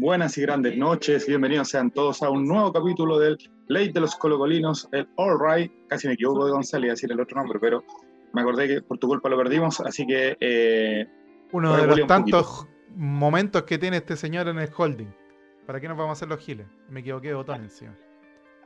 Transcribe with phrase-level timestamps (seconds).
[0.00, 3.36] Buenas y grandes noches y bienvenidos sean todos a un nuevo capítulo del
[3.68, 5.70] Ley de los Colocolinos, el All Right.
[5.88, 7.84] Casi me equivoco de González a decir el otro nombre, pero
[8.32, 10.38] me acordé que por tu culpa lo perdimos, así que.
[10.40, 11.06] Eh,
[11.52, 12.66] Uno de los tantos
[12.96, 15.14] momentos que tiene este señor en el holding.
[15.66, 16.66] ¿Para qué nos vamos a hacer los giles?
[16.88, 17.94] Me equivoqué de botón encima.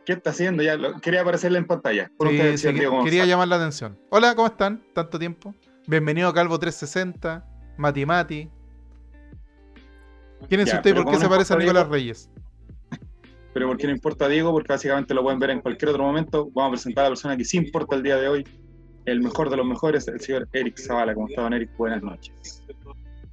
[0.06, 0.62] ¿Qué está haciendo?
[0.62, 2.12] Ya quería aparecerle en pantalla.
[2.56, 2.68] Sí,
[3.02, 3.98] quería llamar la atención.
[4.10, 4.84] Hola, ¿cómo están?
[4.92, 5.52] Tanto tiempo.
[5.88, 7.44] Bienvenido a Calvo 360,
[7.76, 8.50] Mati Mati.
[10.48, 12.30] ¿Quién es usted y por qué se parece a Nicolás Reyes?
[13.52, 14.52] Pero ¿por qué no importa Diego?
[14.52, 16.50] Porque básicamente lo pueden ver en cualquier otro momento.
[16.54, 18.44] Vamos a presentar a la persona que sí importa el día de hoy.
[19.04, 21.14] El mejor de los mejores, el señor Eric Zavala.
[21.14, 21.70] ¿Cómo está, don Eric?
[21.76, 22.64] Buenas noches.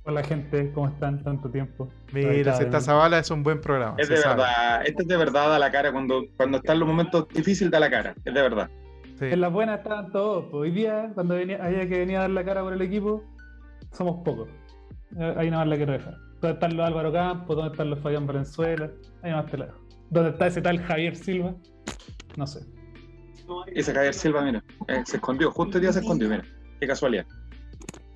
[0.04, 1.24] Hola gente, ¿cómo están?
[1.24, 1.88] Tanto tiempo.
[2.12, 3.96] Mira, si está Zavala es un buen programa.
[4.00, 6.88] Es de verdad, este es de verdad da la cara cuando, cuando está en los
[6.88, 8.70] momentos difíciles da la cara, es de verdad.
[9.20, 10.46] En las buenas estaban todos.
[10.46, 13.24] Pues hoy día, cuando venía, había que venir a dar la cara por el equipo,
[13.92, 14.50] somos pocos.
[15.38, 16.18] Ahí nada más la quiero dejar.
[16.42, 17.56] ¿Dónde están los Álvaro Campos?
[17.56, 18.90] ¿Dónde están los Fabián Valenzuela?
[19.22, 19.74] Ahí más te la
[20.10, 21.54] ¿Dónde está ese tal Javier Silva?
[22.36, 22.66] No sé.
[23.68, 26.44] Ese Javier Silva, mira, eh, se escondió, justo el día se escondió, mira,
[26.80, 27.26] qué casualidad.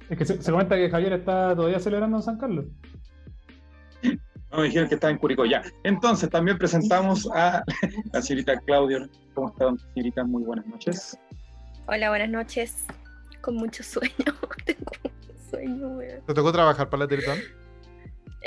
[0.10, 2.66] Es que se, comenta que Javier está todavía celebrando en San Carlos.
[4.52, 5.62] No, me dijeron que estaba en Curicó, ya.
[5.84, 7.64] Entonces, también presentamos a
[8.14, 9.08] la señorita Claudia.
[9.34, 10.24] ¿Cómo está, señorita?
[10.24, 11.20] Muy buenas noches.
[11.88, 12.86] Hola, buenas noches.
[13.42, 14.14] Con mucho sueño.
[14.66, 14.92] Tengo
[15.50, 16.26] sueño, weón.
[16.26, 17.40] ¿Te tocó trabajar para la Teletón?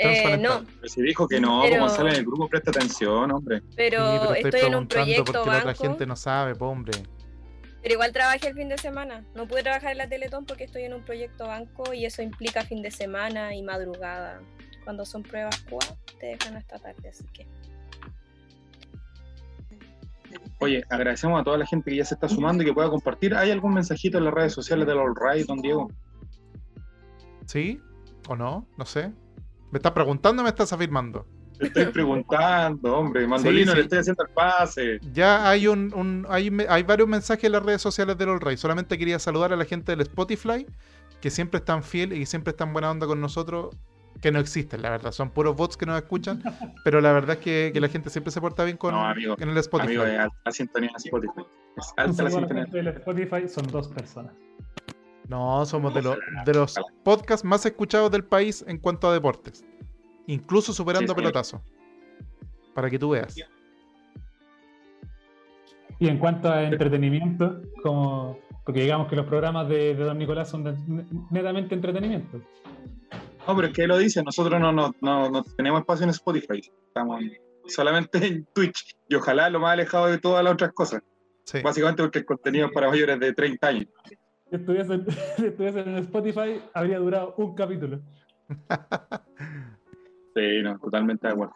[0.01, 0.63] Eh, no.
[0.63, 3.61] Pero si dijo que no, como sale en el grupo, presta atención, hombre.
[3.75, 5.67] Pero, estoy, en un proyecto porque banco.
[5.67, 6.93] La gente no sabe, hombre.
[7.81, 9.25] Pero igual trabajé el fin de semana.
[9.35, 12.63] No pude trabajar en la Teletón porque estoy en un proyecto banco y eso implica
[12.63, 14.41] fin de semana y madrugada.
[14.85, 15.79] Cuando son pruebas QA,
[16.17, 17.45] te dejan hasta tarde, así que.
[20.59, 23.35] Oye, agradecemos a toda la gente que ya se está sumando y que pueda compartir.
[23.35, 25.91] ¿Hay algún mensajito en las redes sociales del All Right, don Diego?
[27.47, 27.81] ¿Sí?
[28.29, 28.65] ¿O no?
[28.77, 29.11] No sé.
[29.71, 31.25] ¿Me estás preguntando o me estás afirmando?
[31.59, 33.27] Te estoy preguntando, hombre.
[33.27, 34.99] Mandolino, le estoy haciendo el pase.
[35.11, 38.57] Ya hay un, hay, hay, varios mensajes en las redes sociales del All Right.
[38.57, 40.65] Solamente quería saludar a la gente del Spotify,
[41.19, 43.75] que siempre están fiel y siempre están buena onda con nosotros.
[44.21, 45.11] Que no existen, la verdad.
[45.11, 46.41] Son puros bots que nos escuchan.
[46.83, 49.95] pero la verdad es que, la gente siempre se porta bien con en el Spotify.
[49.95, 51.41] Amigo, es alta sintonía Spotify.
[51.77, 52.65] Es alta la sintonía.
[52.65, 54.33] del Spotify son dos personas.
[55.29, 59.63] No, somos de, los de los podcasts más escuchados del país en cuanto a deportes.
[60.25, 61.61] Incluso superando pelotazo.
[62.73, 63.35] Para que tú veas.
[65.99, 70.63] Y en cuanto a entretenimiento, como porque digamos que los programas de, Don Nicolás son
[71.29, 72.41] netamente entretenimiento.
[73.47, 76.61] No, pero es que él lo dice, nosotros no, no, no, tenemos espacio en Spotify,
[76.87, 77.23] estamos
[77.67, 81.03] solamente en Twitch y ojalá lo más alejado de todas las otras cosas.
[81.63, 83.87] Básicamente porque el contenido es para mayores de 30 años
[84.49, 84.55] si
[85.41, 88.01] estuviese, en Spotify, habría durado un capítulo.
[90.35, 91.53] sí, no, totalmente de acuerdo.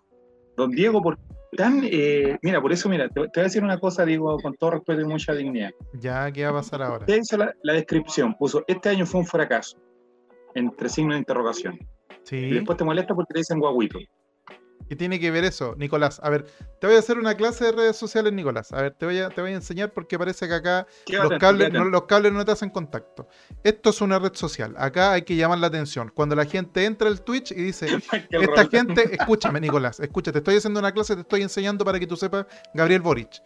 [0.55, 1.17] Don Diego, por
[1.57, 4.71] tan, eh, mira, por eso, mira, te, voy a decir una cosa, Diego, con todo
[4.71, 5.71] respeto y mucha dignidad.
[5.99, 6.99] Ya, ¿qué va a pasar ahora?
[6.99, 9.77] Usted hizo la, la, descripción, puso, este año fue un fracaso,
[10.53, 11.79] entre signos de interrogación.
[12.23, 12.37] Sí.
[12.37, 13.99] Y después te molesta porque te dicen guaguito.
[14.93, 16.19] ¿Qué tiene que ver eso, Nicolás?
[16.21, 16.45] A ver,
[16.79, 18.71] te voy a hacer una clase de redes sociales, Nicolás.
[18.73, 21.73] A ver, te voy a, te voy a enseñar porque parece que acá los cables,
[21.73, 23.27] no, los cables no te hacen contacto.
[23.63, 24.75] Esto es una red social.
[24.77, 26.11] Acá hay que llamar la atención.
[26.13, 27.87] Cuando la gente entra al Twitch y dice,
[28.29, 32.15] esta gente, escúchame, Nicolás, escúchate, estoy haciendo una clase, te estoy enseñando para que tú
[32.15, 32.45] sepas,
[32.75, 33.41] Gabriel Boric.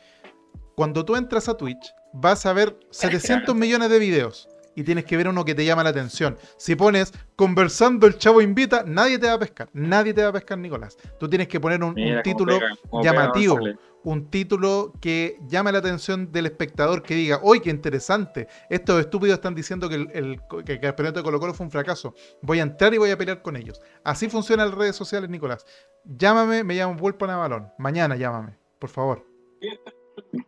[0.75, 5.17] Cuando tú entras a Twitch, vas a ver 700 millones de videos y tienes que
[5.17, 6.37] ver uno que te llama la atención.
[6.55, 9.69] Si pones conversando el chavo invita, nadie te va a pescar.
[9.73, 10.95] Nadie te va a pescar, Nicolás.
[11.19, 12.59] Tú tienes que poner un, título
[13.01, 13.57] llamativo.
[14.03, 18.47] un título que llame la atención del espectador, que diga, ¡Uy, qué interesante!
[18.69, 20.39] Estos estúpidos están diciendo que el,
[20.79, 22.13] campeonato de Colo Colo fue un fracaso.
[22.43, 23.81] Voy a entrar y voy a pelear con ellos.
[24.03, 25.65] Así funcionan las redes sociales, Nicolás.
[26.05, 27.69] Llámame, me llamo Vuelpo Navalón.
[27.79, 29.25] Mañana llámame, por favor.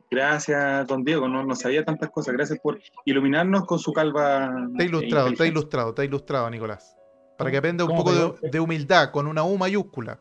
[0.10, 2.34] Gracias, don Diego, no, no, sabía tantas cosas.
[2.34, 4.46] Gracias por iluminarnos con su calva.
[4.48, 6.96] Ha ilustrado, ha ilustrado, ha ilustrado, Nicolás.
[7.38, 10.20] Para que aprenda un poco de, humildad, con una U mayúscula.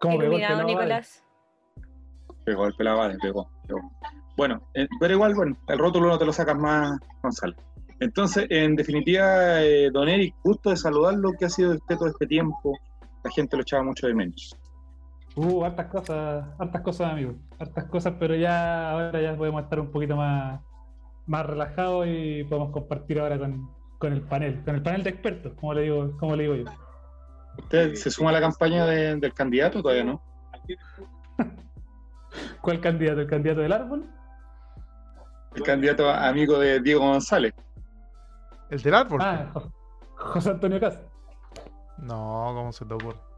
[0.00, 1.22] ¿Cómo Iluminado, Nicolás.
[2.44, 3.48] Pegó el pelado, vale, pegó,
[4.36, 7.54] Bueno, eh, pero igual, bueno, el rótulo no te lo sacas más, Gonzalo.
[8.00, 12.26] Entonces, en definitiva, eh, don Eric, gusto de saludarlo, que ha sido usted todo este
[12.26, 12.76] tiempo.
[13.22, 14.56] La gente lo echaba mucho de menos.
[15.34, 17.34] Uh, hartas cosas, hartas cosas, amigo.
[17.58, 20.60] Hartas cosas, pero ya ahora ya podemos estar un poquito más,
[21.26, 25.52] más relajados y podemos compartir ahora con, con el panel, con el panel de expertos,
[25.58, 26.64] como le digo, como le digo yo.
[27.58, 30.22] ¿Usted se suma a la campaña del candidato todavía no?
[32.60, 33.20] ¿Cuál candidato?
[33.20, 34.06] ¿El candidato del árbol?
[35.54, 37.54] El candidato amigo de Diego González.
[38.70, 39.20] ¿El del árbol?
[39.22, 39.50] Ah,
[40.16, 41.10] José Antonio Castro.
[41.98, 43.31] No, ¿cómo se te ocurre?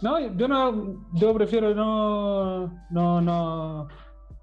[0.00, 3.88] No, yo no, yo prefiero no, no, no,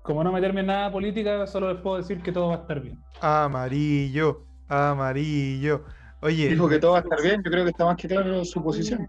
[0.01, 2.81] como no meterme en nada política, solo les puedo decir que todo va a estar
[2.81, 3.01] bien.
[3.21, 5.85] Amarillo, amarillo.
[6.21, 6.49] Oye.
[6.49, 8.61] Dijo que todo va a estar bien, yo creo que está más que claro su
[8.61, 9.07] posición.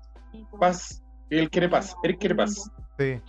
[0.60, 2.70] Paz, él quiere paz, él quiere paz.
[2.98, 3.20] Sí.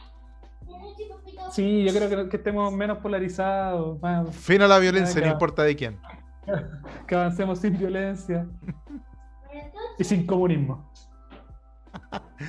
[1.51, 3.97] Sí, yo creo que, estemos menos polarizados.
[4.31, 5.99] fin a la violencia, no importa de quién.
[7.07, 8.47] Que avancemos sin violencia
[9.99, 10.89] y sin comunismo.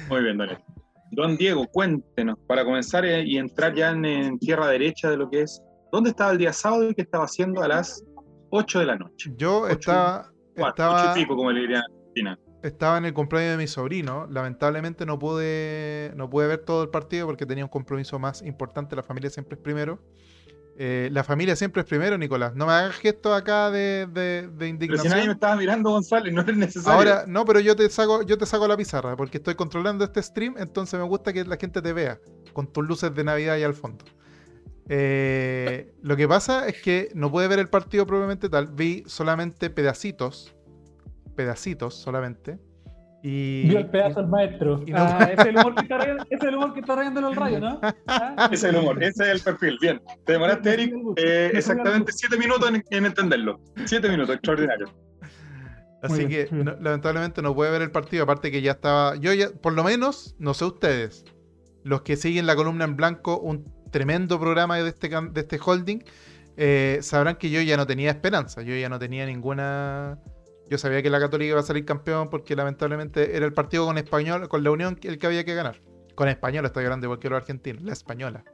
[0.08, 0.48] Muy bien, don
[1.10, 5.42] Don Diego, cuéntenos, para comenzar eh, y entrar ya en, tierra derecha de lo que
[5.42, 8.04] es, ¿dónde estaba el día sábado y qué estaba haciendo a las
[8.50, 9.32] 8 de la noche?
[9.36, 10.30] Yo estaba...
[10.54, 11.14] estaba...
[11.26, 14.26] como le dirían Argentina estaba en el cumpleaños de mi sobrino.
[14.30, 18.96] Lamentablemente no pude, no pude ver todo el partido porque tenía un compromiso más importante.
[18.96, 20.00] La familia siempre es primero.
[20.80, 22.54] Eh, la familia siempre es primero, Nicolás.
[22.54, 24.88] No me hagas gestos acá de, de, indignación.
[24.88, 26.96] Pero si nadie me estaba mirando, González, no es necesario.
[26.96, 30.22] Ahora, no, pero yo te saco, yo te saco la pizarra porque estoy controlando este
[30.22, 32.20] stream, entonces me gusta que la gente te vea
[32.52, 34.04] con tus luces de Navidad ahí al fondo.
[34.88, 39.70] Eh, lo que pasa es que no pude ver el partido propiamente tal, vi solamente
[39.70, 40.54] pedacitos
[41.38, 42.58] pedacitos solamente.
[43.22, 44.84] Y, Vio el pedazo al maestro.
[44.94, 45.98] Ah, es el humor que está,
[46.30, 47.80] es el humor que está rayando el rayo, ¿no?
[48.06, 48.48] ¿Ah?
[48.52, 49.78] Ese es el humor, ese es el perfil.
[49.80, 53.60] Bien, te demoraste, Eric, eh, exactamente siete minutos en, entenderlo.
[53.86, 54.94] Siete minutos, extraordinario.
[56.00, 56.48] Así que
[56.80, 59.16] lamentablemente no puede ver el partido, aparte que ya estaba.
[59.16, 61.24] Yo ya, por lo menos, no sé ustedes,
[61.82, 66.04] los que siguen la columna en blanco, un tremendo programa de este, de este holding,
[66.56, 70.20] eh, sabrán que yo ya no tenía esperanza, yo ya no tenía ninguna
[70.68, 73.98] yo sabía que la Católica iba a salir campeón porque lamentablemente era el partido con
[73.98, 75.80] Español, con la Unión el que había que ganar.
[76.14, 78.44] Con Español estoy grande igual que los argentinos, la española.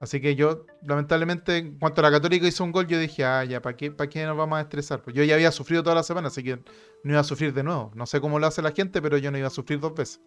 [0.00, 3.60] Así que yo, lamentablemente, en cuanto la Católica hizo un gol, yo dije, ah, ya,
[3.60, 5.02] ¿para qué, ¿para qué nos vamos a estresar?
[5.02, 6.56] Pues yo ya había sufrido toda la semana, así que
[7.04, 7.92] no iba a sufrir de nuevo.
[7.94, 10.22] No sé cómo lo hace la gente, pero yo no iba a sufrir dos veces.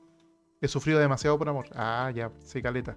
[0.61, 1.65] He sufrido demasiado por amor.
[1.73, 2.95] Ah, ya, sí, caleta.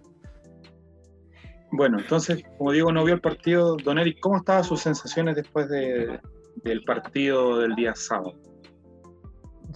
[1.73, 3.77] Bueno, entonces, como digo, no vio el partido.
[3.83, 6.21] Don Eric, ¿cómo estaban sus sensaciones después de,
[6.63, 8.35] del partido del día sábado?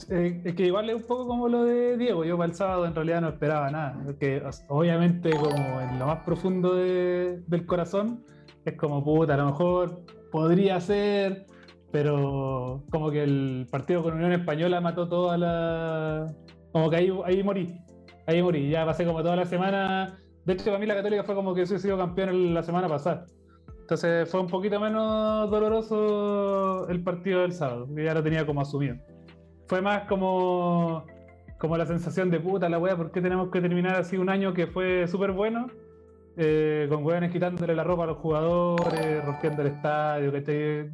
[0.08, 2.24] Eh, es que igual es un poco como lo de Diego.
[2.24, 4.00] Yo para el sábado en realidad no esperaba nada.
[4.04, 8.24] Porque obviamente, como en lo más profundo del corazón,
[8.64, 11.46] es como puta, a lo mejor podría ser,
[11.90, 16.26] pero como que el partido con Unión Española mató toda la.
[16.72, 17.74] Como que ahí, ahí morí.
[18.26, 18.70] Ahí morí.
[18.70, 20.18] Ya pasé como toda la semana.
[20.44, 23.26] De hecho, para mí la Católica fue como que hubiese sido campeón la semana pasada.
[23.90, 28.60] Entonces fue un poquito menos doloroso el partido del sábado, que ya lo tenía como
[28.60, 28.94] asumido.
[29.66, 31.04] Fue más como,
[31.58, 34.54] como la sensación de puta la wea, ¿por qué tenemos que terminar así un año
[34.54, 35.66] que fue súper bueno?
[36.36, 40.92] Eh, con weones quitándole la ropa a los jugadores, rompiendo el estadio, que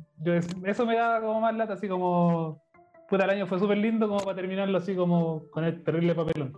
[0.64, 2.62] eso me daba como más lata, así como
[3.10, 6.54] puta el año fue súper lindo como para terminarlo así como con el terrible papelón.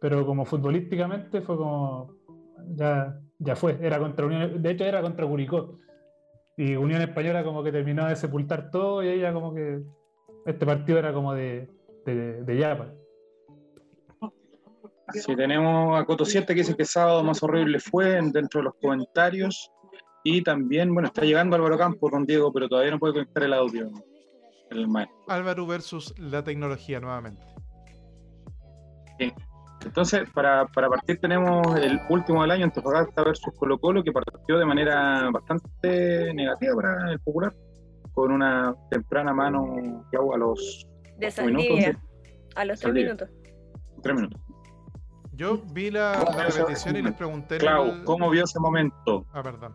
[0.00, 2.16] Pero como futbolísticamente fue como
[2.74, 5.78] ya ya fue, era contra Unión, de hecho era contra Curicó.
[6.56, 9.80] Y Unión Española como que terminó de sepultar todo y ella como que
[10.44, 11.70] este partido era como de,
[12.04, 12.92] de, de Yapa.
[15.12, 18.74] Sí, tenemos a Coto 7 que dice que sábado más horrible fue dentro de los
[18.80, 19.72] comentarios.
[20.22, 23.54] Y también, bueno, está llegando Álvaro Campos con Diego, pero todavía no puede conectar el
[23.54, 23.90] audio.
[24.70, 24.86] El
[25.28, 27.42] Álvaro versus la tecnología nuevamente.
[29.18, 29.32] Sí.
[29.84, 34.64] Entonces, para, partir tenemos el último del año, Antofagasta versus Colo Colo, que partió de
[34.64, 37.54] manera bastante negativa para el Popular,
[38.12, 40.86] con una temprana mano a los
[41.18, 42.02] de minutos.
[42.56, 43.28] A los tres minutos.
[44.02, 44.40] Tres minutos.
[45.32, 47.58] Yo vi la, repetición y les pregunté.
[47.58, 49.24] Clau, ¿cómo vio ese momento?
[49.32, 49.74] Ah, perdón.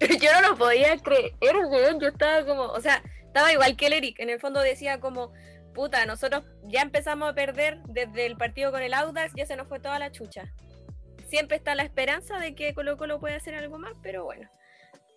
[0.20, 1.32] yo no lo podía creer,
[2.00, 5.32] yo estaba como, o sea, estaba igual que el Eric, en el fondo decía como,
[5.80, 9.66] puta, nosotros ya empezamos a perder desde el partido con el Audax, ya se nos
[9.66, 10.52] fue toda la chucha.
[11.26, 14.46] Siempre está la esperanza de que Colo Colo pueda hacer algo más, pero bueno.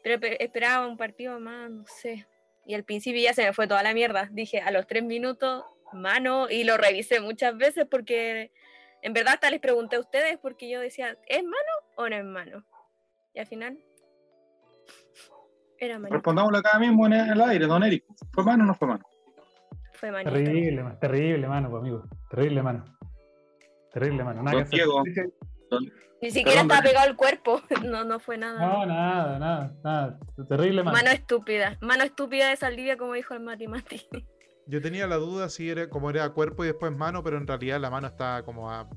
[0.04, 2.26] Pero esperaba un partido más, no sé.
[2.66, 4.30] Y al principio ya se me fue toda la mierda.
[4.32, 8.54] Dije, a los tres minutos, mano, y lo revisé muchas veces porque
[9.02, 12.24] en verdad hasta les pregunté a ustedes porque yo decía, ¿es mano o no es
[12.24, 12.64] mano?
[13.34, 13.78] Y al final,
[15.78, 16.14] era mano.
[16.14, 18.06] Respondámoslo acá mismo en el aire, don Eric.
[18.32, 19.04] ¿Fue mano o no fue mano?
[20.12, 22.04] Terrible, terrible, mano, pues, amigo.
[22.30, 22.84] Terrible, mano.
[23.94, 24.44] Terrible, mano.
[24.44, 24.66] Nada
[26.22, 27.62] Ni siquiera estaba pegado el cuerpo.
[27.86, 28.60] No, no fue nada.
[28.60, 30.20] No, nada, nada, nada.
[30.50, 30.98] Terrible, mano.
[30.98, 31.78] Mano estúpida.
[31.82, 34.02] Mano estúpida de Saldivia, como dijo el Mati Mati.
[34.68, 37.82] Yo tenía la duda si era como era cuerpo y después mano, pero en realidad
[37.82, 38.90] la mano estaba como a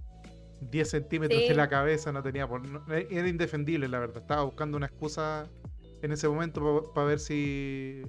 [0.60, 4.22] 10 centímetros de la cabeza, no tenía por, era indefendible, la verdad.
[4.22, 5.48] Estaba buscando una excusa
[6.02, 8.02] en ese momento para ver si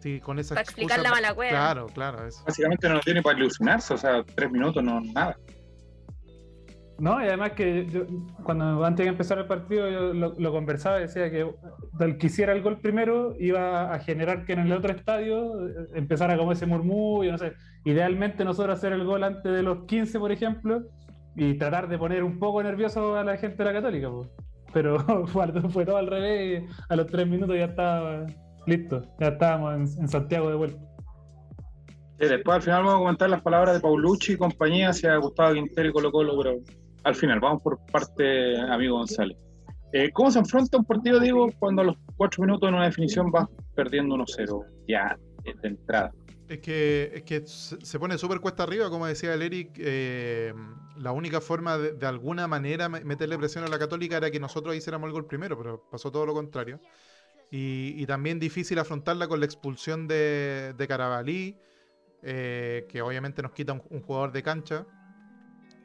[0.00, 2.26] Sí, con esa Para explicar la mala Claro, claro.
[2.26, 2.42] Eso.
[2.46, 5.36] Básicamente no tiene para ilusionarse, o sea, tres minutos no nada.
[7.00, 8.04] No, y además que yo,
[8.42, 11.50] cuando antes de empezar el partido yo lo, conversaba y decía que
[12.00, 15.72] el que hiciera el gol primero iba a generar que en el otro estadio eh,
[15.94, 17.54] empezara como ese murmullo, no sé.
[17.84, 20.82] Idealmente nosotros hacer el gol antes de los 15, por ejemplo,
[21.36, 24.28] y tratar de poner un poco nervioso a la gente de la Católica, pues.
[24.74, 28.26] Pero fue, todo al revés y a los tres minutos ya estaba
[28.70, 30.80] listo, ya estábamos en, Santiago de vuelta.
[32.18, 35.88] después al final vamos a comentar las palabras de Paulucci y compañía hacia Gustavo Quintero
[35.88, 36.58] y Colo Colo, pero
[37.04, 39.36] al final, vamos por parte, amigo González.
[39.92, 43.30] Eh, ¿Cómo se enfrenta un partido, digo, cuando a los cuatro minutos en una definición
[43.30, 44.64] vas perdiendo 1-0?
[44.86, 46.12] Ya, de entrada.
[46.48, 49.72] Es que, es que se pone súper cuesta arriba, como decía el Eric.
[49.78, 50.52] Eh,
[50.96, 54.74] la única forma de, de, alguna manera meterle presión a la Católica era que nosotros
[54.76, 56.80] hiciéramos el gol primero, pero pasó todo lo contrario.
[57.52, 61.58] Y, también difícil afrontarla con la expulsión de, de Carabalí,
[62.22, 64.86] eh, que obviamente nos quita un jugador de cancha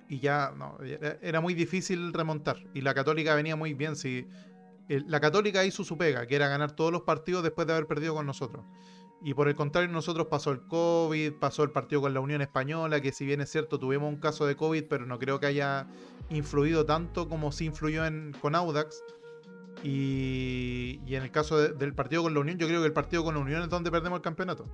[0.07, 0.77] y ya no,
[1.21, 2.57] era muy difícil remontar.
[2.73, 3.95] Y la Católica venía muy bien.
[3.95, 4.27] Si,
[4.87, 8.13] la Católica hizo su pega, que era ganar todos los partidos después de haber perdido
[8.13, 8.65] con nosotros.
[9.23, 13.01] Y por el contrario, nosotros pasó el COVID, pasó el partido con la Unión Española,
[13.01, 15.87] que si bien es cierto, tuvimos un caso de COVID, pero no creo que haya
[16.29, 18.03] influido tanto como si influyó
[18.39, 19.03] con Audax.
[19.83, 23.23] Y, y en el caso del partido con la Unión, yo creo que el partido
[23.23, 24.65] con la Unión es donde perdemos el campeonato.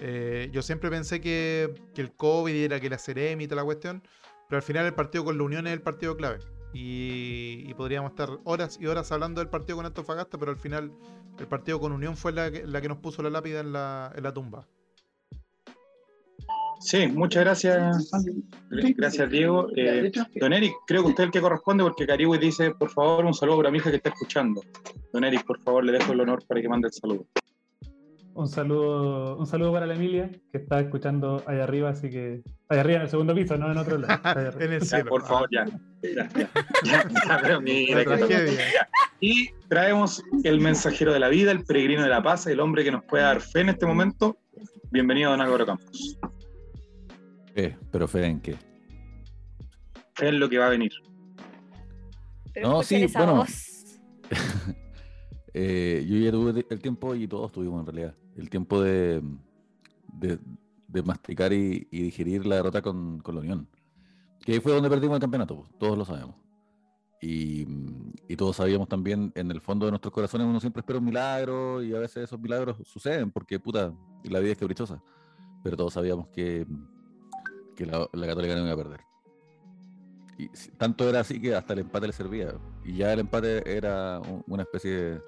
[0.00, 3.64] Eh, yo siempre pensé que, que, el COVID era que la Ceremi y toda la
[3.64, 4.02] cuestión,
[4.48, 6.38] pero al final el partido con la Unión es el partido clave.
[6.74, 10.92] Y, podríamos estar horas y horas hablando del partido con Antofagasta, pero al final
[11.38, 14.12] el partido con Unión fue la que, la que nos puso la lápida en la,
[14.14, 14.66] en la tumba.
[16.82, 18.10] Sí, muchas gracias.
[18.70, 19.68] Gracias, Diego.
[19.76, 20.10] Eh,
[20.40, 23.34] don Eric, creo que usted es el que corresponde porque Caribe dice, por favor, un
[23.34, 24.62] saludo para mi hija que está escuchando.
[25.12, 27.26] Don Eric, por favor, le dejo el honor para que mande el saludo.
[28.34, 32.42] Un saludo, un saludo para la Emilia, que está escuchando allá arriba, así que.
[32.68, 34.20] Allá arriba en el segundo piso, no en otro lado.
[34.60, 35.10] en el cielo.
[35.10, 35.66] por favor, ya.
[39.20, 42.90] Y traemos el mensajero de la vida, el peregrino de la paz, el hombre que
[42.90, 44.38] nos puede dar fe en este momento.
[44.90, 46.18] Bienvenido, don Álvaro Campos.
[47.54, 48.56] Fe, pero fe en qué?
[50.14, 50.92] Fe en lo que va a venir.
[52.62, 53.44] no, sí, bueno.
[55.54, 59.22] Eh, yo ya tuve el tiempo y todos tuvimos en realidad el tiempo de,
[60.12, 63.68] de, masticar y, digerir la derrota con, con, la Unión.
[64.40, 66.36] Que ahí fue donde perdimos el campeonato, pues, todos lo sabemos.
[67.20, 67.66] Y,
[68.28, 71.82] y, todos sabíamos también, en el fondo de nuestros corazones, uno siempre espera un milagro
[71.82, 73.92] y a veces esos milagros suceden porque, puta,
[74.24, 75.02] la vida es caprichosa.
[75.62, 76.66] Pero todos sabíamos que,
[77.74, 79.00] que la, la Católica no iba a perder.
[80.38, 82.54] Y tanto era así que hasta el empate le servía.
[82.84, 85.20] Y ya el empate era una especie de,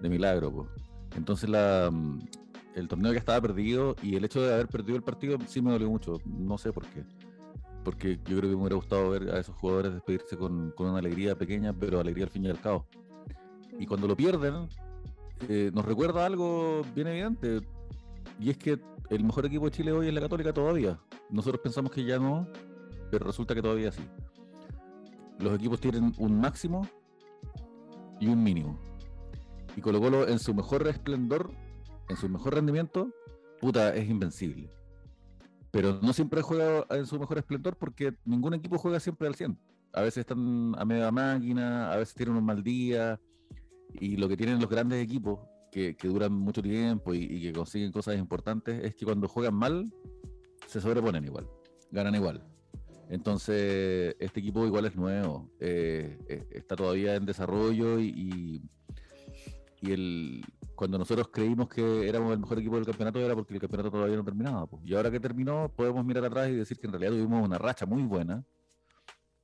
[0.00, 0.52] de milagro.
[0.52, 0.68] pues
[1.16, 2.18] entonces la, mm,
[2.74, 5.70] el torneo ya estaba perdido y el hecho de haber perdido el partido sí me
[5.70, 6.20] dolió mucho.
[6.24, 7.04] No sé por qué.
[7.84, 10.98] Porque yo creo que me hubiera gustado ver a esos jugadores despedirse con, con una
[10.98, 12.86] alegría pequeña, pero alegría al fin y al cabo.
[13.78, 14.68] Y cuando lo pierden,
[15.48, 17.60] eh, nos recuerda algo bien evidente.
[18.40, 20.98] Y es que el mejor equipo de Chile hoy es la Católica todavía.
[21.30, 22.48] Nosotros pensamos que ya no,
[23.10, 24.02] pero resulta que todavía sí.
[25.38, 26.88] Los equipos tienen un máximo
[28.20, 28.78] y un mínimo.
[29.76, 31.50] Y Colo Colo en su mejor esplendor,
[32.08, 33.10] en su mejor rendimiento,
[33.60, 34.70] puta, es invencible.
[35.70, 39.58] Pero no siempre juega en su mejor esplendor porque ningún equipo juega siempre al 100.
[39.92, 43.20] A veces están a media máquina, a veces tienen un mal día.
[43.92, 45.40] Y lo que tienen los grandes equipos,
[45.74, 49.92] que, duran mucho tiempo y, que consiguen cosas importantes, es que cuando juegan mal,
[50.66, 51.48] se sobreponen igual,
[51.90, 52.44] ganan igual.
[53.08, 58.62] Entonces, este equipo igual es nuevo, eh, eh, está todavía en desarrollo y,
[59.80, 63.60] y el, cuando nosotros creímos que éramos el mejor equipo del campeonato era porque el
[63.60, 64.66] campeonato todavía no terminaba.
[64.84, 67.84] Y ahora que terminó, podemos mirar atrás y decir que en realidad tuvimos una racha
[67.84, 68.44] muy buena.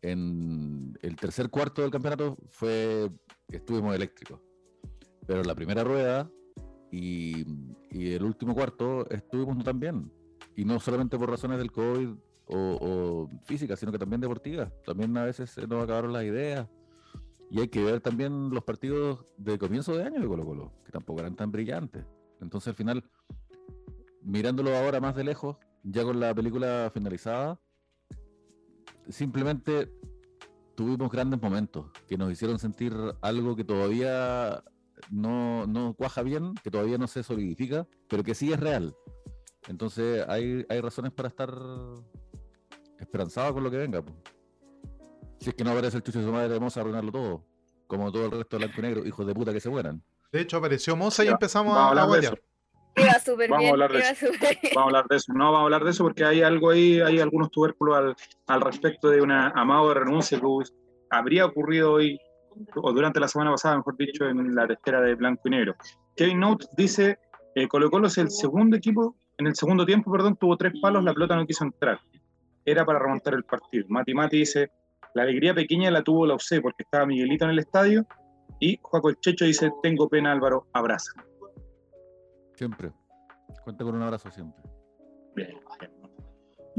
[0.00, 3.10] En el tercer cuarto del campeonato fue
[3.48, 4.40] estuvimos eléctricos.
[5.26, 6.30] Pero la primera rueda
[6.90, 7.44] y,
[7.90, 10.12] y, el último cuarto estuvimos no tan bien.
[10.56, 12.08] Y no solamente por razones del COVID
[12.46, 14.72] o, o físicas, sino que también deportivas.
[14.84, 16.68] También a veces nos acabaron las ideas
[17.50, 20.92] y hay que ver también los partidos de comienzo de año de Colo Colo, que
[20.92, 22.04] tampoco eran tan brillantes.
[22.40, 23.04] Entonces al final,
[24.22, 27.60] mirándolo ahora más de lejos, ya con la película finalizada,
[29.08, 29.92] simplemente
[30.76, 34.62] tuvimos grandes momentos que nos hicieron sentir algo que todavía
[35.10, 38.94] no, no cuaja bien, que todavía no se solidifica, pero que sí es real.
[39.68, 41.50] Entonces hay, hay razones para estar
[42.98, 44.02] esperanzado con lo que venga.
[45.40, 47.44] Si es que no aparece el chucho de su madre, vamos a arruinarlo todo.
[47.86, 50.02] Como todo el resto de blanco y negro, hijos de puta que se mueran.
[50.32, 52.18] De hecho, apareció Moza y empezamos a, a
[52.96, 53.72] Iba súper Vamos a bien.
[53.72, 54.26] hablar de iba eso.
[54.26, 54.72] súper bien.
[54.74, 55.32] Vamos a hablar de eso.
[55.32, 58.16] No, vamos a hablar de eso porque hay algo ahí, hay algunos tubérculos al,
[58.46, 60.46] al respecto de una amado de renuncia que
[61.10, 62.18] habría ocurrido hoy,
[62.76, 65.74] o durante la semana pasada, mejor dicho, en la testera de blanco y negro.
[66.16, 67.18] Kevin Notes dice,
[67.54, 71.02] eh, Colo Colo es el segundo equipo, en el segundo tiempo, perdón, tuvo tres palos,
[71.02, 71.98] la pelota no quiso entrar.
[72.64, 73.86] Era para remontar el partido.
[73.88, 74.70] Mati Mati dice,
[75.14, 78.06] la alegría pequeña la tuvo la UC porque estaba Miguelito en el estadio.
[78.58, 81.12] Y Juaco el Checho dice, tengo pena Álvaro, abraza.
[82.54, 82.92] Siempre.
[83.64, 84.62] Cuenta con un abrazo siempre.
[85.34, 85.99] Bien, bien.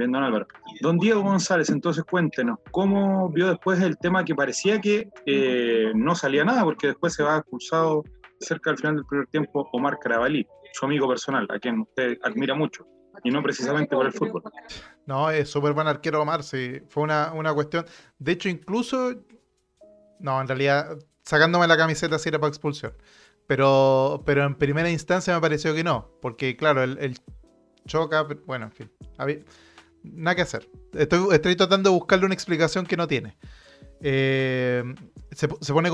[0.01, 0.47] Bien, don Álvaro.
[0.81, 6.15] Don Diego González, entonces cuéntenos, ¿cómo vio después el tema que parecía que eh, no
[6.15, 8.03] salía nada, porque después se va expulsado
[8.39, 12.55] cerca del final del primer tiempo Omar Carabalí, su amigo personal, a quien usted admira
[12.55, 12.87] mucho,
[13.23, 14.41] y no precisamente por el fútbol?
[15.05, 16.81] No, es súper buen arquero Omar, sí.
[16.89, 17.85] Fue una, una cuestión.
[18.17, 19.13] De hecho, incluso.
[20.19, 22.93] No, en realidad, sacándome la camiseta sí era para expulsión.
[23.45, 26.09] Pero, pero en primera instancia me pareció que no.
[26.21, 27.19] Porque, claro, el,
[27.85, 28.27] choca.
[28.27, 28.91] pero- Bueno, en fin.
[30.03, 30.69] Nada que hacer.
[30.93, 33.37] Estoy, estoy tratando de buscarle una explicación que no tiene.
[34.01, 34.83] Eh,
[35.31, 35.89] se, se pone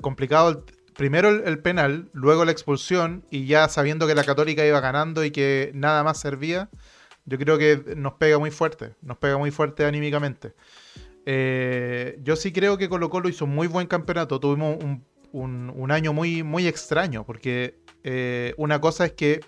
[0.00, 0.64] complicado
[0.96, 5.30] primero el, penal, luego la expulsión, y ya sabiendo que la Católica iba ganando y
[5.30, 6.68] que nada más servía,
[7.24, 10.52] yo creo que nos pega muy fuerte, nos pega muy fuerte anímicamente.
[11.26, 15.72] Eh, yo sí creo que Colo Colo hizo un muy buen campeonato, tuvimos un, un-
[15.74, 19.40] un año muy, muy extraño, porque eh, una cosa es que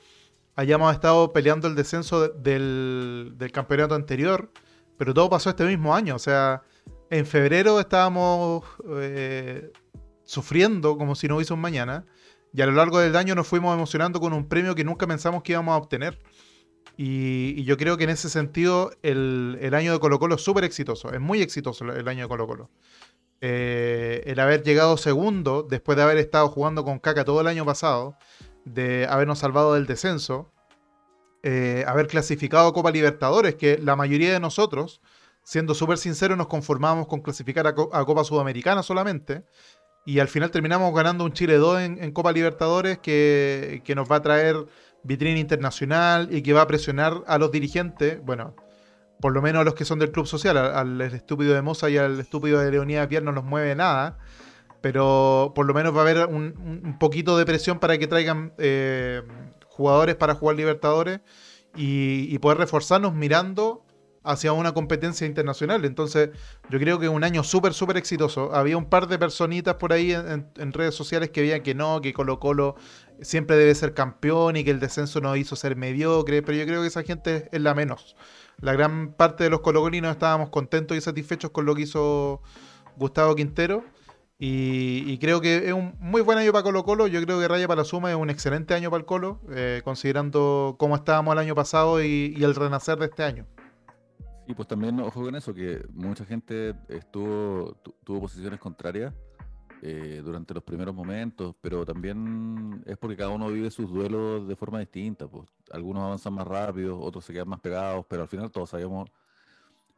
[0.57, 2.59] hayamos estado peleando el descenso de-
[3.39, 4.51] del, campeonato anterior,
[4.97, 6.63] pero todo pasó este mismo año, o sea,
[7.11, 8.65] en febrero estábamos
[8.97, 9.71] eh,
[10.25, 12.05] sufriendo como si no hubiese un mañana,
[12.55, 15.43] y a lo largo del año nos fuimos emocionando con un premio que nunca pensamos
[15.43, 16.19] que íbamos a obtener.
[16.99, 20.65] Y, yo creo que en ese sentido el, el año de Colo Colo es súper
[20.65, 22.71] exitoso, es muy exitoso el año de Colo Colo.
[23.45, 27.65] Eh, el haber llegado segundo, después de haber estado jugando con caca todo el año
[27.65, 28.17] pasado,
[28.65, 30.53] de habernos salvado del descenso,
[31.43, 35.01] eh, haber clasificado a Copa Libertadores, que la mayoría de nosotros,
[35.43, 39.45] siendo súper sinceros, nos conformamos con clasificar a, Co- a Copa Sudamericana solamente,
[40.05, 44.17] y al final terminamos ganando un Chile 2 en, Copa Libertadores que, que nos va
[44.17, 44.57] a traer
[45.05, 48.55] vitrina internacional y que va a presionar a los dirigentes, bueno,
[49.21, 51.89] por lo menos a los que son del club social, al, al estúpido de Moza
[51.91, 54.19] y al estúpido de Leonidas Pierre no nos mueve nada,
[54.83, 58.53] pero por lo menos va a haber un, un- poquito de presión para que traigan
[58.59, 59.23] eh,
[59.67, 61.21] jugadores para jugar Libertadores
[61.75, 63.85] y, poder reforzarnos mirando
[64.25, 65.85] hacia una competencia internacional.
[65.85, 66.31] Entonces,
[66.69, 68.55] yo creo que un año súper, súper exitoso.
[68.55, 72.13] Había un par de personitas por ahí en redes sociales que veían que no, que
[72.13, 72.77] Colo Colo
[73.23, 76.83] siempre debe ser campeón y que el descenso nos hizo ser mediocre, pero yo creo
[76.83, 78.17] que esa gente es la menos.
[78.61, 82.43] La gran parte de los colocolinos estábamos contentos y satisfechos con lo que hizo
[82.97, 83.85] Gustavo Quintero.
[84.45, 87.07] Y, y creo que es un muy buen año para Colo Colo.
[87.07, 89.83] Yo creo que Raya para la Suma es un excelente año para el Colo, eh,
[89.85, 93.47] considerando cómo estábamos el año pasado y, y el renacer de este año.
[94.49, 99.15] Y pues también, ojo con eso, que mucha gente estuvo, tu- tuvo posiciones contrarias
[99.81, 104.57] eh, durante los primeros momentos, pero también es porque cada uno vive sus duelos de
[104.57, 105.29] forma distinta.
[105.29, 105.49] Pues.
[105.71, 109.09] Algunos avanzan más rápido, otros se quedan más pegados, pero al final todos sabíamos,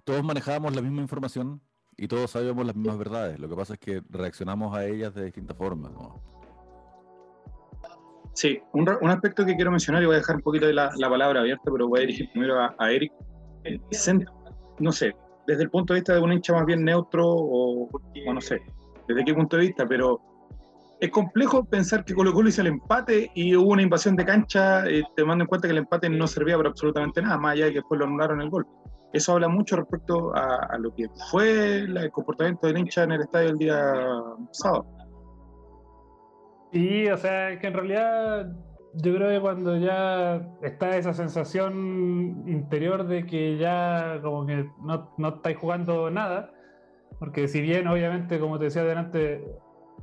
[0.05, 1.63] todos manejábamos la misma información
[1.97, 3.39] y todos sabíamos las mismas verdades.
[3.39, 5.93] Lo que pasa es que reaccionamos a ellas de distintas formas.
[5.93, 6.21] ¿no?
[8.33, 10.91] Sí, un, un aspecto que quiero mencionar y voy a dejar un poquito de la,
[10.97, 13.13] la palabra abierta, pero voy a dirigir primero a, a Eric.
[14.81, 15.15] No sé,
[15.47, 18.61] desde el punto de vista de un hincha más bien neutro o, o no sé,
[19.07, 20.21] desde qué punto de vista, pero
[21.01, 24.87] es complejo pensar que Colo Colo hizo el empate y hubo una invasión de cancha,
[24.87, 27.71] eh, tomando en cuenta que el empate no servía para absolutamente nada, más allá de
[27.73, 28.67] que después lo anularon el gol.
[29.15, 33.51] Eso habla mucho respecto a, lo que fue el comportamiento del hincha en el estadio
[33.51, 33.95] el día
[34.51, 34.87] sábado.
[36.73, 38.53] Sí, o sea, es que en realidad
[38.95, 45.15] yo creo que cuando ya está esa sensación interior de que ya como que no,
[45.17, 46.53] no estáis jugando nada,
[47.21, 49.45] porque si bien obviamente, como te decía adelante,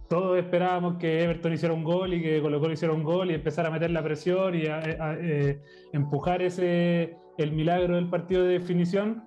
[0.07, 3.33] todos esperábamos que Everton hiciera un gol y que Colo Colo hiciera un gol y
[3.33, 8.43] empezar a meter la presión y a, a- eh, empujar ese el milagro del partido
[8.43, 9.23] de definición,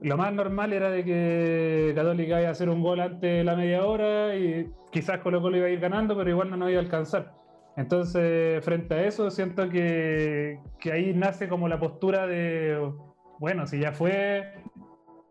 [0.00, 3.54] lo más normal era de que Católica iba a hacer un gol antes de la
[3.54, 6.80] media hora y quizás Colo Colo iba a ir ganando, pero igual no nos iba
[6.80, 7.34] a alcanzar.
[7.76, 10.58] Entonces, frente a eso, siento que,
[10.90, 12.92] ahí nace como la postura de,
[13.38, 14.54] bueno, si ya fue,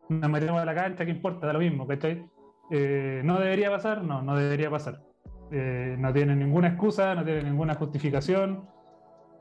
[0.07, 1.47] nos metemos a la cancha, ¿qué importa?
[1.47, 2.25] Da lo mismo, ¿cachai?
[2.71, 4.03] Eh, ¿No debería pasar?
[4.03, 5.01] No, no debería pasar.
[5.51, 8.67] Eh, no tiene ninguna excusa, no tiene ninguna justificación.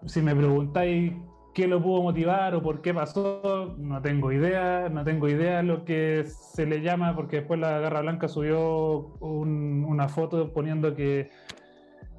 [0.07, 1.13] Si me preguntáis
[1.55, 5.85] qué lo pudo motivar o por qué pasó, no tengo idea, no tengo idea lo
[5.85, 11.31] que se le llama, porque después la Garra Blanca subió un- una foto poniendo que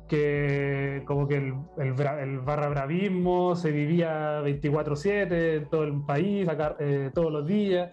[0.08, 6.48] que como que el, el, barra bravismo se vivía 24/7 en todo el país,
[6.80, 7.92] eh, todos los días.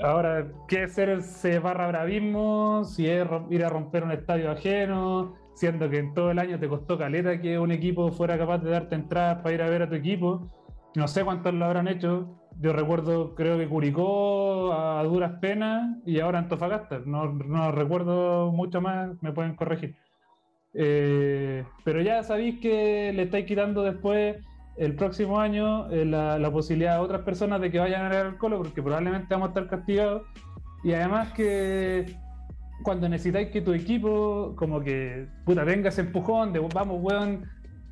[0.00, 2.82] Ahora, ¿qué es ser ese barra bravismo?
[2.84, 6.68] Si es ir a romper un estadio ajeno, siendo que en todo el año te
[6.68, 9.88] costó caleta que un equipo fuera capaz de darte entradas para ir a ver a
[9.88, 10.48] tu equipo.
[10.94, 12.38] No sé cuántos lo habrán hecho.
[12.60, 17.00] Yo recuerdo, creo que Curicó a duras penas y ahora Antofagasta.
[17.04, 19.96] No, no recuerdo mucho más, me pueden corregir.
[20.74, 24.36] Eh, pero ya sabéis que le estáis quitando después
[24.76, 28.36] el próximo año eh, la, posibilidad a otras personas de que vayan a ver el
[28.36, 30.22] colo, porque probablemente vamos a estar castigados.
[30.84, 32.16] Y además que
[32.82, 37.48] cuando necesitáis que tu equipo, como que, puta, tenga ese empujón de vamos, weón,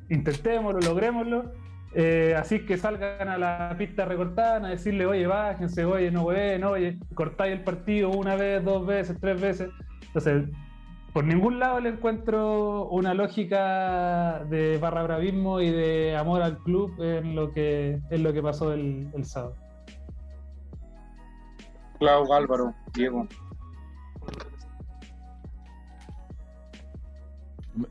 [0.09, 1.51] intentémoslo, logrémoslo.
[1.93, 6.63] Eh, así que salgan a la pista recortada a decirle, oye, bájense, oye, no, weón,
[6.63, 9.69] oye, cortáis el partido una vez, dos veces, tres veces.
[10.07, 10.45] Entonces,
[11.13, 16.93] por ningún lado le encuentro una lógica de barra bravismo y de amor al club
[17.01, 19.55] en lo que, en lo que pasó el, el sábado.
[21.99, 23.27] Clau, Álvaro, Diego.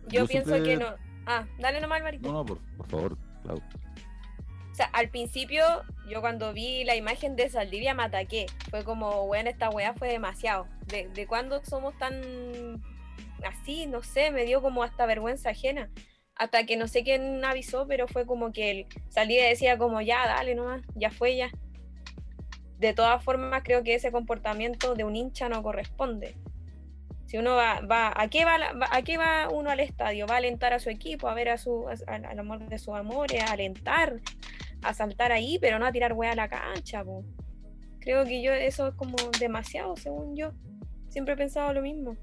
[0.08, 0.94] Yo, pienso que no.
[1.26, 2.28] Ah, dale nomás, Marito.
[2.28, 3.56] No, no, por, por favor, Clau.
[3.56, 5.64] O sea, al principio,
[6.08, 8.46] yo cuando vi la imagen de Saldivia me ataqué.
[8.70, 10.68] Fue como, bueno, esta weá fue demasiado.
[10.86, 12.82] ¿De, de cuándo somos tan
[13.44, 15.90] así, no sé, me dio como hasta vergüenza ajena.
[16.34, 20.26] Hasta que no sé quién avisó, pero fue como que salía y decía como ya,
[20.26, 21.50] dale nomás, ya fue ya.
[22.78, 26.36] De todas formas, creo que ese comportamiento de un hincha no corresponde.
[27.26, 28.56] Si uno va, va, ¿a qué va,
[28.90, 30.26] a qué va uno al estadio?
[30.26, 33.42] Va a alentar a su equipo, a ver a su, al amor de sus amores,
[33.42, 34.20] a alentar,
[34.82, 37.04] a saltar ahí, pero no a tirar hueá a la cancha.
[37.98, 40.52] Creo que yo eso es como demasiado, según yo.
[41.08, 42.16] Siempre he pensado lo mismo.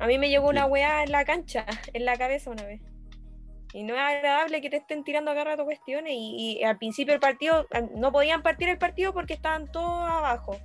[0.00, 2.80] A mí me llegó una weá en la cancha, en la cabeza una vez.
[3.72, 6.14] Y no es agradable que te estén tirando acá rato cuestiones.
[6.16, 10.56] Y, al principio del partido, no podían partir el partido porque estaban todos abajo.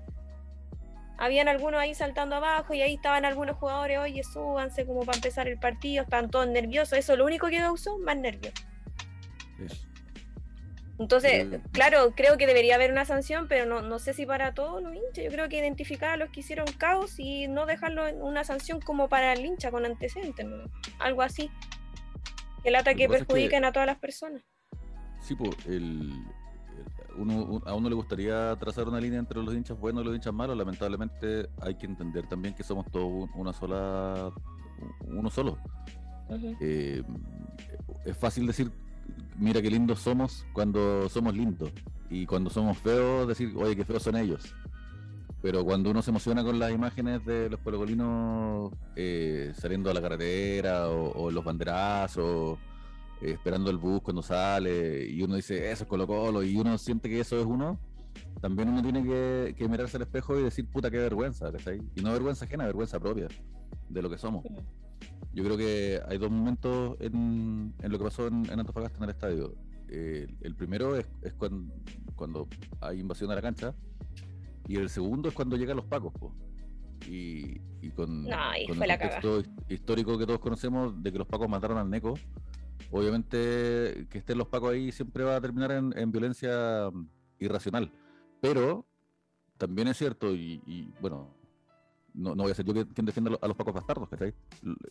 [1.17, 5.47] Habían algunos ahí saltando abajo y ahí estaban algunos jugadores, oye, súbanse como para empezar
[5.47, 6.97] el partido, estaban todos nerviosos.
[6.97, 8.53] Eso lo único que causó, más nervios.
[10.97, 14.81] Entonces, claro, creo que debería haber una sanción, pero no, no sé si para todos
[14.81, 15.25] los hinchas.
[15.25, 18.79] Yo creo que identificar a los que hicieron caos y no dejarlo en una sanción
[18.79, 20.45] como para el hincha con antecedentes,
[20.99, 21.51] algo así.
[22.63, 24.41] El ataque perjudiquen a todas las personas.
[25.21, 26.11] Sí, pues, el,
[27.17, 30.33] uno, a uno le gustaría trazar una línea entre los hinchas buenos y los hinchas
[30.33, 30.57] malos.
[30.57, 34.31] Lamentablemente hay que entender también que somos todos una sola,
[35.07, 35.57] uno solo.
[36.59, 37.03] Eh,
[38.03, 38.71] es fácil decir
[39.37, 41.71] mira qué lindos somos cuando somos lindos.
[42.09, 44.53] Y cuando somos feos, decir, oye, qué feos son ellos.
[45.41, 50.01] Pero cuando uno se emociona con las imágenes de los colocolinos eh, saliendo a la
[50.01, 52.57] carretera o, los banderazos,
[53.21, 56.77] eh, esperando el bus cuando sale, y uno dice, eso es Colo Colo, y uno
[56.77, 57.79] siente que eso es uno,
[58.41, 61.51] también uno tiene que, mirarse al espejo y decir, puta, qué vergüenza,
[61.95, 63.27] Y no vergüenza ajena, vergüenza propia
[63.89, 64.43] de lo que somos.
[65.33, 69.55] Yo creo que hay dos momentos en, lo que pasó en, Antofagasta en el estadio.
[69.89, 71.07] el primero es,
[72.15, 72.47] cuando,
[72.79, 73.75] hay invasión a la cancha
[74.67, 76.13] y el segundo es cuando llegan los pacos.
[77.07, 77.59] Y,
[77.95, 82.15] con, el contexto histórico que todos conocemos de que los pacos mataron al Neco,
[82.91, 86.89] obviamente que estén los pacos ahí siempre va a terminar en, violencia
[87.39, 87.91] irracional.
[88.41, 88.85] Pero
[89.57, 91.35] también es cierto, y bueno,
[92.15, 94.33] no, no voy a ser yo quien defienda a los pacos bastardos, ¿cachai?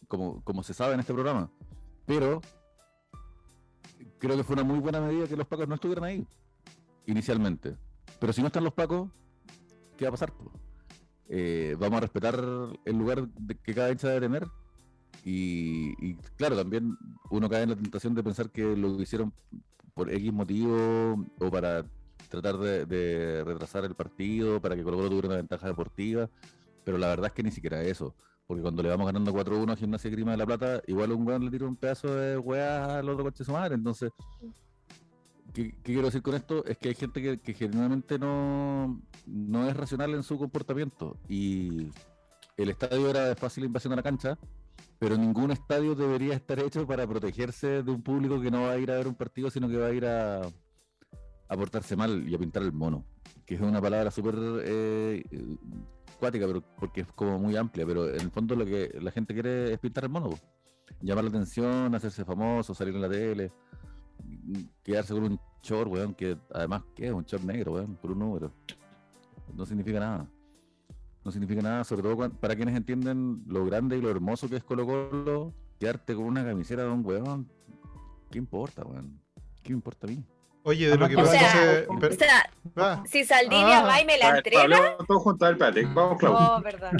[0.08, 1.50] Como, como se sabe en este programa.
[2.06, 2.40] Pero
[4.18, 6.26] creo que fue una muy buena medida que los pacos no estuvieran ahí,
[7.06, 7.76] inicialmente.
[8.20, 9.10] Pero si no están los pacos,
[9.96, 10.32] ¿qué va a pasar?
[11.28, 12.38] Eh, vamos a respetar
[12.84, 13.26] el lugar
[13.62, 14.48] que cada hincha debe tener.
[15.24, 16.96] Y, claro, también
[17.30, 19.32] uno cae en la tentación de pensar que lo hicieron
[19.94, 21.86] por X motivo o para
[22.28, 26.28] tratar de, retrasar el partido, para que Colo Colo tuviera una ventaja deportiva
[26.84, 28.14] pero la verdad es que ni siquiera eso.
[28.46, 31.44] Porque cuando le vamos ganando 4-1 a Gimnasia Grima de la Plata, igual un weón
[31.46, 33.74] le tira un pedazo de weá al otro coche de su madre.
[33.74, 34.12] Entonces,
[35.54, 36.62] ¿qué, quiero decir con esto?
[36.66, 41.16] Es que hay gente que, generalmente no, no es racional en su comportamiento.
[41.26, 41.88] Y
[42.58, 44.38] el estadio era de fácil invasión a la cancha,
[44.98, 48.78] pero ningún estadio debería estar hecho para protegerse de un público que no va a
[48.78, 52.34] ir a ver un partido, sino que va a ir a, a portarse mal y
[52.34, 53.04] a pintar el mono.
[53.44, 54.34] Que es una palabra súper
[54.64, 55.22] eh,
[56.30, 59.72] pero porque es como muy amplia, pero en el fondo lo que la gente quiere
[59.72, 60.30] es pintar el mono,
[61.00, 63.52] llamar la atención, hacerse famoso, salir en la tele,
[64.82, 67.12] quedarse con un short, weón, que además, ¿qué es?
[67.12, 68.52] Un short negro, weón, por un número.
[69.54, 70.28] No significa nada.
[71.24, 74.64] No significa nada, sobre todo para quienes entienden lo grande y lo hermoso que es
[74.64, 77.50] Colo Colo quedarte con una camiseta de un weón,
[78.30, 79.20] ¿qué importa, weón?
[79.62, 80.22] ¿Qué me importa a mí?
[80.66, 82.12] Oye, de lo que O pasa sea, es- o
[82.74, 83.86] sea, si Saldivia Ah.
[83.86, 84.62] va y me la entrega.
[84.62, 85.94] hablemos todos juntos, a ver, espérate.
[85.94, 86.34] Vamos, Clau.
[86.34, 86.92] Oh, verdad.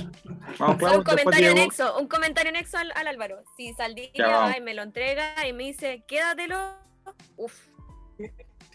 [0.59, 0.99] Vamos, Clau.
[0.99, 3.43] un comentario anexo, un comentario anexo al, al Álvaro.
[3.57, 4.51] Si Saldivia Ya, vamos.
[4.53, 6.59] va y me lo entrega y me dice, quédatelo,
[7.37, 7.69] uff,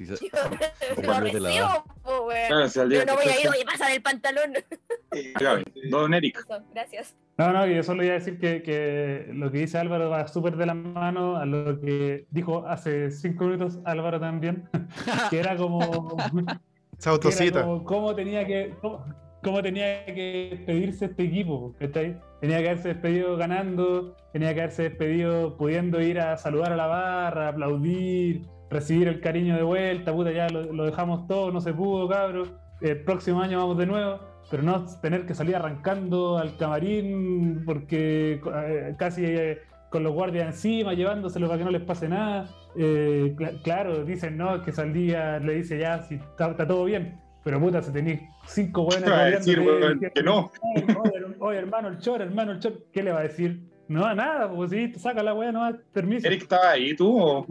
[0.05, 2.27] Se- Juan lo Luis de la recibo, po.
[2.47, 4.53] Claro, si Yo no voy a ir, oye, pásame el pantalón.
[5.35, 6.37] Claro, Don Eric.
[6.37, 7.15] Eso, gracias.
[7.37, 10.55] No, no, yo solo iba a decir que, que lo que dice Álvaro va súper
[10.55, 14.69] de la mano a lo que dijo hace cinco minutos Álvaro también,
[15.31, 16.59] que era como, era
[17.05, 17.63] autocita.
[17.63, 19.05] como cómo tenía que cómo,
[19.41, 22.19] cómo tenía que despedirse este equipo, ¿cachai?
[22.41, 26.87] Tenía que haberse despedido ganando, tenía que haberse despedido pudiendo ir a saludar a la
[26.87, 31.73] barra, aplaudir, recibir el cariño de vuelta, puta, ya lo, lo dejamos todo, no se
[31.73, 32.51] pudo, cabros.
[32.81, 38.39] El próximo año vamos de nuevo, pero no tener que salir arrancando al camarín porque
[38.55, 42.47] eh, casi eh, con los guardias encima, llevándoselo para que no les pase nada.
[42.77, 47.19] Eh, cl- claro, dicen, no, que Saldía le dice ya, si está, está todo bien,
[47.43, 49.99] pero puta, si tenéis cinco buenos ¿Qué va a decir, weón?
[50.13, 50.51] Que no.
[51.03, 53.67] Oye, oye, hermano, el chor, hermano, el chor, ¿qué le va a decir?
[53.87, 56.27] No, nada, pues sí, saca la weá, no permiso.
[56.27, 57.45] Eric estaba ahí, tú.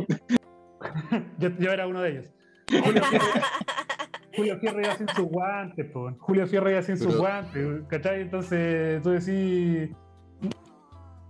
[1.38, 2.30] Yo, yo era uno de ellos.
[2.70, 3.24] Julio Fierro,
[4.36, 6.12] Julio Fierro iba sin sus guantes, po.
[6.18, 8.20] Julio Fierro iba sin sus guantes, ¿cachai?
[8.22, 9.90] Entonces tú decís,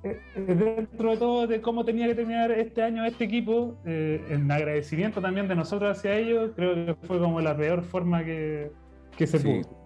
[0.05, 4.25] eh, eh, dentro de todo, de cómo tenía que terminar este año este equipo, eh,
[4.31, 8.71] en agradecimiento también de nosotros hacia ellos, creo que fue como la peor forma que,
[9.17, 9.63] que se Sí.
[9.63, 9.77] pudo.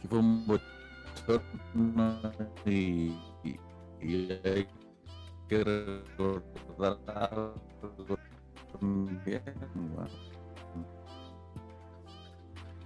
[0.00, 2.32] que fue un bochorno
[2.66, 3.56] y, y,
[4.00, 4.66] y hay
[5.48, 7.52] que recordar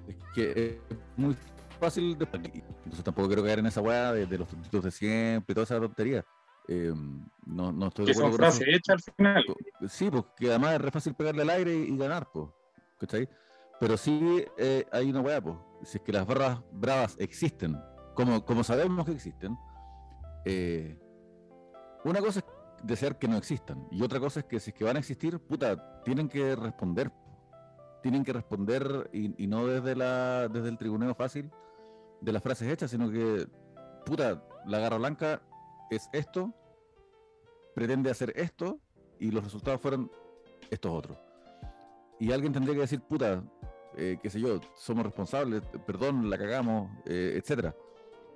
[0.09, 1.37] es que es muy
[1.81, 5.53] fácil de entonces tampoco quiero caer en esa weá de, de los tontitos de siempre
[5.53, 6.25] y toda esa tontería
[6.69, 6.93] Eh,
[7.47, 8.59] no, no estoy de Que son acuerdo eso.
[8.59, 9.45] frases al final.
[9.89, 12.49] Sí, porque además es re fácil pegarle al aire y, y ganar, pues.
[12.99, 13.29] ¿Cachai?
[13.79, 15.57] Pero sí eh, hay una weá, pues.
[15.85, 17.79] Si es que las barras bravas existen,
[18.15, 19.57] como, como sabemos que existen,
[20.45, 20.99] eh,
[22.05, 22.45] una cosa es
[22.87, 23.87] desear que no existan.
[23.91, 27.11] Y otra cosa es que si es que van a existir, puta, tienen que responder.
[27.11, 27.27] po.
[28.03, 31.51] Tienen que responder y, y no desde la desde el tribuneo fácil
[32.21, 33.49] de las frases hechas, sino que,
[34.05, 35.43] puta, la garra blanca
[35.91, 36.55] es esto,
[37.75, 38.81] pretende hacer esto,
[39.19, 40.11] y los resultados fueron
[40.71, 41.19] estos otros.
[42.19, 43.43] Y alguien tendría que decir, puta,
[43.97, 47.75] eh, qué sé yo, somos responsables, perdón, la cagamos, eh, etcétera.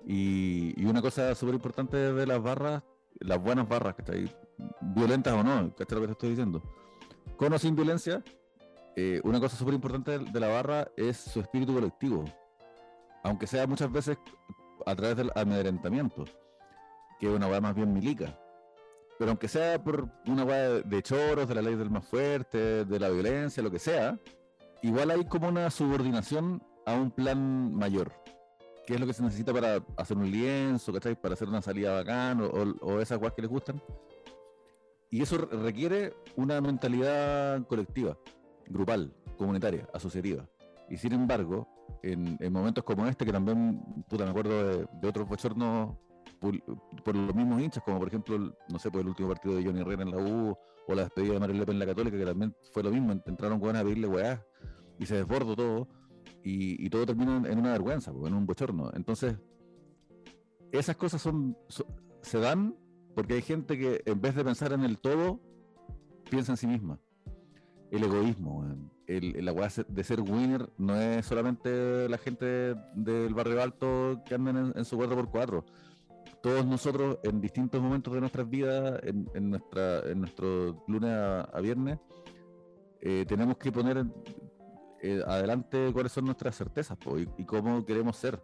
[0.07, 2.83] Y, y una cosa súper importante de las barras,
[3.21, 4.31] las buenas barras, ¿cachai?
[4.81, 6.63] Violentas o no, ¿cachai lo que te estoy diciendo?
[7.37, 8.23] Con o sin violencia,
[8.97, 12.25] eh, una cosa súper importante de, la barra es su espíritu colectivo.
[13.23, 14.19] Aunque sea muchas veces
[14.87, 16.25] a través del amedrentamiento,
[17.19, 18.39] que es una weá más bien milica.
[19.19, 22.99] Pero aunque sea por una weá de choros, de la ley del más fuerte, de
[22.99, 24.19] la violencia, lo que sea,
[24.83, 28.13] igual hay como una subordinación a un plan mayor.
[28.87, 31.15] ¿Qué es lo que se necesita para hacer un lienzo, ¿cachai?
[31.15, 33.81] Para hacer una salida bacán o, esas weas que les gustan.
[35.11, 38.17] Y eso re- requiere una mentalidad colectiva,
[38.67, 40.49] grupal, comunitaria, asociativa.
[40.89, 41.69] Y sin embargo,
[42.03, 45.97] en, en momentos como este, que también, puta, me acuerdo de, otros bochornos
[46.41, 49.81] por, los mismos hinchas, como por ejemplo, no sé, por el último partido de Johnny
[49.81, 50.57] Herrera en la U,
[50.89, 53.61] o la despedida de Mario Lepe en la Católica, que también fue lo mismo, entraron
[53.63, 54.45] weones a pedirle weá,
[54.99, 55.89] y se desbordó todo,
[56.43, 58.91] y, todo terminó en, una vergüenza, pues, en un bochorno.
[58.95, 59.37] Entonces,
[60.73, 61.87] esas cosas son, so-
[62.23, 62.75] se dan
[63.15, 65.41] porque hay gente que en vez de pensar en el todo,
[66.31, 66.99] piensa en sí misma.
[67.91, 68.65] El egoísmo,
[69.07, 69.53] el, la
[69.89, 74.97] de ser winner no es solamente la gente del barrio alto que andan en, su
[74.97, 75.65] 4x4.
[76.41, 81.99] Todos nosotros en distintos momentos de nuestras vidas, en, nuestra, en nuestro lunes a, viernes,
[83.01, 84.07] eh, tenemos que poner
[85.03, 88.43] eh, adelante cuáles son nuestras certezas po, y, y cómo queremos ser.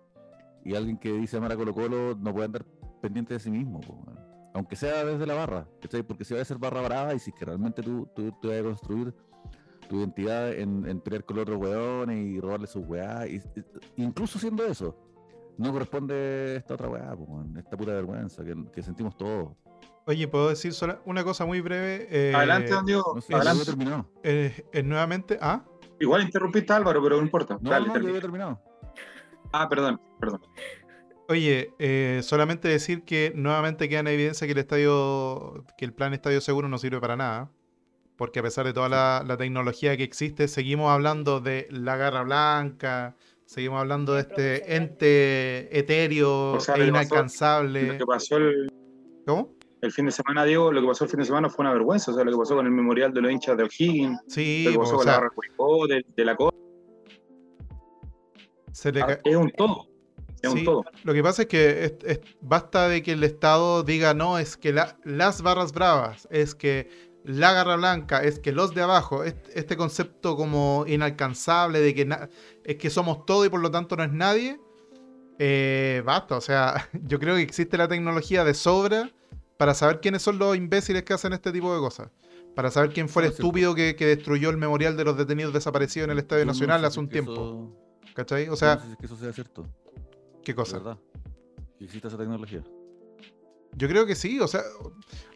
[0.65, 2.65] Y alguien que dice amar a Colo Colo no puede andar
[3.01, 4.05] pendiente de sí mismo, po,
[4.55, 6.03] aunque sea desde la barra, ¿cachai?
[6.03, 8.49] porque si va a ser barra brava y si es que realmente tú, tú, tú
[8.49, 9.15] vas a construir
[9.89, 14.03] tu identidad en, en pelear con los otros weones y robarle sus weá, y, y-
[14.03, 14.97] incluso siendo eso,
[15.59, 19.53] no corresponde esta otra weá, po, esta puta vergüenza que, que sentimos todos.
[20.07, 22.09] Oye, ¿puedo decir sola- una cosa muy breve?
[22.11, 23.13] Eh, Adelante, don Diego.
[23.15, 23.73] No sé, Adelante.
[24.23, 25.65] eh, eh, nuevamente, ¿ah?
[26.01, 27.59] Igual interrumpiste a Álvaro, pero no importa.
[27.61, 28.61] No, Dale, no, yo terminado.
[29.53, 30.43] Ah, perdón, perdón.
[31.29, 36.15] Oye, eh, solamente decir que nuevamente queda en evidencia que el estadio, que el plan
[36.15, 37.51] estadio seguro no sirve para nada.
[38.17, 42.23] Porque a pesar de toda la, la tecnología que existe, seguimos hablando de la garra
[42.23, 47.93] blanca, seguimos hablando de este ente etéreo O sea, e inalcanzable.
[47.93, 48.71] Lo que pasó el,
[49.27, 49.56] ¿Cómo?
[49.87, 52.11] El fin de semana, Diego, lo que pasó el fin de semana fue una vergüenza.
[52.11, 54.73] O sea, lo que pasó con el memorial de los hinchas de O'Higgins, sí, lo
[54.73, 55.31] que pasó con la barra
[55.89, 56.57] de, de, la cosa.
[59.03, 59.87] Ah, es un todo.
[60.43, 60.85] Es un todo.
[61.05, 65.43] Lo que pasa es que basta de que el Estado diga, no, es que las
[65.43, 66.89] barras bravas, es que
[67.25, 72.09] la garra blanca, es que los de abajo, este, concepto como inalcanzable de que
[72.65, 74.61] es que somos todo y por lo tanto no es nadie,
[75.39, 76.37] eh, basta.
[76.37, 79.11] O sea, yo creo que existe la tecnología de sobra
[79.57, 82.11] para saber quiénes son los imbéciles que hacen este tipo de cosas.
[82.55, 86.13] Para saber quién fue el estúpido que, destruyó el memorial de los detenidos desaparecidos en
[86.13, 87.77] el Estadio Nacional hace un tiempo.
[88.15, 88.49] ¿Cachai?
[88.49, 88.77] O sea.
[88.77, 89.67] No que eso sea cierto.
[90.43, 90.79] ¿Qué cosa?
[90.79, 90.99] verdad.
[91.79, 92.65] Que exista esa tecnología.
[93.73, 94.63] Yo creo que sí, o sea,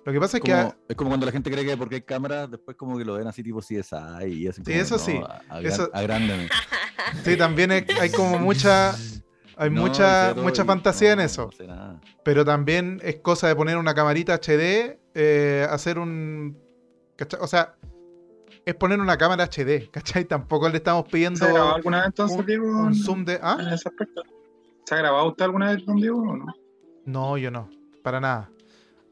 [0.04, 0.72] lo que pasa es que...
[0.88, 3.26] Es como cuando la gente cree que porque hay cámaras, después como que lo ven
[3.26, 4.62] así tipo CSI y así.
[4.64, 5.20] Sí, eso sí.
[5.50, 5.90] A, eso...
[7.22, 8.94] Sí, también hay como mucha...
[9.60, 11.50] Hay mucha, mucha fantasía en eso.
[12.24, 16.56] pero también es cosa de poner una camarita HD, eh, hacer un...
[17.38, 17.74] O sea,
[18.64, 20.24] es poner una cámara HD, ¿cachai?
[20.24, 21.40] Tampoco le estamos pidiendo...
[21.40, 22.66] ¿Se ha grabado alguna vez entonces, un, Diego?
[22.70, 23.38] Un zoom de...
[23.42, 23.58] ¿ah?
[23.60, 24.22] En ese aspecto.
[24.86, 26.46] ¿Se ha grabado usted alguna vez con Diego o no?
[27.04, 27.68] No, yo no.
[28.02, 28.50] Para nada.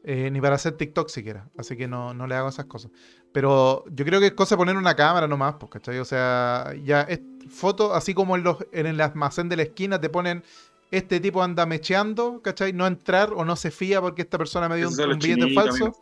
[0.03, 1.47] Eh, ni para hacer TikTok siquiera.
[1.59, 2.89] Así que no, no le hago esas cosas.
[3.31, 5.99] Pero yo creo que es cosa de poner una cámara nomás, pues, ¿cachai?
[5.99, 9.99] O sea, ya es foto, así como en, los, en el almacén de la esquina
[9.99, 10.43] te ponen
[10.91, 12.73] este tipo anda mecheando, ¿cachai?
[12.73, 15.95] No entrar o no se fía porque esta persona me dio un, billete falso.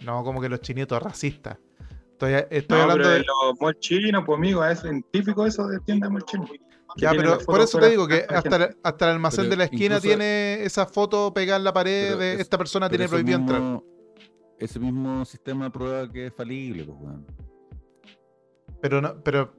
[0.00, 1.58] No, como que los chinitos racistas.
[2.12, 6.46] Estoy, estoy hablando de, los molchinos, pues amigo, es típico eso de tienda molchino.
[6.96, 10.64] Ya, pero por eso te digo que hasta, hasta el almacén de la esquina tiene
[10.64, 13.80] esa foto pegada en la pared de esta persona tiene prohibido entrar.
[14.60, 17.16] Ese mismo sistema prueba que es falible, pues,
[18.80, 19.52] Pero no, pero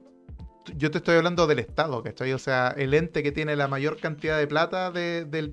[0.76, 2.32] yo te estoy hablando del Estado, ¿cachai?
[2.32, 5.52] O sea, el ente que tiene la mayor cantidad de plata de, de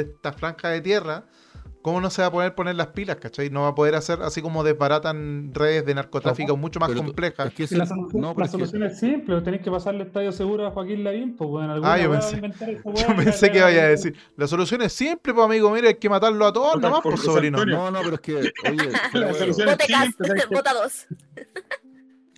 [0.00, 1.26] esta franja de tierra
[1.84, 3.50] ¿cómo no se va a poder poner las pilas, cachai?
[3.50, 7.52] No va a poder hacer así como desbaratan redes de narcotráfico mucho más complejas.
[7.72, 7.84] la,
[8.48, 11.98] solución, es simple, tenéis que pasarle el estadio seguro a Joaquín Lavín, pues bueno, ah,
[11.98, 12.40] yo pensé,
[12.84, 16.08] yo pensé que vaya a decir, la solución es simple, pues amigo, mira, hay que
[16.08, 17.62] matarlo a todos nomás, por sobrino.
[17.66, 20.42] No, no, pero es que, oye, la solución es simple.
[20.50, 21.06] Vota dos.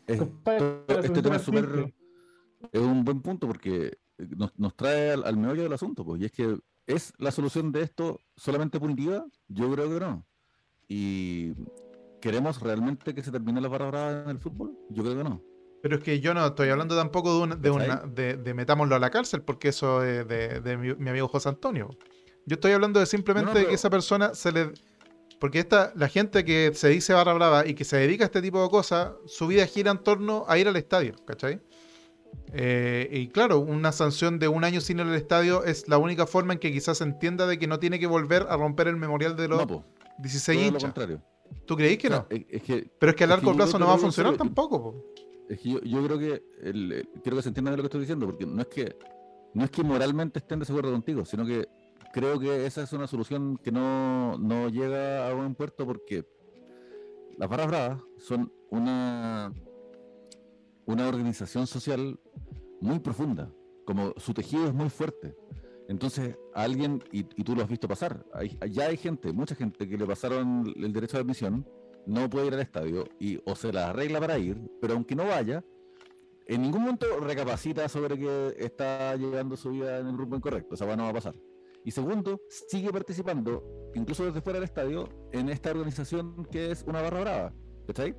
[0.08, 1.94] este tema es súper...
[2.72, 6.24] Es un buen punto porque nos, nos trae al, al meollo del asunto, pues, y
[6.24, 9.26] es que ¿Es la solución de esto solamente punitiva?
[9.48, 10.24] Yo creo que no.
[10.88, 11.52] ¿Y
[12.20, 14.78] queremos realmente que se termine la barra en el fútbol?
[14.90, 15.42] Yo creo que no.
[15.82, 18.98] Pero es que yo no estoy hablando tampoco de, una, de, una, de, metámoslo a
[18.98, 21.90] la cárcel, porque eso es de, mi, amigo José Antonio.
[22.46, 24.72] Yo estoy hablando de simplemente de que esa persona se le...
[25.40, 28.40] Porque esta, la gente que se dice barra brava y que se dedica a este
[28.40, 31.60] tipo de cosas, su vida gira en torno a ir al estadio, ¿cachai?
[32.52, 36.54] Eh, y claro, una sanción de un año sin el estadio es la única forma
[36.54, 39.36] en que quizás se entienda de que no tiene que volver a romper el memorial
[39.36, 39.66] de los
[40.18, 40.82] 16 hinchas.
[40.82, 41.22] Lo contrario.
[41.66, 42.26] ¿Tú creéis que no?
[42.28, 44.94] Pero es que a largo plazo no va a funcionar tampoco.
[45.48, 46.42] Es que yo, creo que
[47.22, 48.96] quiero que se entienda de lo que estoy diciendo, porque no es que
[49.54, 51.66] no es que moralmente estén de acuerdo contigo, sino que
[52.12, 56.26] creo que esa es una solución que no, no llega a buen puerto porque
[57.38, 59.52] las barras bravas son una
[60.84, 62.18] una organización social
[62.80, 63.52] muy profunda,
[63.84, 65.36] como su tejido es muy fuerte.
[65.88, 69.96] Entonces, alguien, y, tú lo has visto pasar, hay, ya hay gente, mucha gente que
[69.96, 71.66] le pasaron el derecho de admisión,
[72.06, 75.26] no puede ir al estadio y o se la arregla para ir, pero aunque no
[75.26, 75.64] vaya,
[76.46, 80.96] en ningún momento recapacita sobre que está llevando su vida en el grupo incorrecto, esa
[80.96, 81.34] no va a pasar.
[81.84, 87.00] Y segundo, sigue participando, incluso desde fuera del estadio, en esta organización que es una
[87.02, 87.54] barra brava.
[87.86, 88.14] ¿Está ahí?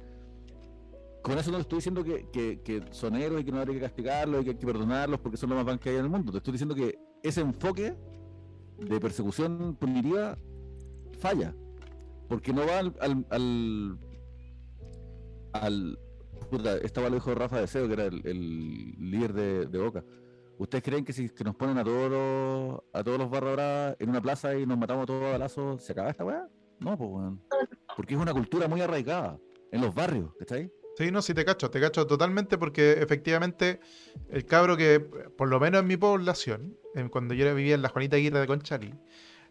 [1.22, 4.44] Con eso no estoy diciendo que, son héroes y que no hay que castigarlos y
[4.46, 6.32] que hay que perdonarlos porque son los más van que hay en el mundo.
[6.32, 7.96] Te estoy diciendo que ese enfoque
[8.78, 10.38] de persecución punitiva
[11.20, 11.54] falla.
[12.28, 12.94] Porque no va al.
[13.30, 13.98] al,
[15.54, 16.00] al,
[16.84, 20.04] estaba lo dijo Rafa Deseo, que era el, líder de, Boca.
[20.58, 24.10] ¿Ustedes creen que si que nos ponen a todos los, a todos los barra en
[24.10, 26.48] una plaza y nos matamos todos a balazos, se acaba esta weá?
[26.80, 27.42] No, pues weón.
[27.96, 29.40] Porque es una cultura muy arraigada
[29.72, 30.72] en los barrios, ¿está ahí?
[30.98, 33.80] Sí, no, sí te cacho, te cacho totalmente porque efectivamente
[34.32, 36.76] el cabro que, por lo menos en mi población,
[37.12, 38.96] cuando yo vivía en la Juanita Aguirre de Conchalí,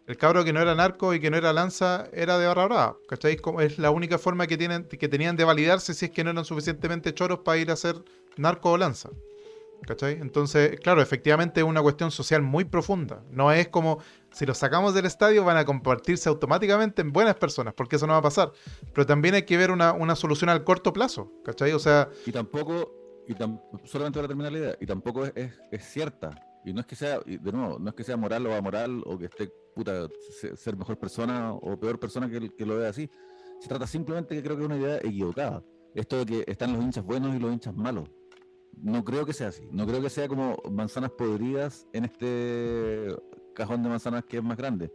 [0.07, 2.97] el cabro que no era narco y que no era lanza era de barra brava,
[3.07, 3.39] ¿cachai?
[3.61, 6.43] Es la única forma que, tienen, que tenían de validarse si es que no eran
[6.43, 7.95] suficientemente choros para ir a ser
[8.35, 9.09] narco o lanza.
[9.85, 10.13] ¿Cachai?
[10.19, 13.23] Entonces, claro, efectivamente es una cuestión social muy profunda.
[13.31, 13.99] No es como
[14.37, 18.13] si los sacamos del estadio van a compartirse automáticamente en buenas personas, porque eso no
[18.13, 18.51] va a pasar.
[18.93, 21.71] Pero también hay que ver una, solución al corto plazo, ¿cachai?
[21.71, 22.09] O sea...
[22.23, 23.33] Y tampoco, y
[23.87, 26.39] solamente para terminar la idea, y tampoco es, cierta.
[26.63, 29.17] Y no es que sea, de nuevo, no es que sea moral o amoral o
[29.17, 30.07] que esté puta,
[30.55, 33.09] ser mejor persona o peor persona que, que lo vea así.
[33.59, 35.63] Se trata simplemente que creo que es una idea equivocada.
[35.95, 38.07] Esto de que están los hinchas buenos y los hinchas malos.
[38.75, 39.67] No creo que sea así.
[39.71, 43.15] No creo que sea como manzanas podridas en este
[43.57, 44.93] cajón de manzanas que es más grande.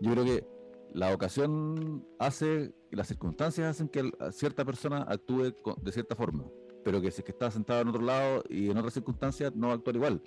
[0.00, 0.44] Yo creo que
[0.92, 6.44] la ocasión hace, las circunstancias hacen que cierta persona actúe de cierta forma,
[6.84, 9.68] pero que si es que está sentado en otro lado y en otras circunstancias no
[9.68, 10.20] va a actuar igual.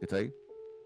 [0.00, 0.34] ¿Está ahí?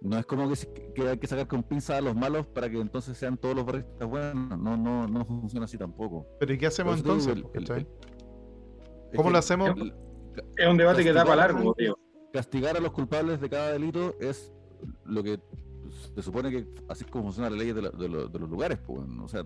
[0.02, 0.48] No es como
[0.94, 3.64] que, hay que sacar con pinza a los malos para que entonces sean todos los
[3.64, 4.58] barristas buenos.
[4.58, 6.26] No, no, no funciona así tampoco.
[6.38, 7.42] ¿Pero y qué hacemos entonces?
[9.16, 9.70] ¿Cómo lo hacemos?
[10.56, 11.98] es un debate que da para largo, tío.
[12.32, 14.52] Castigar a los culpables de cada delito es
[15.04, 15.40] lo que
[15.98, 18.78] se supone que así es como funciona la ley de, los lugares.
[18.78, 19.44] Pues, o sea,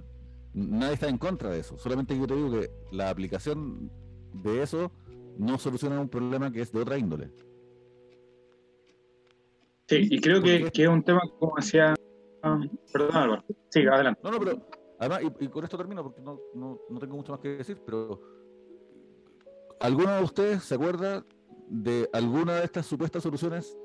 [0.54, 1.78] nadie está en contra de eso.
[1.78, 3.90] Solamente yo te digo que la aplicación
[4.32, 4.92] de eso
[5.38, 7.30] no soluciona un problema que es de otra índole.
[9.88, 11.94] Sí, y creo que, es un tema, como decía.
[12.92, 13.44] perdón, Álvaro.
[13.68, 14.20] Sí, adelante.
[14.22, 14.66] No, no, pero
[14.98, 18.20] además, y, con esto termino porque no, no, no, tengo mucho más que decir, pero.
[19.80, 21.24] ¿Alguno de ustedes se acuerda
[21.68, 23.76] de alguna de estas supuestas soluciones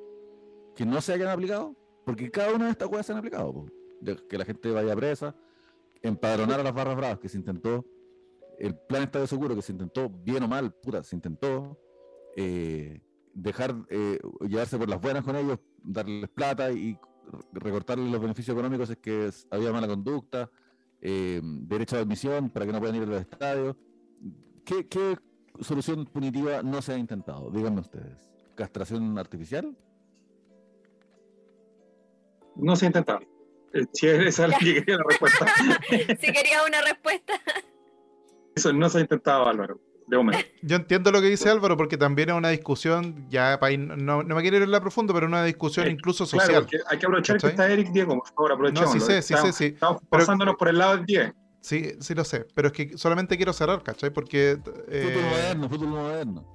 [0.75, 1.75] que no se hayan aplicado?
[2.07, 3.65] Porque cada una de estas cosas se han aplicado.
[4.29, 5.35] Que la gente vaya presa,
[6.01, 7.85] empadronar a las barras bravas que se intentó,
[8.59, 11.77] el plan Estado de Seguro que se intentó, bien o mal, puta, se intentó.
[12.37, 13.01] Eh,
[13.33, 16.97] dejar eh, llevarse por las buenas con ellos, darles plata y
[17.51, 20.49] recortarles los beneficios económicos es que había mala conducta,
[21.01, 23.75] eh, derecho a admisión para que no puedan ir a los estadios.
[24.63, 25.17] ¿Qué,
[25.59, 27.51] solución punitiva no se ha intentado?
[27.51, 28.29] Díganme ustedes.
[28.55, 29.75] ¿Castración artificial?
[32.57, 33.19] No se ha intentado.
[33.73, 35.45] Eh, si esa es que quería la respuesta.
[35.89, 37.33] si quería una respuesta.
[38.55, 39.79] Eso no se ha intentado, Álvaro.
[40.61, 44.41] Yo entiendo lo que dice Álvaro, porque también es una discusión, ya no, no me
[44.41, 46.65] quiero ir en la profundo, pero una discusión incluso social.
[46.65, 48.95] Claro, hay que aprovechar que está Eric Diego, por favor, aprovechemos.
[48.95, 49.65] No, sí sé, sí sé, sí.
[49.65, 51.33] Estamos pasándonos por el lado del 10.
[51.59, 54.09] Sí, sí lo sé, pero es que solamente quiero cerrar, ¿cachai?
[54.09, 54.57] Porque...
[54.87, 56.51] Eh, fútbol moderno, fútbol moderno.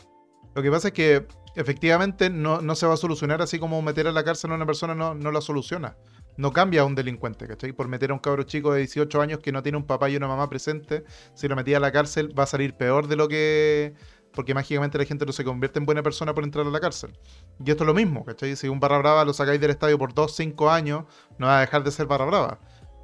[0.55, 4.07] Lo que pasa es que efectivamente no, no, se va a solucionar así como meter
[4.07, 5.97] a la cárcel a una persona no, no la soluciona
[6.37, 7.73] no cambia a un delincuente, ¿cachai?
[7.73, 10.17] Por meter a un cabro chico de 18 años que no tiene un papá y
[10.17, 13.29] una mamá presente, si lo metía a la cárcel va a salir peor de lo
[13.29, 13.95] que...
[14.33, 17.19] Porque mágicamente la gente no se convierte en buena persona por entrar a la cárcel.
[17.63, 18.57] Y esto es lo mismo, ¿cachai?
[18.57, 21.05] Si un barra brava lo sacáis del estadio por 2, 5 años,
[21.37, 22.59] no va a dejar de ser barra brava.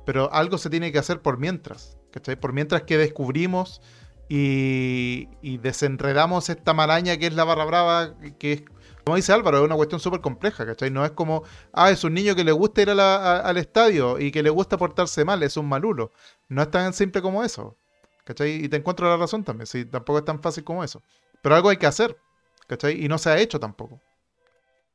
[0.07, 2.41] Pero algo se tiene que hacer por mientras, ¿cachai?
[2.41, 3.83] Por mientras que descubrimos
[4.29, 8.63] y, y desenredamos esta maraña que es la barra brava, que es
[9.09, 10.91] como dice Álvaro, es una cuestión súper compleja, ¿cachai?
[10.91, 14.43] No es como, ah, es un niño que le gusta ir al estadio y que
[14.43, 16.13] le gusta portarse mal, es un malulo.
[16.49, 17.79] No es tan simple como eso,
[18.25, 18.63] ¿cachai?
[18.63, 21.01] Y te encuentro la razón también, sí, tampoco es tan fácil como eso.
[21.41, 22.19] Pero algo hay que hacer,
[22.67, 23.03] ¿cachai?
[23.03, 23.99] Y no se ha hecho tampoco.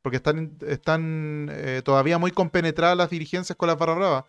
[0.03, 4.25] Porque están, están eh, todavía muy compenetradas las dirigencias con las barra bravas.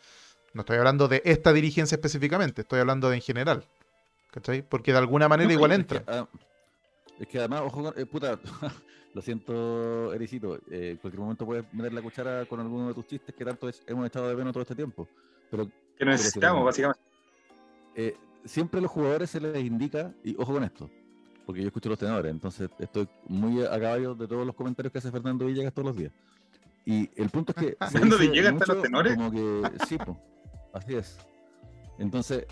[0.55, 3.67] No estoy hablando de esta dirigencia específicamente, estoy hablando de en general.
[4.35, 4.63] ¿Cachai?
[4.63, 6.03] Porque de alguna manera igual entra.
[6.09, 6.27] Ah,
[7.21, 8.37] es que, además, ojo, eh, puta,
[9.15, 10.57] Lo siento, Ericito.
[10.69, 13.71] Eh, en cualquier momento puedes meter la cuchara con alguno de tus chistes que tanto
[13.87, 15.07] hemos estado de menos todo este tiempo.
[15.49, 17.01] Pero, que necesitamos, básicamente.
[17.95, 20.91] Eh, siempre a los jugadores se les indica, y ojo con esto,
[21.47, 24.99] porque yo escucho los tenores, entonces estoy muy a caballo de todos los comentarios que
[24.99, 26.11] hace Fernando Villegas todos los días.
[26.85, 27.77] Y el punto es que.
[27.93, 29.15] ¿Fernando Villegas está los tenores?
[29.15, 30.19] Como que, sí, pues,
[30.73, 31.19] así es.
[32.01, 32.49] Entonces,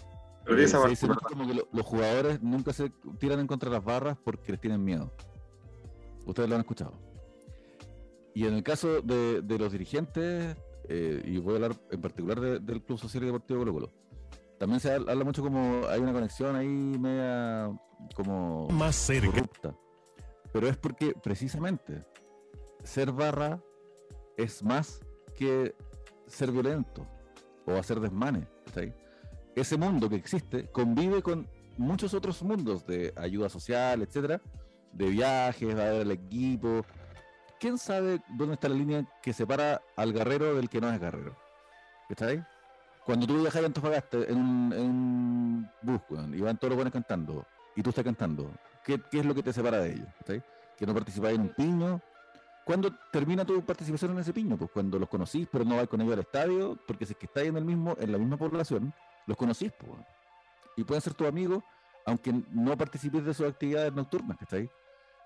[0.47, 4.16] eh, se dice como que los jugadores nunca se tiran en contra de las barras
[4.22, 5.12] porque les tienen miedo.
[6.26, 6.93] Ustedes lo han escuchado.
[8.34, 10.57] Y en el caso de, los dirigentes,
[10.88, 13.93] eh, y voy a hablar en particular del Club Social y Deportivo Colo Colo,
[14.59, 17.70] también se habla, mucho como hay una conexión ahí media
[18.14, 19.30] como más cerca.
[19.30, 19.76] corrupta.
[20.53, 22.05] Pero es porque precisamente
[22.84, 23.61] ser barra
[24.36, 25.01] es más
[25.36, 25.74] que
[26.26, 27.07] ser violento
[27.66, 28.47] o hacer desmanes.
[29.55, 31.46] Ese mundo que existe convive con
[31.76, 34.40] muchos otros mundos de ayuda social, etcétera,
[34.92, 36.84] de viajes, va a ver el equipo.
[37.61, 41.36] ¿Quién sabe dónde está la línea que separa al guerrero del que no es guerrero?
[42.09, 42.42] ¿Está ahí?
[43.05, 46.00] Cuando tú viajas a Antofagasta en un, en bus,
[46.34, 47.44] y van todos los buenos cantando,
[47.74, 48.50] y tú estás cantando,
[48.84, 50.09] ¿qué, es lo que te separa de ellos?
[50.20, 50.42] ¿Está ahí?
[50.76, 52.00] Que no participáis en un piño.
[52.64, 54.57] ¿Cuándo termina tu participación en ese piño?
[54.57, 57.26] Pues cuando los conocís, pero no vais con ellos al estadio, porque si es que
[57.26, 58.94] estáis en el mismo, en la misma población,
[59.26, 59.72] los conocís.
[60.76, 61.62] Y pueden ser tus amigos,
[62.06, 64.70] aunque no participes de sus actividades nocturnas, ¿está ahí?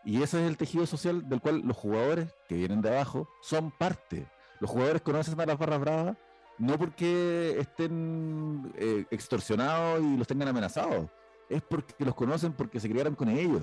[0.05, 3.70] Y ese es el tejido social del cual los jugadores que vienen de abajo son
[3.70, 4.26] parte.
[4.61, 6.16] Los jugadores conocen a las barras bravas
[6.59, 11.11] no porque estén eh, extorsionados y los tengan amenazados.
[11.49, 13.62] Es porque los conocen porque se criaron con ellos.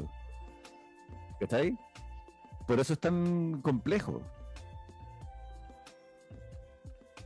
[1.39, 1.77] ¿Está ahí?
[2.67, 4.21] Por eso es tan complejo.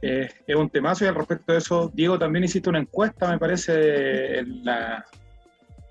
[0.02, 3.40] Eh, es un temazo y al respecto de eso, Diego también hiciste una encuesta, me
[3.40, 5.06] parece, en, la,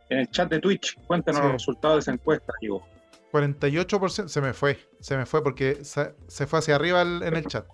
[0.09, 0.97] en el chat de Twitch.
[1.07, 2.87] Cuéntanos los resultados de esa encuesta, Diego.
[3.33, 7.67] 48% se me fue, se me fue porque se, fue hacia arriba en el chat.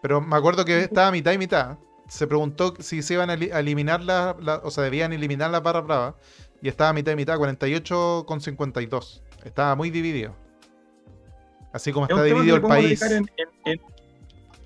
[0.00, 1.78] Pero me acuerdo que estaba mitad y mitad.
[2.08, 6.16] Se preguntó si se iban a, eliminar la, o sea, debían eliminar la barra brava.
[6.62, 9.22] Y estaba mitad y mitad, 48 con 52.
[9.44, 10.34] Estaba muy dividido.
[11.72, 13.00] Así como está dividido el país.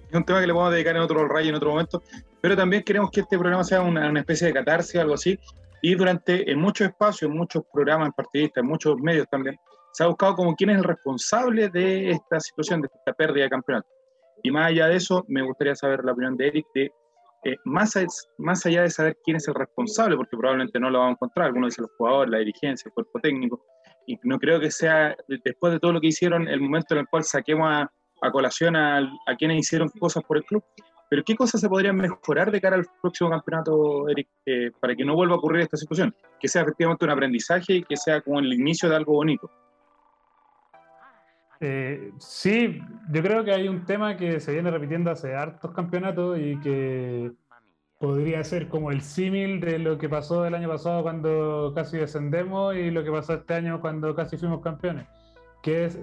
[0.08, 2.02] Es un tema que le podemos dedicar en otro rayo en otro momento.
[2.40, 5.38] Pero también queremos que este programa sea una, especie de catarsis algo así.
[5.82, 9.56] Y durante, en muchos espacios, en muchos programas partidistas, en muchos medios también,
[9.92, 13.50] se ha buscado como quién es el responsable de esta situación, de esta pérdida de
[13.50, 13.88] campeonato.
[14.42, 16.92] Y más allá de eso, me gustaría saber la opinión de Eric de,
[17.44, 17.94] eh, más,
[18.38, 21.46] más allá de saber quién es el responsable, porque probablemente no lo vamos a encontrar,
[21.46, 23.62] algunos dicen los jugadores, la dirigencia, el cuerpo técnico,
[24.06, 27.06] y no creo que sea, después de todo lo que hicieron, el momento en el
[27.06, 27.90] cual saquemos a,
[28.30, 30.64] colación a, a, quienes hicieron cosas por el club.
[31.10, 35.04] Pero ¿qué cosas se podrían mejorar de cara al próximo campeonato, Eric, eh, para que
[35.04, 36.14] no vuelva a ocurrir esta situación?
[36.40, 39.50] Que sea efectivamente un aprendizaje y que sea como el inicio de algo bonito.
[41.60, 46.38] Eh, sí, yo creo que hay un tema que se viene repitiendo hace hartos campeonatos
[46.38, 47.32] y que
[47.98, 52.74] podría ser como el símil de lo que pasó el año pasado cuando casi descendemos
[52.74, 55.06] y lo que pasó este año cuando casi fuimos campeones,
[55.62, 55.98] que es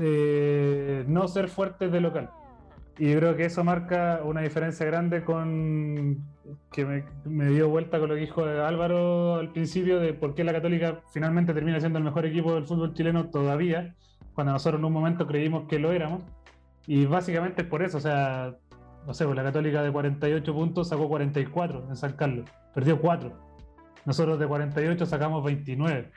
[0.00, 2.30] eh, no ser fuertes de local.
[2.98, 6.18] Y creo que eso marca una diferencia grande con
[6.70, 10.44] que me, me, dio vuelta con lo que dijo Álvaro al principio de por qué
[10.44, 13.94] la Católica finalmente termina siendo el mejor equipo del fútbol chileno todavía
[14.34, 16.22] cuando nosotros en un momento creímos que lo éramos.
[16.86, 18.56] Y básicamente es por eso, o sea,
[19.06, 23.32] no sé, pues la Católica de 48 puntos sacó 44 en San Carlos, perdió 4.
[24.04, 26.10] Nosotros de 48 sacamos 29.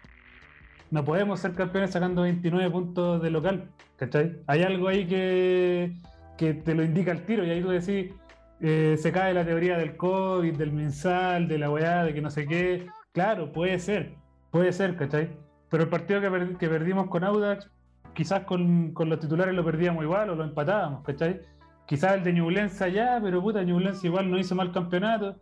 [0.91, 4.37] No podemos ser campeones sacando 29 puntos de local, ¿cachai?
[4.47, 5.93] Hay algo ahí que,
[6.37, 8.13] que te lo indica el tiro y ahí tú decís,
[8.61, 12.29] eh, se cae la teoría del COVID, del mensal, de la weá, de que no
[12.29, 12.87] sé qué.
[13.11, 14.13] Claro, puede ser,
[14.51, 15.29] puede ser, ¿cachai?
[15.69, 17.69] Pero el partido que, que perdimos con Audax
[18.15, 21.41] quizás con, los titulares lo perdíamos igual o lo empatábamos, ¿cachai?
[21.85, 25.35] Quizás el de Ñublense ya, pero puta, Ñublense igual no hizo mal campeonato.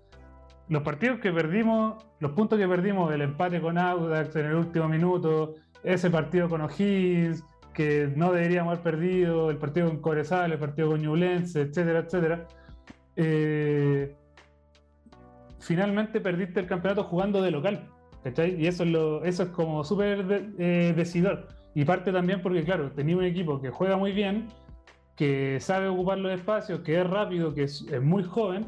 [0.74, 4.90] Los partidos que perdimos, los puntos que perdimos, el empate con Audax en el último
[4.90, 5.54] minuto,
[5.84, 7.44] ese partido con O'Higgins,
[7.76, 12.48] que no deberíamos haber perdido, el partido con Corezal, el partido con Ñublense, etcétera, etcétera.
[13.16, 14.16] Eh,
[15.60, 17.88] finalmente perdiste el campeonato jugando de local,
[18.24, 18.60] ¿cachai?
[18.60, 20.26] Y eso es, lo, eso es como súper
[20.58, 21.50] eh, decidor.
[21.76, 24.48] Y parte también porque, claro, tenía un equipo que juega muy bien,
[25.16, 28.66] que sabe ocupar los espacios, que es rápido, que es, muy joven,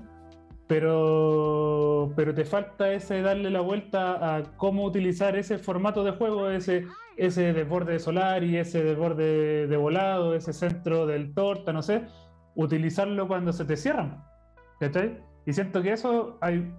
[0.68, 6.49] pero, pero te falta ese darle la vuelta a cómo utilizar ese formato de juego,
[6.49, 6.88] ese,
[7.18, 12.05] ese desborde de solar y ese desborde de volado, ese centro del torta, no sé,
[12.55, 14.24] utilizarlo cuando se te cierran.
[14.80, 15.20] ¿Cachai?
[15.45, 16.74] Y siento que eso hay,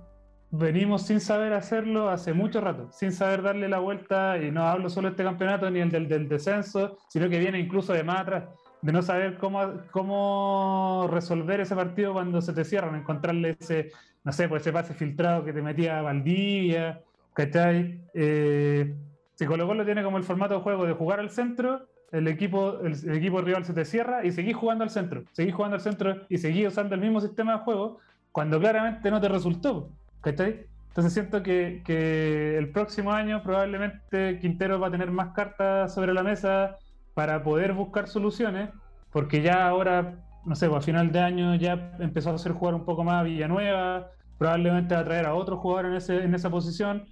[0.50, 4.90] venimos sin saber hacerlo hace mucho rato, sin saber darle la vuelta, y no hablo
[4.90, 8.20] solo de este campeonato ni el del, del descenso, sino que viene incluso de más
[8.20, 8.44] atrás,
[8.86, 13.90] de no saber cómo, cómo resolver ese partido cuando se te cierran, encontrarle ese,
[14.22, 18.00] no sé, pues ese pase filtrado que te metía Valdivia, ¿cachai?
[18.14, 18.94] Eh,
[19.34, 22.78] si Colo Colo tiene como el formato de juego de jugar al centro, el equipo,
[22.80, 25.82] el, el, equipo rival se te cierra y seguís jugando al centro, seguís jugando al
[25.82, 27.98] centro y seguís usando el mismo sistema de juego
[28.30, 29.90] cuando claramente no te resultó.
[30.22, 36.22] Entonces siento que, el próximo año probablemente Quintero va a tener más cartas sobre la
[36.22, 36.78] mesa
[37.16, 38.68] para poder buscar soluciones,
[39.10, 42.74] porque ya ahora, no sé, pues, a final de año ya empezó a hacer jugar
[42.74, 46.34] un poco más a Villanueva, probablemente va a traer a otro jugador en, ese, en
[46.34, 47.06] esa posición,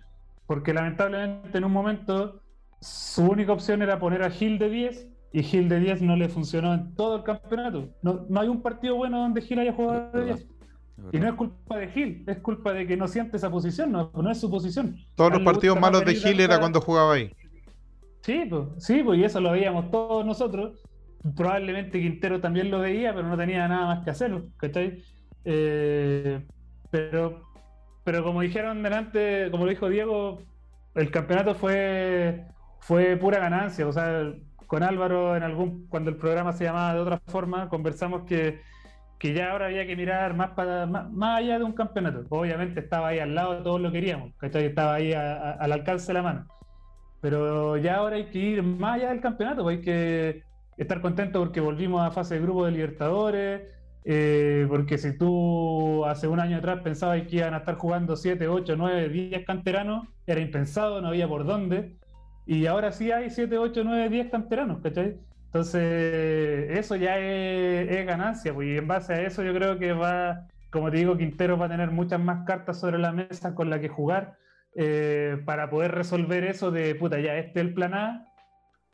[0.46, 2.42] porque lamentablemente en un momento
[2.82, 6.28] su única opción era poner a Gil de 10 y Gil de 10 no le
[6.28, 7.88] funcionó en todo el campeonato.
[8.02, 10.46] No, no hay un partido bueno donde Gil haya jugado de 10.
[11.12, 14.12] Y no es culpa de Gil, es culpa de que no siente esa posición, no,
[14.14, 14.98] no es su posición.
[15.14, 17.32] Todos los partidos malos de Gil era cuando jugaba ahí.
[18.24, 20.82] Sí, pues, sí, pues, y eso lo veíamos todos nosotros.
[21.36, 25.02] Probablemente Quintero también lo veía, pero no tenía nada más que hacer, ¿cachai?
[25.44, 26.42] Eh,
[26.90, 27.42] pero,
[28.02, 30.38] pero como dijeron delante, como lo dijo Diego,
[30.94, 32.46] el campeonato fue,
[32.80, 33.86] fue pura ganancia.
[33.86, 34.32] O sea,
[34.66, 38.62] con Álvaro, en algún, cuando el programa se llamaba de otra forma, conversamos que
[39.18, 42.24] que ya ahora había que mirar más, para, más, allá de un campeonato.
[42.28, 46.46] Obviamente estaba ahí al lado, todos lo queríamos, estaba ahí al alcance de la mano.
[47.24, 50.42] Pero ya ahora hay que ir más allá del campeonato, pues hay que
[50.76, 53.62] estar contento porque volvimos a fase de grupo de Libertadores,
[54.04, 58.46] eh, porque si tú hace un año atrás pensabas que iban a estar jugando 7,
[58.46, 61.96] 8, 9, 10 canteranos, era impensado, no había por dónde.
[62.44, 65.16] Y ahora sí hay 7, 8, 9, 10 canteranos, ¿cachai?
[65.46, 70.46] Entonces, eso ya es, ganancia, pues, y en base a eso yo creo que va,
[70.70, 73.80] como te digo, Quintero va a tener muchas más cartas sobre la mesa con la
[73.80, 74.36] que jugar
[74.76, 78.28] eh, para poder resolver eso de, puta, ya este es el plan A,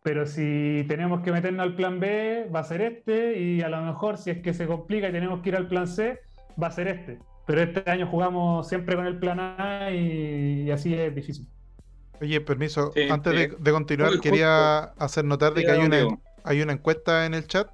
[0.03, 3.83] pero si tenemos que meternos al plan B, va a ser este, y a lo
[3.83, 6.21] mejor si es que se complica y tenemos que ir al plan C,
[6.61, 7.19] va a ser este.
[7.47, 11.49] Pero este año jugamos siempre con el plan A y así es difícil.
[12.21, 17.25] Oye, permiso, antes de, continuar, quería hacer notar de que hay una, hay una encuesta
[17.25, 17.69] en el chat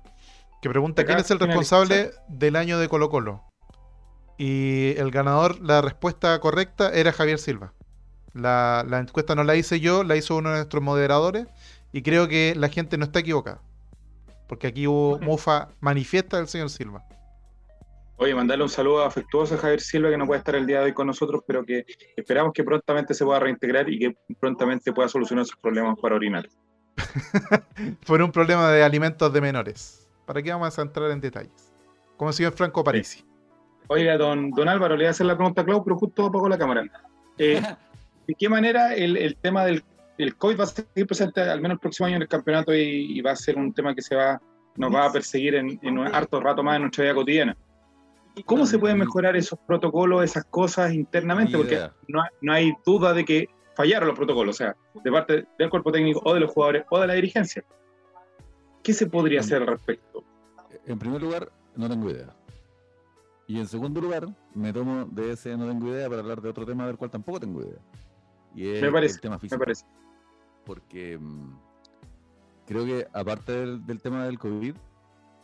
[0.63, 3.43] que pregunta quién es el responsable del año de Colo Colo.
[4.39, 7.73] Y el ganador, la respuesta correcta era Javier Silva.
[8.37, 11.47] La, encuesta no la hice yo, la hizo uno de nuestros moderadores
[11.93, 13.61] y creo que la gente no está equivocada.
[14.47, 17.03] Porque aquí hubo mufa manifiesta del señor Silva.
[18.18, 20.87] Oye, mandarle un saludo afectuoso a Javier Silva, que no puede estar el día de
[20.87, 21.84] hoy con nosotros, pero que
[22.16, 26.49] esperamos que prontamente se pueda reintegrar y que prontamente pueda solucionar sus problemas para orinar.
[28.07, 30.09] Por un problema de alimentos de menores.
[30.24, 31.72] ¿Para qué vamos a entrar en detalles?
[32.16, 33.24] Como el señor Franco Parisi.
[33.89, 36.49] Oiga, don, don Álvaro, le voy a hacer la pregunta a Clau, pero justo apagó
[36.49, 36.84] la cámara.
[37.39, 37.61] Eh,
[38.27, 39.83] ¿De qué manera el, tema del
[40.37, 43.33] COVID va a seguir presente al menos el próximo año en el campeonato y, va
[43.33, 44.41] a ser un tema que se va,
[44.77, 47.57] nos va a perseguir en, en un harto rato más en nuestra vida cotidiana?
[48.45, 51.57] ¿Cómo se pueden mejorar esos protocolos, esas cosas internamente?
[51.57, 55.91] Porque no, hay duda de que fallaron los protocolos, o sea, de parte del cuerpo
[55.91, 57.64] técnico o de los jugadores o de la dirigencia.
[58.83, 60.22] ¿Qué se podría hacer al respecto?
[60.85, 62.35] En primer lugar, no tengo idea.
[63.47, 66.66] Y en segundo lugar, me tomo de ese no tengo idea para hablar de otro
[66.66, 67.79] tema del cual tampoco tengo idea.
[68.57, 69.59] Y es el tema físico.
[69.59, 69.85] Me parece.
[70.65, 71.59] Porque mm,
[72.67, 74.75] creo que aparte del, del, tema del COVID,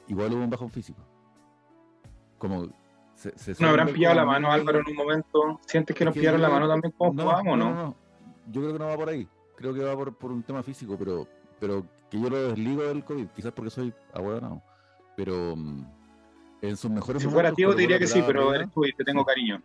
[0.09, 1.01] igual hubo un bajón físico.
[2.39, 2.69] Como
[3.61, 5.61] ¿No habrán pillado la mano, Álvaro, en un momento?
[5.67, 7.97] ¿Sientes que nos pillaron la mano también como no, jugamos, no, no?
[8.51, 9.29] Yo creo que no va por ahí.
[9.57, 11.29] Creo que va por, por un tema físico, pero,
[11.61, 14.63] pero que yo lo desligo del COVID, quizás porque soy no
[15.17, 15.87] Pero mm,
[16.63, 19.05] en sus mejores Si fuera tío, te diría que sí, pero eres tú y te
[19.05, 19.63] tengo cariño.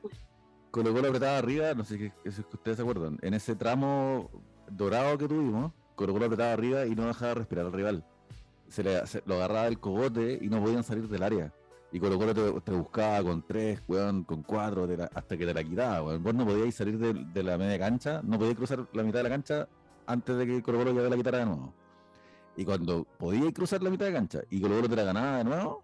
[0.71, 4.29] Colocó la apretada arriba, no sé si ustedes se acuerdan, en ese tramo
[4.69, 8.05] dorado que tuvimos, colocó la apretada arriba y no dejaba respirar al rival.
[8.67, 11.53] Se, le, lo agarraba del cogote y no podían salir del área.
[11.91, 16.03] Y Colo Colo te, buscaba con tres, weón, con cuatro, hasta que te la quitaba,
[16.03, 16.21] weón.
[16.21, 19.29] Vos no podíais salir de, la media cancha, no podíais cruzar la mitad de la
[19.29, 19.67] cancha
[20.05, 21.73] antes de que Colo Colo ya la quitara de nuevo.
[22.57, 25.37] Y cuando podíais cruzar la mitad de la cancha y Colo Colo te la ganaba
[25.37, 25.83] de nuevo,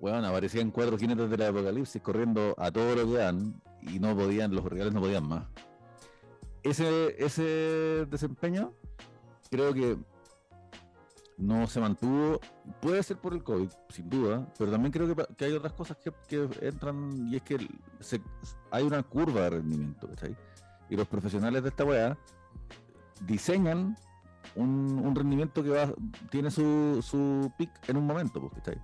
[0.00, 4.16] weón, aparecían cuatro jinetes de la apocalipsis corriendo a todo lo que dan y no
[4.16, 5.44] podían, los rivales no podían más.
[6.62, 8.72] Ese, ese desempeño
[9.50, 9.96] creo que
[11.40, 12.40] no se mantuvo.
[12.80, 15.96] Puede ser por el COVID, sin duda, pero también creo que, hay otras cosas
[16.28, 17.58] que, entran y es que
[18.70, 20.36] hay una curva de rendimiento, ¿cachai?
[20.88, 22.16] Y los profesionales de esta weá
[23.26, 23.96] diseñan
[24.54, 25.92] un, rendimiento que va,
[26.30, 28.80] tiene su, su pic en un momento, pues, ¿cachai?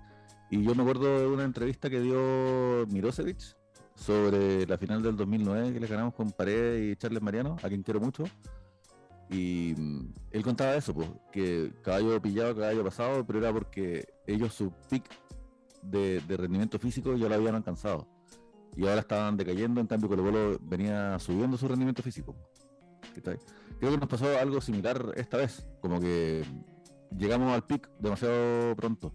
[0.50, 3.56] Y yo me acuerdo de una entrevista que dio Mirosevic
[3.96, 7.82] sobre la final del 2009 que le ganamos con Paredes y Charles Mariano, a quien
[7.82, 8.24] quiero mucho
[9.28, 14.54] y mm, él contaba eso, pues, que caballo pillado, caballo pasado, pero era porque ellos
[14.54, 15.04] su pick
[15.82, 18.06] de, rendimiento físico ya lo habían alcanzado.
[18.76, 22.36] Y ahora estaban decayendo, en cambio Colo Colo venía subiendo su rendimiento físico.
[23.78, 26.44] Creo que nos pasó algo similar esta vez, como que
[27.16, 29.14] llegamos al pick demasiado pronto.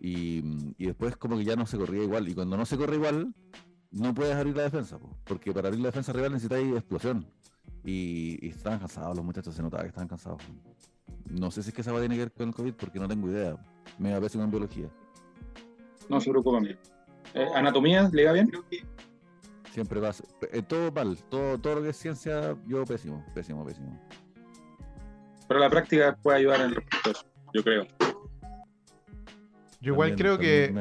[0.00, 2.28] Y, mm, y, después como que ya no se corría igual.
[2.28, 3.34] Y cuando no se corre igual,
[3.92, 7.26] no puedes abrir la defensa, porque para abrir la defensa rival necesitáis explosión.
[7.84, 10.42] Y, estaban cansados, los muchachos se notaba que estaban cansados.
[11.28, 12.98] No sé si es que esa va a tener que ver con el COVID porque
[12.98, 13.56] no tengo idea.
[13.98, 14.88] Me da pésimo en biología.
[16.08, 16.78] No se preocupen.
[17.34, 18.50] Eh, ¿Anatomía le va bien?
[19.70, 20.10] Siempre va.
[20.52, 21.16] Eh, todo mal.
[21.28, 23.98] Todo, todo lo que es ciencia, yo pésimo, pésimo, pésimo.
[25.48, 27.86] Pero la práctica puede ayudar en respecto a eso, yo creo.
[29.80, 30.72] Yo igual creo que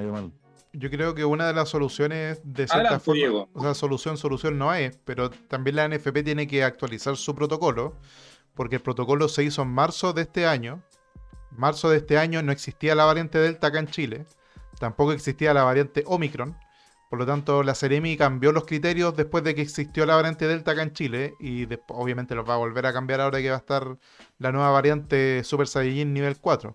[0.73, 4.73] yo creo que una de las soluciones de cierta forma, o sea, solución, solución no
[4.73, 7.97] es, pero también la NFP tiene que actualizar su protocolo,
[8.53, 10.81] porque el protocolo se hizo en marzo de este año.
[11.51, 14.25] Marzo de este año no existía la variante Delta acá en Chile,
[14.79, 16.55] tampoco existía la variante Omicron.
[17.09, 20.71] Por lo tanto, la Ceremi cambió los criterios después de que existió la variante Delta
[20.71, 23.59] acá en Chile y obviamente los va a volver a cambiar ahora que va a
[23.59, 23.97] estar
[24.39, 26.73] la nueva variante Super Saiyajin nivel 4.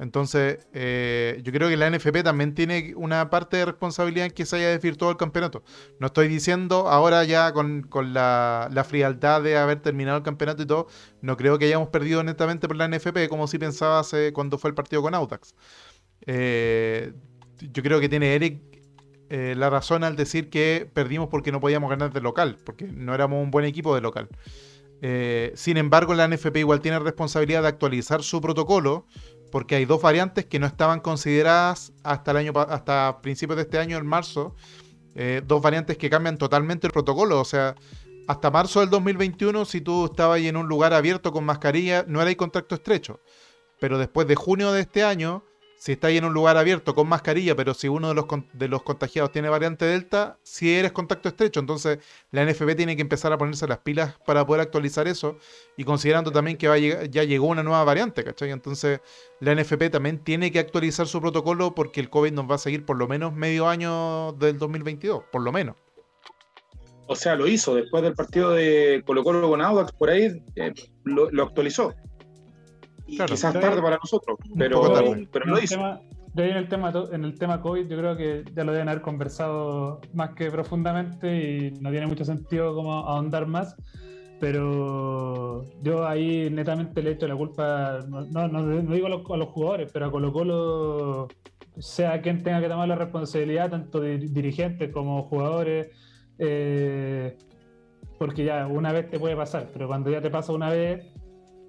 [0.00, 4.46] Entonces, eh, yo creo que la NFP también tiene una parte de responsabilidad en que
[4.46, 5.62] se haya desvirtuado el campeonato.
[5.98, 10.86] No estoy diciendo ahora ya con, la, frialdad de haber terminado el campeonato y todo,
[11.20, 14.70] no creo que hayamos perdido netamente por la NFP como si pensaba hace, cuando fue
[14.70, 15.54] el partido con Autax.
[16.22, 17.12] Eh,
[17.60, 18.58] yo creo que tiene Eric
[19.28, 23.14] eh, la razón al decir que perdimos porque no podíamos ganar de local, porque no
[23.14, 24.30] éramos un buen equipo de local.
[25.54, 29.06] sin embargo, la NFP igual tiene responsabilidad de actualizar su protocolo
[29.50, 33.78] porque hay dos variantes que no estaban consideradas hasta el año hasta principios de este
[33.78, 34.54] año, en marzo.
[35.14, 37.40] Eh, dos variantes que cambian totalmente el protocolo.
[37.40, 37.74] O sea,
[38.28, 42.34] hasta marzo del 2021, si tú estabas en un lugar abierto con mascarilla, no era
[42.36, 43.20] contacto estrecho.
[43.80, 45.44] Pero después de junio de este año,
[45.80, 48.82] si estás en un lugar abierto con mascarilla, pero si uno de los, de los
[48.82, 51.58] contagiados tiene variante Delta, si eres contacto estrecho.
[51.58, 52.00] Entonces,
[52.32, 55.38] la NFP tiene que empezar a ponerse las pilas para poder actualizar eso.
[55.78, 58.50] Y considerando también que va ya llegó una nueva variante, ¿cachai?
[58.50, 59.00] Entonces,
[59.40, 62.84] la NFP también tiene que actualizar su protocolo porque el COVID nos va a seguir
[62.84, 65.76] por lo menos medio año del 2022, por lo menos.
[67.06, 70.74] O sea, lo hizo después del partido de Colo Colo con Audax, por ahí eh,
[71.04, 71.94] lo actualizó
[73.10, 74.82] quizás tarde para nosotros, pero,
[75.30, 75.78] pero lo hizo.
[76.34, 78.88] de ahí en el, tema, en el tema COVID, yo creo que ya lo deben
[78.88, 83.76] haber conversado más que profundamente y no tiene mucho sentido como ahondar más.
[84.40, 90.06] Pero yo ahí netamente le echo la culpa, no, no, digo a los, jugadores, pero
[90.06, 91.28] a Colo Colo,
[91.78, 95.88] sea quien tenga que tomar la responsabilidad, tanto de dirigentes como jugadores,
[96.38, 97.36] eh,
[98.18, 101.04] porque ya una vez te puede pasar, pero cuando ya te pasa una vez,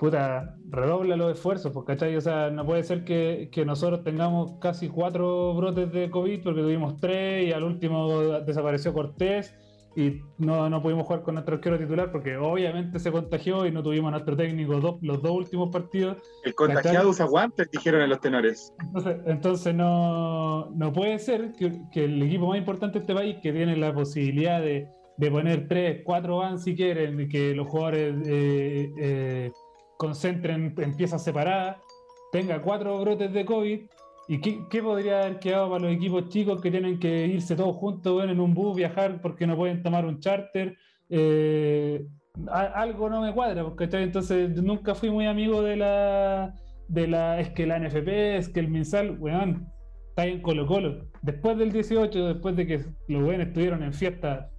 [0.02, 2.16] puta, redobla los esfuerzos, pues, ¿cachai?
[2.18, 7.00] O sea, no puede ser que, nosotros tengamos casi cuatro brotes de COVID porque tuvimos
[7.00, 9.54] tres y al último desapareció Cortés
[9.96, 13.84] y no, no pudimos jugar con nuestro arquero titular porque obviamente se contagió y no
[13.84, 16.18] tuvimos a nuestro técnico los dos últimos partidos.
[16.46, 18.74] El contagiado usa guantes, dijeron en los tenores.
[19.28, 23.78] Entonces, no, no puede ser que, el equipo más importante de este país, que tiene
[23.78, 24.90] la posibilidad de,
[25.30, 28.16] poner tres, cuatro van si quieren, que los jugadores...
[28.26, 29.52] Eh, eh,
[30.02, 31.78] concentren en piezas separadas,
[32.32, 33.82] tenga cuatro brotes de COVID.
[34.28, 38.24] ¿Y qué, podría haber quedado para los equipos chicos que tienen que irse todos juntos
[38.24, 40.76] en un bus, viajar porque no pueden tomar un charter?
[41.10, 42.04] Eh,
[42.48, 46.56] algo no me cuadra, porque entonces nunca fui muy amigo de la,
[46.88, 47.40] de la.
[47.40, 49.68] Es que la NFP, es que el MinSal, weón,
[50.10, 51.06] está en Colo Colo.
[51.22, 52.78] Después del 18, después de que
[53.08, 54.50] los weones estuvieron en fiesta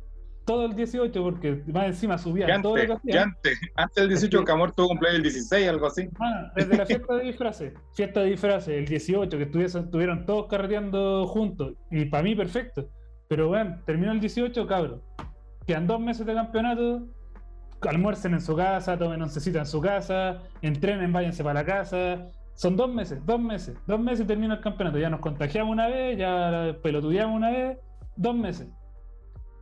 [0.45, 4.73] todo el 18 porque más encima subía todo lo que antes, antes del 18 Camor
[4.73, 6.09] tuvo cumpleaños el 16, algo así.
[6.21, 11.27] Ah, desde la fiesta de disfraces, fiesta de disfraces, el 18, que estuvieron todos carreteando
[11.27, 12.89] juntos, y para mí perfecto.
[13.29, 15.03] Pero bueno, terminó el 18, cabrón.
[15.67, 17.07] Quedan dos meses de campeonato,
[17.89, 22.31] almuercen en su casa, tomen oncecita en su casa, entrenen, váyanse para la casa.
[22.55, 24.99] Son dos meses, dos meses, dos meses termina el campeonato.
[24.99, 27.79] Ya nos contagiamos una vez, ya pelotudeamos una vez,
[28.17, 28.69] dos meses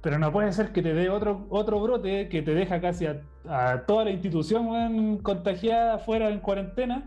[0.03, 3.85] pero no puede ser que te dé otro, otro brote que te deja casi a,
[3.87, 7.07] toda la institución contagiada fuera en cuarentena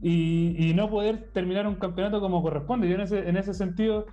[0.00, 2.88] y, no poder terminar un campeonato como corresponde.
[2.88, 4.06] Yo en ese, en ese sentido,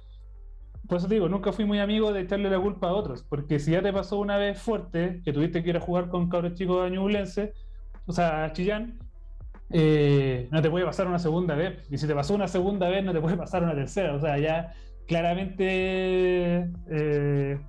[0.87, 3.59] por eso te digo, nunca fui muy amigo de echarle la culpa a otros, porque
[3.59, 6.53] si ya te pasó una vez fuerte, que tuviste que ir a jugar con cabros
[6.53, 7.53] chicos de Ñublense,
[8.05, 8.99] o sea, a Chillán,
[9.73, 11.87] eh, no te puede pasar una segunda vez.
[11.89, 14.13] Y si te pasó una segunda vez, no te puede pasar una tercera.
[14.15, 14.73] O sea, ya
[15.07, 17.59] claramente eh,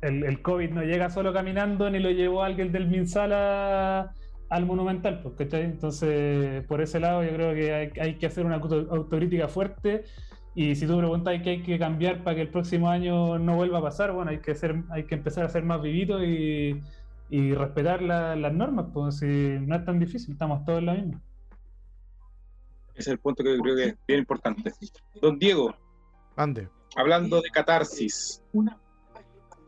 [0.00, 4.14] el, COVID no llega solo caminando ni lo llevó alguien del Minsala
[4.48, 9.48] al Monumental, pues, Entonces, por ese lado, yo creo que hay, que hacer una autocrítica
[9.48, 10.04] fuerte.
[10.54, 13.78] Y si tú preguntas qué hay que cambiar para que el próximo año no vuelva
[13.78, 16.80] a pasar, bueno, hay que, hacer, hay que empezar a ser más vivitos y,
[17.30, 21.20] respetar las normas, pues si no es tan difícil, estamos todos en la misma.
[22.94, 24.72] Ese es el punto que creo que es bien importante.
[25.20, 25.74] Don Diego,
[26.36, 26.68] Ande.
[26.96, 28.42] hablando de catarsis,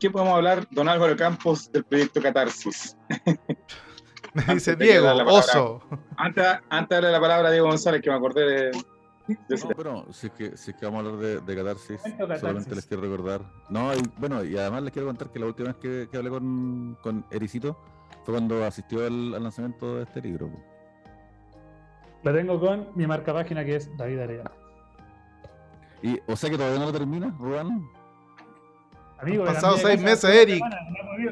[0.01, 2.97] ¿qué podemos hablar, don Álvaro Campos, del proyecto Catarsis?
[4.33, 5.81] Me dice Diego, oso.
[6.17, 8.71] Antes, antes de darle la palabra a Diego González, que me acordé de.
[9.27, 12.01] no, pero si es, que, si es que vamos a hablar de, Catarsis,
[12.39, 13.41] solamente les quiero recordar.
[13.69, 16.97] No, y, bueno, y además les quiero contar que la última vez que, hablé con,
[17.01, 17.77] con, Ericito
[18.23, 20.49] fue cuando asistió al, lanzamiento de este libro.
[22.23, 24.51] La tengo con mi marca página que es David Arellano.
[26.01, 28.00] Y, o sea que todavía no lo termina, Rubán.
[29.21, 30.63] Amigo, Han pasado seis meses, Eric.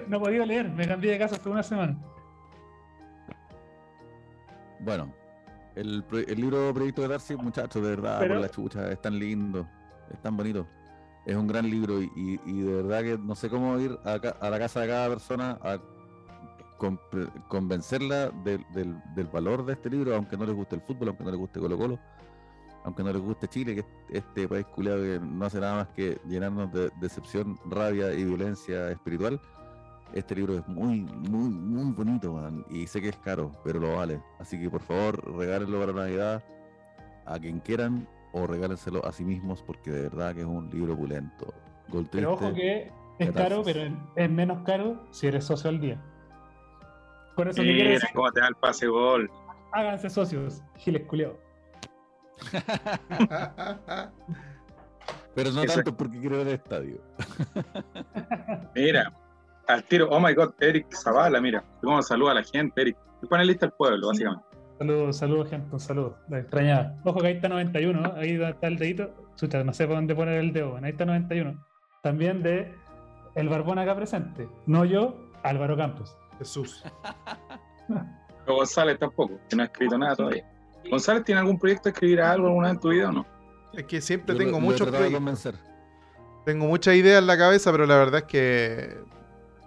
[0.08, 1.98] No he, podido, leer, me cambié de casa hace una semana.
[4.80, 5.12] Bueno,
[5.76, 9.68] el, libro Proyecto de Darcy, muchachos, de verdad, por la chucha, es tan lindo,
[10.14, 10.68] es tan bonito.
[11.26, 14.82] Es un gran libro y, de verdad que no sé cómo ir a, la casa
[14.82, 15.80] de cada persona a
[17.50, 21.32] convencerla del, del, valor de este libro, aunque no les guste el fútbol, aunque no
[21.32, 22.00] les guste Colo Colo
[22.90, 26.20] aunque no les guste Chile, que este país culiado que no hace nada más que
[26.26, 29.40] llenarnos de decepción, rabia y violencia espiritual,
[30.14, 33.96] este libro es muy, muy, muy bonito, man, y sé que es caro, pero lo
[33.96, 34.20] vale.
[34.40, 36.44] Así que por favor, regálenlo para Navidad
[37.28, 40.94] a quien quieran o regálenselo a sí mismos porque de verdad que es un libro
[40.94, 41.54] opulento.
[42.12, 43.82] pero ojo que es caro, pero
[44.16, 46.02] es menos caro si eres socio al día.
[47.36, 49.30] Por eso Mira, ¿Cómo te da el pase gol?
[49.72, 51.49] Háganse socios, giles culiados.
[55.36, 57.02] Pero no tanto porque quiero ver el estadio.
[58.76, 59.14] Mira,
[59.68, 62.98] al tiro, oh my god, Eric Zavala, mira, cómo saluda a la gente, Eric.
[63.22, 64.46] El panelista del pueblo, básicamente.
[64.80, 66.18] Saludos, saludos, gente, un saludo.
[66.30, 67.00] La extrañada.
[67.04, 69.14] Ojo que ahí está 91, ahí está el dedito.
[69.36, 70.78] Chucha, no sé por dónde poner el dedo.
[70.78, 71.64] Ahí está 91.
[72.02, 72.74] También de
[73.36, 74.48] el barbón acá presente.
[74.66, 76.18] No yo, Álvaro Campos.
[76.38, 76.84] Jesús.
[78.48, 80.46] González tampoco, que no ha escrito nada todavía.
[80.90, 83.26] ¿González tiene algún proyecto de escribir algo alguna vez en tu vida o no?
[83.74, 85.54] Es que siempre tengo muchos proyectos.
[86.46, 88.98] Tengo muchas ideas en la cabeza, pero la verdad es que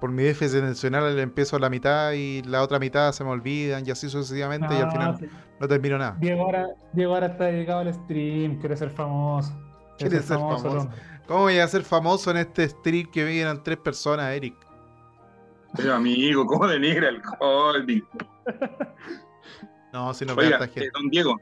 [0.00, 3.30] por mi déficit atencional le empiezo a la mitad y la otra mitad se me
[3.30, 6.16] olvidan y así sucesivamente y al final no termino nada.
[6.18, 9.52] Diego ahora, Diego ahora está dedicado al stream, quiere ser famoso.
[9.98, 10.88] Quiere ser, famoso.
[11.28, 14.56] ¿Cómo voy a ser famoso en este stream que vienen tres personas, Eric?
[15.76, 18.02] Pero amigo, ¿cómo denigra el holding?
[19.93, 21.36] no, si no Oiga, eh, don Diego,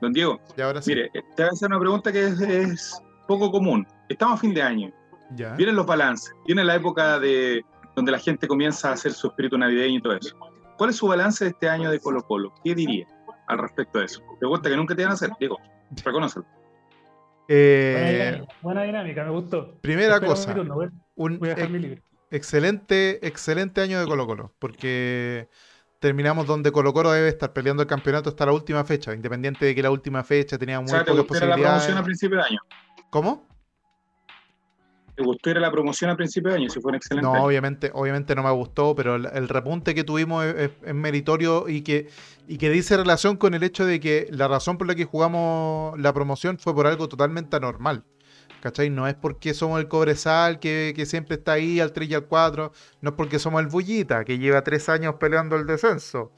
[0.00, 0.40] don Diego,
[0.86, 3.86] mire, te voy a hacer una pregunta que es poco común.
[4.08, 4.92] Estamos a fin de año
[5.30, 7.64] Vienen los balances, viene la época de
[7.94, 10.36] donde la gente comienza a hacer su espíritu navideño y todo eso.
[10.76, 12.54] ¿Cuál es su balance de este año de Colo Colo?
[12.64, 13.06] ¿Qué diría
[13.46, 14.22] al respecto de eso?
[14.38, 15.58] Pregunta que nunca te iban a hacer, digo,
[16.04, 16.46] reconócelo.
[17.48, 19.74] Eh, buena, dinámica, me gustó.
[19.80, 20.54] Primera cosa,
[21.16, 21.40] un
[22.30, 25.48] excelente, excelente año de Colo Colo, porque
[25.98, 29.74] terminamos donde Colo Colo debe estar peleando el campeonato hasta la última fecha, independiente de
[29.74, 31.60] que la última fecha tenía muy o sea, pocas posibilidades.
[31.60, 32.60] la promoción a principio de año.
[33.10, 33.46] ¿Cómo?
[35.16, 36.70] ¿Te gustó ir a la promoción a principio de año?
[36.70, 37.28] Si fue un excelente.
[37.28, 42.08] No, obviamente, obviamente no me gustó, pero el, repunte que tuvimos es, meritorio y que,
[42.46, 45.98] y que dice relación con el hecho de que la razón por la que jugamos
[45.98, 48.04] la promoción fue por algo totalmente anormal.
[48.60, 48.90] ¿Cachai?
[48.90, 52.26] No es porque somos el Cobresal que, que siempre está ahí al 3 y al
[52.26, 56.32] 4, no es porque somos el Bullita que lleva tres años peleando el descenso.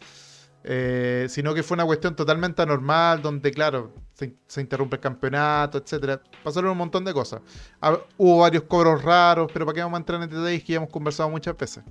[0.62, 6.20] Eh, sino que fue una cuestión totalmente anormal, donde, claro, se, interrumpe el campeonato, etcétera.
[6.44, 7.40] Pasaron un montón de cosas.
[8.16, 10.90] hubo varios cobros raros, pero para qué vamos a entrar en detalles que ya hemos
[10.90, 11.82] conversado muchas veces.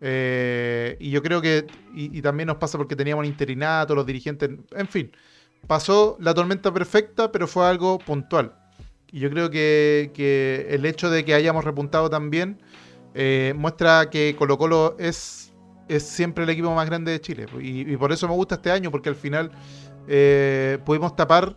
[0.00, 4.50] Eh, y yo creo que, y, también nos pasa porque teníamos un interinato, los dirigentes,
[4.72, 5.10] en fin,
[5.66, 8.54] pasó la tormenta perfecta, pero fue algo puntual.
[9.12, 12.60] Y yo creo que, el hecho de que hayamos repuntado también
[13.14, 15.46] eh, muestra que Colo Colo es
[15.88, 17.46] es siempre el equipo más grande de Chile.
[17.60, 19.50] Y, por eso me gusta este año, porque al final
[20.08, 21.56] eh, pudimos tapar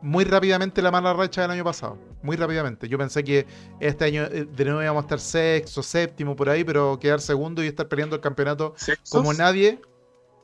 [0.00, 1.98] muy rápidamente la mala racha del año pasado.
[2.22, 2.88] Muy rápidamente.
[2.88, 3.46] Yo pensé que
[3.80, 7.62] este año eh, de nuevo íbamos a estar sexto, séptimo por ahí, pero quedar segundo
[7.62, 8.74] y estar peleando el campeonato
[9.10, 9.80] como nadie.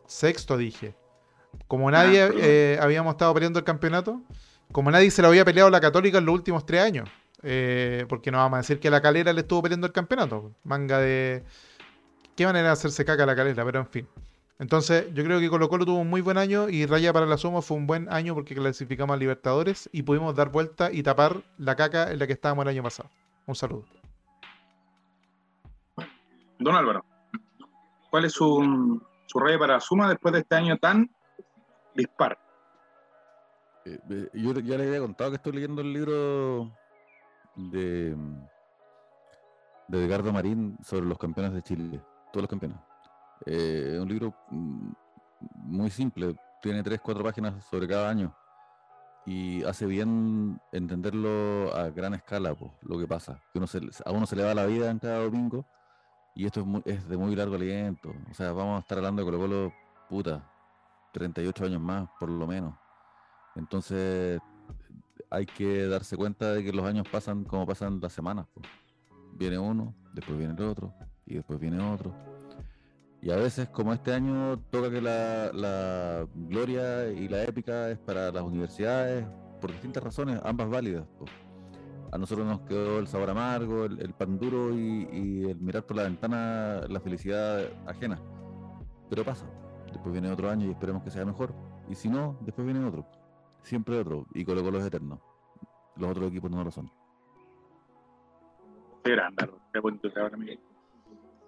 [0.07, 0.95] Sexto dije.
[1.69, 4.21] Como nadie ah, eh, habíamos estado peleando el campeonato,
[4.75, 7.09] como nadie se lo había peleado la Católica en los últimos tres años.
[8.09, 10.51] porque no vamos a decir que la calera le estuvo peleando el campeonato.
[10.65, 11.45] Manga de,
[12.35, 14.09] qué manera de hacerse caca la caleta, pero en fin.
[14.59, 17.37] Entonces, yo creo que Colo Colo tuvo un muy buen año y Raya para la
[17.37, 21.45] Suma fue un buen año porque clasificamos a Libertadores y pudimos dar vuelta y tapar
[21.57, 23.09] la caca en la que estábamos el año pasado.
[23.47, 23.85] Un saludo.
[26.59, 27.05] Don Álvaro,
[28.11, 31.09] ¿cuál es su, su raya para la Suma después de este año tan
[31.95, 32.44] dispar?
[33.85, 36.73] Eh, eh, yo ya le había contado que estoy leyendo el libro
[37.57, 38.17] de,
[39.89, 42.01] de Edgardo Marín sobre los campeones de Chile
[42.35, 42.79] todos los campeones.
[43.47, 44.93] Eh, es un libro mm,
[45.55, 48.35] muy simple, tiene tres, cuatro páginas sobre cada año
[49.25, 53.41] y hace bien entenderlo a gran escala, lo que pasa.
[53.53, 53.69] Que uno
[54.05, 55.65] a uno se le va la vida en cada domingo
[56.35, 58.13] y esto es, es de muy largo aliento.
[58.31, 59.73] O sea, vamos a estar hablando de Colo Colo,
[60.09, 60.51] puta,
[61.13, 62.75] 38 años más, por lo menos.
[63.57, 64.41] Entonces,
[65.31, 68.47] hay que darse cuenta de que los años pasan como pasan las semanas.
[69.37, 70.95] Viene uno, después viene el otro,
[71.27, 72.15] y después viene otro.
[73.21, 78.31] Y a veces, como este año, toca que la, gloria y la épica es para
[78.31, 79.27] las universidades,
[79.61, 81.07] por distintas razones, ambas válidas.
[82.13, 86.05] A nosotros nos quedó el sabor amargo, el, pan duro y, el mirar por la
[86.05, 88.21] ventana la felicidad ajena.
[89.09, 89.47] Pero pasa.
[89.91, 91.55] Después viene otro año y esperemos que sea mejor.
[91.89, 93.07] Y si no, después viene otro.
[93.65, 94.27] Siempre otro.
[94.35, 95.21] Y Colo Colo es eterno.
[95.97, 96.91] Los otros equipos no lo son.
[99.03, 99.51] Qué grande,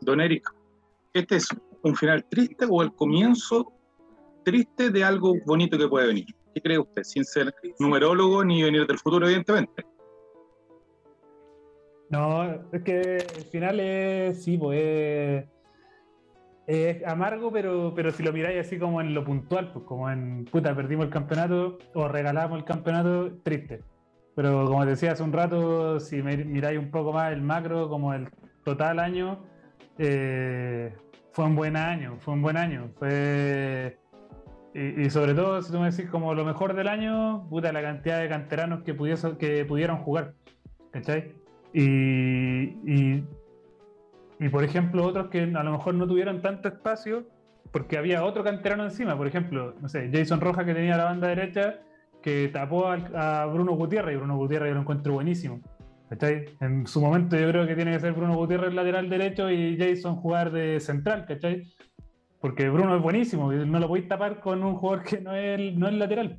[0.00, 0.52] Don Eric,
[1.14, 1.48] ¿este es
[1.82, 3.72] un final triste o el comienzo
[4.44, 6.26] triste de algo bonito que puede venir?
[6.54, 7.02] ¿Qué cree usted?
[7.02, 9.86] Sin ser numerólogo ni venir del futuro, evidentemente.
[12.10, 15.48] No, es que el final es, sí, pues es,
[17.06, 20.74] amargo, pero, pero si lo miráis así como en lo puntual, pues como en, puta,
[20.74, 23.82] perdimos el campeonato o regalamos el campeonato, triste.
[24.34, 28.28] Pero como decía hace un rato, si miráis un poco más el macro, como el
[28.64, 29.44] total año,
[29.98, 30.94] eh,
[31.32, 32.90] fue un buen año, fue un buen año.
[32.98, 33.98] Fue
[34.74, 38.20] Y, sobre todo, si tú me decís como lo mejor del año, puta, la cantidad
[38.20, 40.34] de canteranos que, pudiese, que pudieron jugar.
[40.90, 41.34] ¿Cachai?
[41.72, 41.82] Y,
[42.84, 43.24] y,
[44.38, 47.24] y, por ejemplo, otros que a lo mejor no tuvieron tanto espacio
[47.72, 49.16] porque había otro canterano encima.
[49.16, 51.80] Por ejemplo, no sé, Jason Roja que tenía la banda derecha
[52.22, 55.60] que tapó a, Bruno Gutiérrez y Bruno Gutiérrez lo encuentro buenísimo.
[56.08, 56.44] ¿Cachai?
[56.60, 60.16] En su momento yo creo que tiene que ser Bruno Gutiérrez lateral derecho y Jason
[60.16, 61.64] jugar de central, ¿cachai?
[62.40, 65.88] Porque Bruno es buenísimo, no lo podéis tapar con un jugador que no es, no
[65.88, 66.38] es lateral.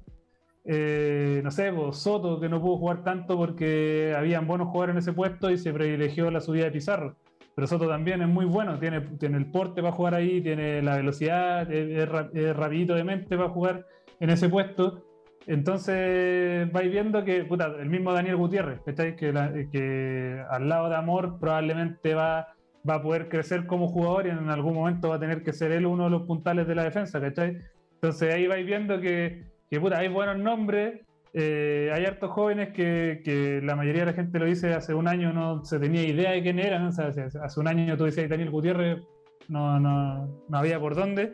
[0.64, 5.00] Eh, no sé, pues, Soto, que no pudo jugar tanto porque habían buenos jugadores en
[5.00, 7.16] ese puesto y se privilegió la subida de Pizarro.
[7.58, 10.98] Pero Soto también es muy bueno, tiene, tiene el porte para jugar ahí, tiene la
[10.98, 13.88] velocidad, es, es rapidito de mente para jugar
[14.20, 15.04] en ese puesto.
[15.48, 21.40] Entonces vais viendo que, puta, el mismo Daniel Gutiérrez, Que, que al lado de Amor
[21.40, 22.54] probablemente va
[22.88, 25.72] va a poder crecer como jugador y en algún momento va a tener que ser
[25.72, 27.58] él uno de los puntales de la defensa, ¿cachai?
[27.96, 31.02] Entonces ahí vais viendo que, que puta, hay buenos nombres,
[31.40, 35.08] eh, hay hartos jóvenes que, que, la mayoría de la gente lo dice hace un
[35.08, 39.04] año no se tenía idea de quién eran, hace un año tú decías Daniel Gutiérrez,
[39.48, 41.34] no, no, no había por dónde.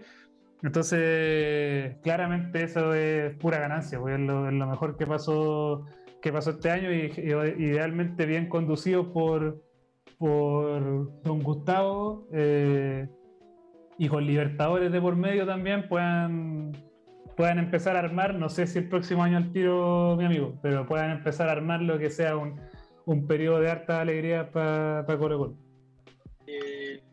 [0.62, 5.86] Entonces, claramente eso es pura ganancia, porque es lo, mejor que pasó,
[6.22, 7.14] que pasó este año y
[7.60, 9.64] idealmente bien conducido por,
[10.18, 13.08] por Don Gustavo eh,
[13.98, 16.74] y con Libertadores de por medio también puedan,
[17.36, 20.86] puedan empezar a armar, no sé si el próximo año al tiro, mi amigo, pero
[20.86, 22.60] puedan empezar a armar lo que sea un,
[23.06, 25.58] un periodo de harta alegría para pa Colo Colo.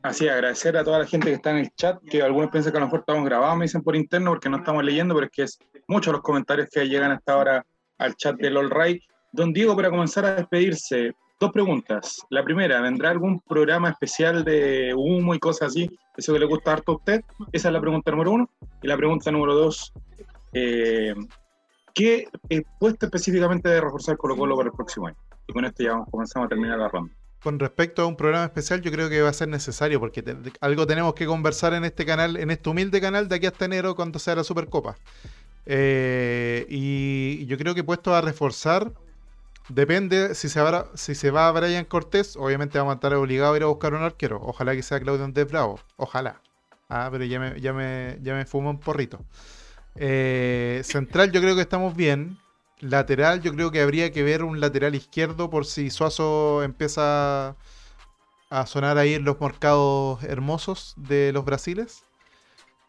[0.02, 2.78] Así, agradecer a toda la gente que está en el chat, que algunos piensan que
[2.78, 5.32] a lo mejor estamos grabados, me dicen por interno, porque no estamos leyendo, pero es
[5.32, 5.58] que es
[5.88, 7.66] muchos los comentarios que llegan hasta ahora
[7.98, 9.02] al chat del All Right.
[9.32, 12.26] Don Diego, para comenzar a despedirse, Dos preguntas.
[12.28, 15.90] La primera, ¿vendrá algún programa especial de humo y cosas así?
[16.14, 17.22] Eso que le gusta harto a usted.
[17.50, 18.50] Esa es la pregunta número uno.
[18.82, 19.90] Y la pregunta número dos,
[20.52, 21.14] eh,
[21.94, 22.28] ¿qué
[22.78, 25.16] puesto específicamente de reforzar Colo Colo para el próximo año?
[25.46, 27.14] Y con esto ya comenzamos a terminar la ronda.
[27.42, 30.22] Con respecto a un programa especial, yo creo que va a ser necesario, porque
[30.60, 33.94] algo tenemos que conversar en este canal, en este humilde canal de aquí hasta enero
[33.94, 34.98] cuando sea la Supercopa.
[35.64, 38.92] Eh, y yo creo que puesto a reforzar,
[39.70, 43.54] Depende si se, va, si se va a Brian Cortés, obviamente vamos a estar obligados
[43.54, 44.40] a ir a buscar un arquero.
[44.42, 45.78] Ojalá que sea Claudio Andrés Bravo.
[45.96, 46.42] Ojalá.
[46.88, 49.20] Ah, pero ya me, ya me, ya me fumo un porrito.
[49.94, 52.38] Eh, central yo creo que estamos bien.
[52.80, 57.56] Lateral yo creo que habría que ver un lateral izquierdo por si Suazo empieza
[58.50, 62.04] a sonar ahí en los mercados hermosos de los brasiles.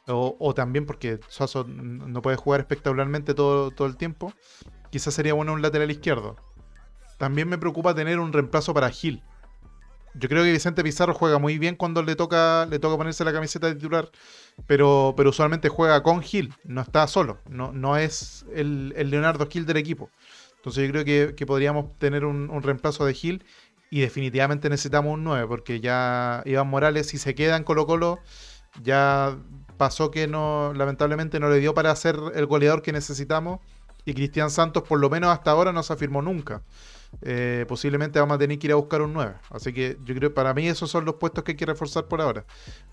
[0.08, 4.34] O, o, también porque Suazo no puede jugar espectacularmente todo, todo el tiempo.
[4.90, 6.38] Quizás sería bueno un lateral izquierdo.
[7.22, 9.22] También me preocupa tener un reemplazo para Gil.
[10.16, 13.32] Yo creo que Vicente Pizarro juega muy bien cuando le toca, le toca ponerse la
[13.32, 14.10] camiseta de titular,
[14.66, 19.68] pero, pero usualmente juega con Gil, no está solo, no, no es el, Leonardo Gil
[19.68, 20.10] del equipo.
[20.56, 23.46] Entonces yo creo que, podríamos tener un, reemplazo de Gil
[23.92, 28.18] y definitivamente necesitamos un 9, porque ya Iván Morales, si se queda en Colo Colo,
[28.82, 29.38] ya
[29.78, 33.60] pasó que no, lamentablemente no le dio para ser el goleador que necesitamos
[34.06, 36.64] y Cristian Santos por lo menos hasta ahora no se afirmó nunca.
[37.22, 39.36] Eh, posiblemente vamos a tener que ir a buscar un 9.
[39.50, 42.08] Así que yo creo que para mí esos son los puestos que hay que reforzar
[42.08, 42.46] por ahora.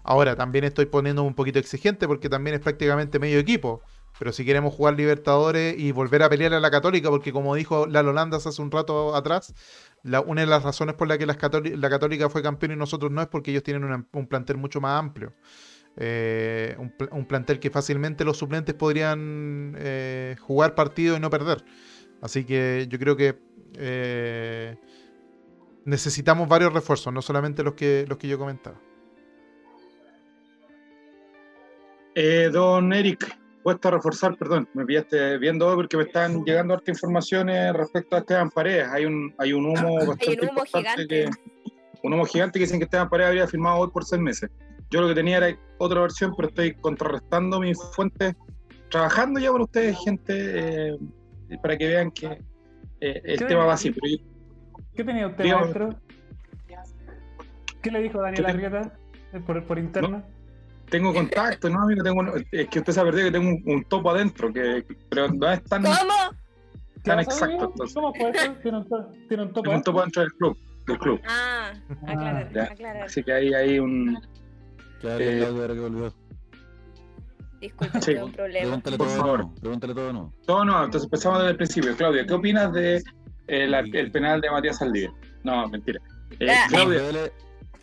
[0.03, 3.83] Ahora también estoy poniendo un poquito exigente porque también es prácticamente medio equipo.
[4.19, 7.87] Pero si queremos jugar Libertadores y volver a pelear a la Católica, porque como dijo
[7.87, 9.55] la Holandas hace un rato atrás,
[10.03, 13.29] una de las razones por la que la Católica fue campeón y nosotros no es
[13.29, 15.35] porque ellos tienen un plantel mucho más amplio.
[16.01, 21.65] Eh, un, plantel que fácilmente los suplentes podrían eh, jugar partido y no perder.
[22.23, 23.39] Así que yo creo que
[23.75, 24.77] eh,
[25.85, 28.79] necesitamos varios refuerzos, no solamente los que, los que yo comentaba.
[32.15, 36.97] Eh, don Eric, puesto a reforzar, perdón, me pillaste viendo porque me están llegando hartas
[36.97, 38.89] informaciones respecto a Esteban Paredes.
[38.89, 41.31] Hay un, hay un humo bastante un humo gigante.
[42.03, 44.51] un humo gigante que dicen que Esteban Paredes habría firmado hoy por seis meses.
[44.91, 48.35] Yo lo que tenía era otra versión, pero estoy contrarrestando mis fuentes,
[48.91, 50.99] trabajando ya con ustedes, gente, eh,
[51.63, 52.43] para que vean que
[53.01, 53.95] eh, el tema va así.
[54.95, 55.91] ¿Qué tenía usted, maestro?
[57.83, 58.93] ¿Qué le dijo Daniel Arrieta
[59.33, 60.25] eh, por, por interno?
[60.91, 64.11] tengo contacto, no, amigo, tengo, es que usted se ha perdido que tengo un, topo
[64.11, 66.15] adentro, que, pero no es tan, ¿Cómo?
[67.03, 67.73] tan exacto.
[67.95, 68.63] ¿Cómo puede ser?
[68.63, 68.87] ¿Tiene un,
[69.29, 69.63] tiene un topo?
[69.63, 70.59] Tiene un topo dentro del club.
[70.87, 71.21] Del club.
[71.27, 71.73] Ah,
[72.07, 72.63] aclarar, ah.
[72.73, 73.03] aclarar.
[73.03, 74.19] Así que ahí hay un.
[75.01, 76.13] Claro, eh, claro, que
[77.59, 77.69] volvió.
[77.69, 78.15] Disculpe, sí.
[78.15, 78.61] un problema.
[78.61, 79.39] Pregúntale por todo, favor.
[79.41, 80.33] No, pregúntale todo no.
[80.47, 81.97] Todo no, entonces empezamos desde el principio.
[81.97, 82.97] Claudia, ¿qué opinas de
[83.49, 85.13] eh, el penal de Matías Saldivia?
[85.45, 86.01] No, mentira.
[86.41, 87.31] Eh, Claudia.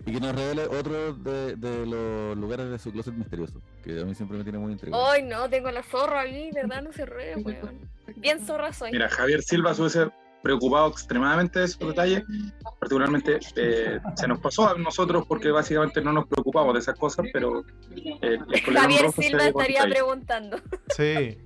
[0.07, 4.05] Y que nos revele otro de, de, los lugares de su closet misterioso, que a
[4.05, 5.03] mí siempre me tiene muy intrigado.
[5.09, 6.83] Ay, no, tengo la zorra ahí, ¿verdad?
[6.83, 7.79] No se ríe, weón.
[8.17, 8.91] Bien zorra soy.
[8.91, 10.11] Mira, Javier Silva suele
[10.45, 12.23] preocupado extremadamente de esos detalles.
[12.79, 17.25] Particularmente eh, se nos pasó a nosotros porque básicamente no nos preocupamos de esas cosas,
[17.33, 17.65] pero
[18.21, 18.37] eh,
[18.71, 20.57] Javier Silva estaría preguntando.
[20.95, 21.39] Sí.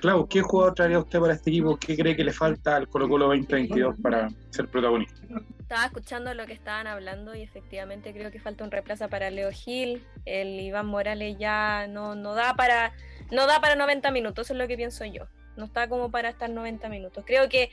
[0.00, 1.76] Clau, ¿qué jugador traería usted para este equipo?
[1.76, 5.20] ¿Qué cree que le falta al Colo Colo 2022 para ser protagonista?
[5.60, 9.50] Estaba escuchando lo que estaban hablando y efectivamente creo que falta un reemplazo para Leo
[9.52, 10.02] Gil.
[10.24, 12.94] El Iván Morales ya no, no da para
[13.30, 15.26] no da para 90 minutos, eso es lo que pienso yo.
[15.58, 17.24] No está como para estar 90 minutos.
[17.26, 17.70] Creo que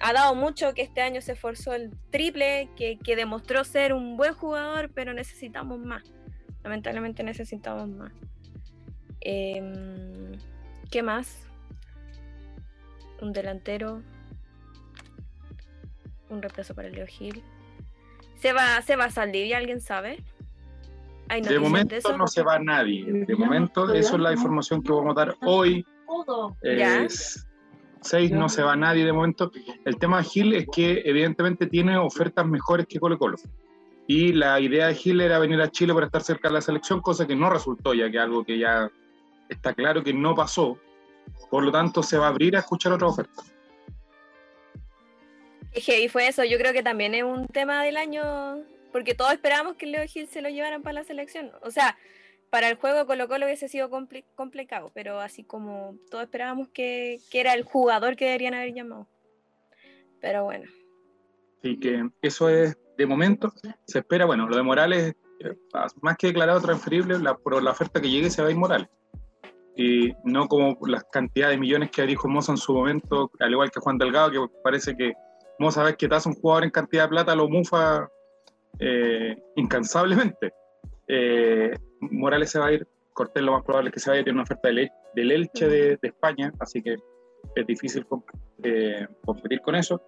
[0.00, 4.16] ha dado mucho que este año se esforzó el triple, que, que demostró ser un
[4.16, 6.02] buen jugador, pero necesitamos más.
[6.62, 8.12] Lamentablemente necesitamos más.
[9.20, 10.32] Em,
[10.90, 11.44] ¿Qué más?
[13.24, 14.02] un delantero,
[16.28, 17.42] un reemplazo para Leo Gil.
[18.36, 20.22] ¿Se va, se va a salir alguien sabe?
[21.28, 23.04] de momento no se va nadie.
[23.26, 25.84] De momento, eso es la información que vamos a dar hoy.
[26.62, 27.46] Es,
[28.00, 29.50] seis no se va nadie de momento.
[29.84, 33.36] El tema de Gil es que evidentemente tiene ofertas mejores que Colo Colo.
[34.06, 37.00] Y la idea de Gil era venir a Chile para estar cerca de la selección,
[37.00, 38.90] cosa que no resultó, ya que algo que ya
[39.48, 40.78] está claro que no pasó.
[41.50, 43.42] Por lo tanto, se va a abrir a escuchar otra oferta.
[45.74, 48.22] Y fue eso, yo creo que también es un tema del año,
[48.92, 51.50] porque todos esperábamos que Leo Gil se lo llevaran para la selección.
[51.62, 51.96] O sea,
[52.54, 57.52] para el juego Colo Colo hubiese sido complicado, pero así como todos esperábamos que, era
[57.52, 59.08] el jugador que deberían haber llamado.
[60.20, 60.70] Pero bueno.
[61.64, 63.52] Sí, que eso es de momento.
[63.88, 65.56] Se espera, bueno, lo de Morales, eh,
[66.00, 68.88] más que declarado transferible, la, por la oferta que llegue se va a ir Morales
[69.76, 73.72] y no como las cantidades de millones que dijo Moza en su momento, al igual
[73.72, 75.14] que Juan Delgado, que parece que
[75.58, 78.08] Moza ve que hace un jugador en cantidad de plata, lo mufa
[78.78, 80.52] eh, incansablemente.
[81.08, 81.76] Eh,
[82.10, 84.44] Morales se va a ir, Cortés lo más probable es que se vaya, tiene una
[84.44, 86.96] oferta del, del Elche de, España, así que
[87.54, 88.06] es difícil
[88.62, 90.02] eh, competir con eso.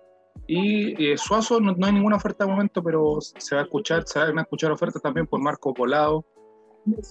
[0.46, 4.18] Y Suazo no, no, hay ninguna oferta de momento, pero se va a escuchar, se
[4.18, 6.24] van a escuchar ofertas también por Marco Polado,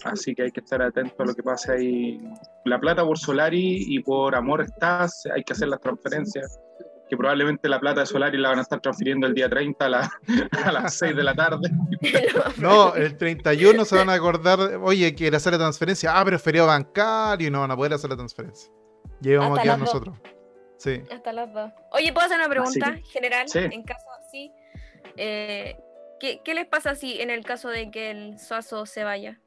[0.03, 2.19] Así que hay que estar atento a lo que pasa ahí.
[2.65, 6.59] La plata por Solari y por Amor Estás, hay que hacer las transferencias.
[7.09, 10.11] Que probablemente la plata de Solari la van a estar transfiriendo el día 30 a,
[10.65, 11.69] a las 6 de la tarde.
[12.57, 16.17] No, el 31 se van a acordar, oye, quiere hacer la transferencia.
[16.17, 18.71] Ah, pero es feriado bancario y no van a poder hacer la transferencia.
[19.21, 20.15] Y vamos a quedar nosotros.
[20.77, 21.01] Sí.
[21.11, 21.71] Hasta las dos.
[21.91, 23.45] Oye, ¿puedo hacer una pregunta general?
[23.53, 24.51] En caso así,
[25.17, 25.77] eh,
[26.19, 29.39] ¿qué, ¿qué, les pasa si en el caso de que el Suazo se vaya?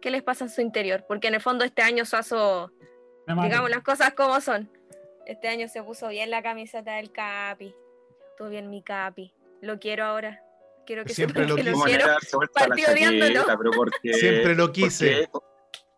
[0.00, 2.72] qué les pasa en su interior, porque en el fondo este año Suazo,
[3.26, 4.70] digamos las cosas como son.
[5.30, 7.72] Este año se puso bien la camiseta del Capi,
[8.36, 10.42] todo bien mi Capi, lo quiero ahora.
[10.84, 12.04] Quiero que siempre lo, que lo quiero.
[14.02, 15.30] Siempre lo quise.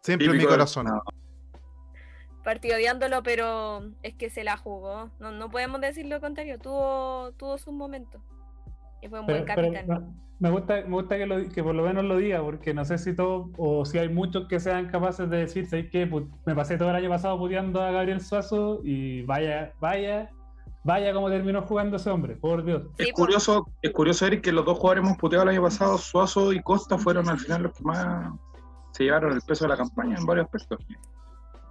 [0.03, 0.87] Siempre en mi corazón.
[2.45, 5.11] Partido odiándolo, pero es que se la jugó.
[5.19, 6.59] No, no podemos decir lo contrario.
[6.59, 8.21] Tuvo, tuvo sus momentos.
[9.01, 12.03] Y fue un buen capitán me gusta, me gusta que, lo, que por lo menos
[12.05, 15.37] lo diga, porque no sé si todos, o si hay muchos que sean capaces de
[15.37, 16.05] decir, ¿sabes qué?
[16.45, 20.33] Me pasé todo el año pasado puteando a Gabriel Suazo y vaya, vaya,
[20.83, 22.83] vaya como terminó jugando ese hombre, por Dios.
[22.99, 26.53] Es curioso, es curioso, Eric, que los dos jugadores hemos puteado el año pasado, Suazo
[26.53, 28.33] y Costa fueron al final los que más
[28.91, 30.85] se llevaron el peso de la campaña en varios aspectos.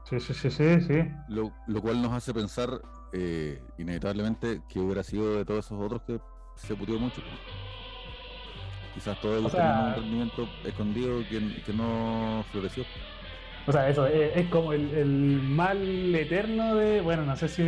[0.05, 1.11] Sí, sí, sí, sí, sí.
[1.27, 2.69] Lo, cual nos hace pensar
[3.11, 6.21] eh, inevitablemente que hubiera sido de todos esos otros que
[6.55, 7.21] se puteó mucho.
[8.93, 12.83] Quizás todos ellos tenían un rendimiento escondido que, no floreció.
[13.67, 17.01] O sea, eso es, como el, mal eterno de.
[17.01, 17.63] Bueno, no sé si.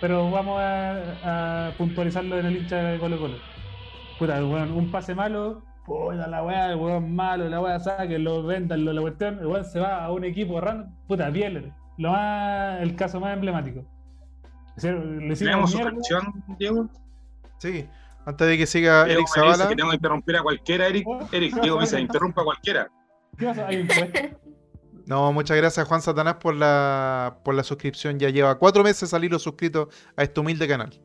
[0.00, 3.36] pero vamos a, puntualizarlo en el hincha de Colo Colo.
[4.18, 8.42] Puta, bueno, un pase malo, puta la weá, el weón malo, la weá saque, lo
[8.42, 12.12] vendan, lo, la cuestión, el weón se va a un equipo random, puta, Bieler, lo
[12.12, 13.84] más, el caso más emblemático.
[14.80, 15.78] ¿Le hicimos su
[16.58, 16.88] Diego?
[17.58, 17.86] Sí,
[18.26, 19.68] antes de que siga Eric Zavala.
[19.68, 21.06] que tengo que interrumpir a cualquiera, Eric.
[21.32, 22.90] Eric, Diego me dice, interrumpa a cualquiera.
[25.04, 28.20] No, muchas gracias Juan Satanás por la, por la suscripción.
[28.20, 31.00] Ya lleva cuatro meses al hilo suscrito a este humilde canal.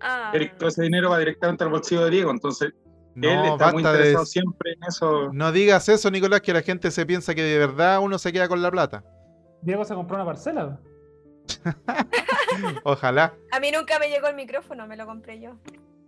[0.00, 0.32] Ah.
[0.34, 2.74] Eric, todo ese dinero va directamente al bolsillo de Diego, entonces
[3.16, 5.30] él está muy interesado siempre en eso.
[5.32, 8.48] No digas eso, Nicolás, que la gente se piensa que de verdad uno se queda
[8.48, 9.04] con la plata.
[9.62, 10.78] Diego se compró una parcela.
[12.84, 13.34] Ojalá.
[13.52, 15.56] A mí nunca me llegó el micrófono, me lo compré yo.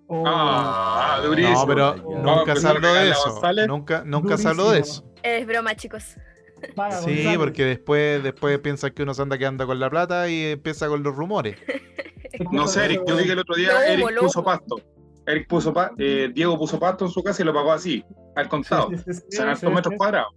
[0.08, 0.24] Oh.
[0.26, 1.60] Ah, durísimo.
[1.60, 3.42] No, pero nunca se habló de eso.
[3.66, 5.04] Nunca, nunca se habló de eso.
[5.22, 6.16] Es broma, chicos.
[7.04, 10.88] sí, porque después, después piensa que uno se anda quedando con la plata y empieza
[10.88, 11.56] con los rumores.
[12.50, 14.80] No sé, Eric, yo vi que el otro día Eric puso pasto.
[15.26, 18.04] Eric puso eh, Diego puso pasto en su casa y lo pagó así,
[18.34, 18.90] al contado.
[18.90, 20.32] Sí, sí, metros cuadrados.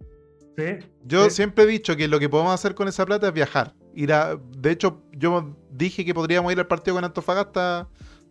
[1.04, 3.74] Yo siempre he dicho que lo que podemos hacer con esa plata es viajar.
[3.94, 7.88] Ir a, de hecho, yo dije que podríamos ir al partido con Antofagasta,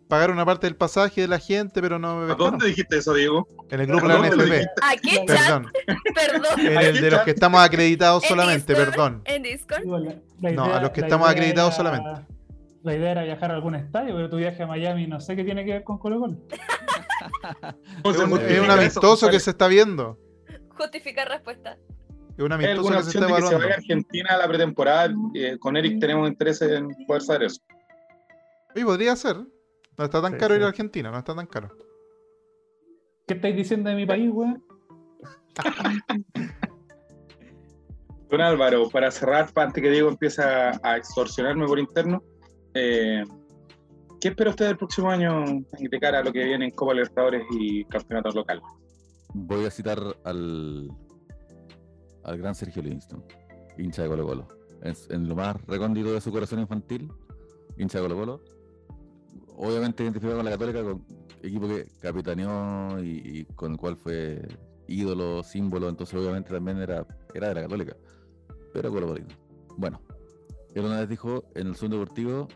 [0.09, 3.13] pagar una parte del pasaje de la gente, pero no me ¿A dónde dijiste eso,
[3.13, 3.47] Diego?
[3.69, 4.67] En el grupo de la NFP.
[4.81, 5.71] ¿A qué Perdón.
[6.15, 6.59] perdón.
[6.59, 9.21] En el de los que estamos acreditados solamente, perdón.
[9.25, 9.85] En Discord.
[9.85, 12.25] no, a los que estamos acreditados solamente.
[12.81, 15.43] La idea era viajar a algún estadio, pero tu viaje a Miami no sé qué
[15.43, 16.37] tiene que ver con Colo Colo.
[18.03, 20.17] es un amistoso que se está viendo.
[20.69, 21.77] Justificar respuesta.
[22.35, 23.49] Es una amistoso que se está evaluando.
[23.49, 25.13] Que se vaya a Argentina a la pretemporada.
[25.35, 27.61] Eh, con Eric tenemos interés en poder saber eso.
[28.73, 29.37] Y podría ser.
[29.99, 31.69] No está tan caro ir a Argentina, no está tan caro.
[33.27, 34.63] ¿Qué estáis diciendo de mi país, weón?
[38.29, 42.23] Don Álvaro, para cerrar, antes que Diego empiece a extorsionarme por interno,
[42.73, 43.23] eh,
[44.19, 45.45] ¿Qué espera usted del próximo año
[45.79, 48.63] de cara a lo que viene en Copa Libertadores y campeonatos locales?
[49.33, 50.89] Voy a citar al,
[52.23, 53.23] al gran Sergio Livingston,
[53.77, 54.47] hincha de Colo Colo.
[54.81, 57.09] en lo más recóndito de su corazón infantil,
[57.77, 58.58] hincha de Colo Colo.
[59.61, 61.05] Obviamente identificado con la Católica, con
[61.43, 64.41] equipo que capitaneó y, con el cual fue
[64.87, 67.97] ídolo, símbolo, entonces obviamente también era, era de la Católica.
[68.73, 69.15] Pero Colo.
[69.75, 70.01] Bueno,
[70.73, 72.47] él una vez dijo en el Zoom Deportivo,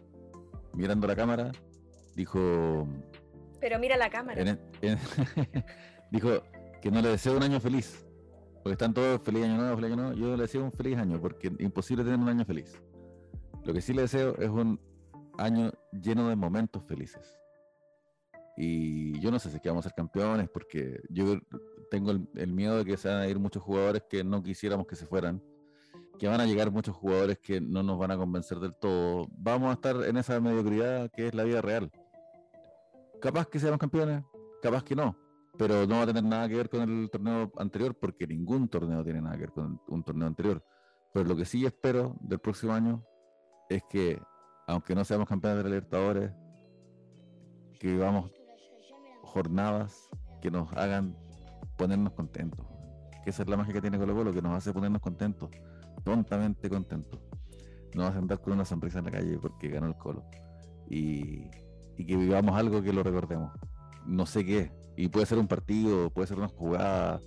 [0.72, 1.52] mirando la cámara,
[2.16, 2.88] dijo.
[3.60, 4.58] Pero mira la cámara.
[6.10, 6.30] dijo
[6.82, 8.06] que no le deseo un año feliz.
[8.64, 10.18] Porque están todos feliz año nuevo, feliz año nuevo.
[10.18, 12.82] Yo le deseo un feliz año, porque es imposible tener un año feliz.
[13.66, 14.80] Lo que sí le deseo es un
[15.38, 17.40] año lleno de momentos felices.
[18.56, 21.40] Y yo no sé si es que vamos a ser campeones, porque yo
[21.90, 24.96] tengo el, miedo de que se van a ir muchos jugadores que no quisiéramos que
[24.96, 25.42] se fueran
[26.20, 29.28] que van a llegar muchos jugadores que no nos van a convencer del todo.
[29.36, 31.92] Vamos a estar en esa mediocridad que es la vida real.
[33.20, 34.24] Capaz que seamos campeones,
[34.62, 35.18] capaz que no,
[35.58, 39.04] pero no va a tener nada que ver con el torneo anterior porque ningún torneo
[39.04, 40.64] tiene nada que ver con un torneo anterior.
[41.14, 43.04] Pero lo que sí espero del próximo año
[43.70, 44.22] es que,
[44.68, 46.32] aunque no seamos campeones de la Libertadores,
[47.80, 48.32] que vivamos
[49.22, 50.10] jornadas
[50.42, 51.16] que nos hagan
[51.78, 52.66] ponernos contentos.
[53.24, 55.50] Que esa es la magia que tiene Colo Colo, que nos hace ponernos contentos
[56.04, 57.22] tontamente contento.
[57.96, 60.24] No vas a andar con una sonrisa en la calle porque ganó el colo.
[60.90, 61.50] Y,
[61.96, 63.52] que vivamos algo que lo recordemos.
[64.06, 64.72] No sé qué.
[64.98, 67.22] Y puede ser un partido, puede ser una jugada,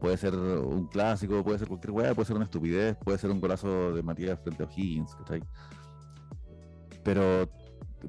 [0.00, 3.40] puede ser un clásico, puede ser cualquier weá, puede ser una estupidez, puede ser un
[3.40, 5.14] golazo de Matías frente a O'Higgins,
[7.04, 7.48] Pero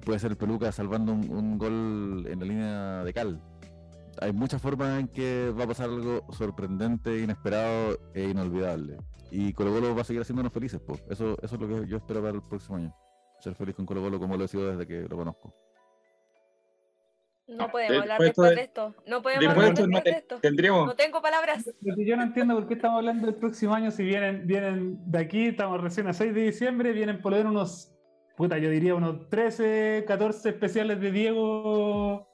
[0.06, 3.42] puede ser el Peluca salvando un, un, gol en la línea de cal.
[4.22, 8.98] Hay muchas formas en que va a pasar algo sorprendente, inesperado e inolvidable.
[9.32, 11.04] Y Colo Colo va a seguir haciéndonos felices, pues.
[11.10, 12.96] Eso, eso es lo que yo espero para el próximo año.
[13.40, 15.56] Ser feliz con Colo Colo como lo he sido desde que lo conozco.
[17.48, 18.96] No podemos hablar después de, esto.
[19.06, 20.40] No podemos hablar después de esto.
[20.40, 20.86] Tendríamos...
[20.86, 21.70] No tengo palabras.
[21.82, 25.48] yo no entiendo por qué estamos hablando del próximo año si vienen, vienen de aquí,
[25.48, 27.93] estamos recién a 6 de diciembre, vienen por ver unos,
[28.44, 32.28] puta, yo diría unos 13, 14 especiales de Diego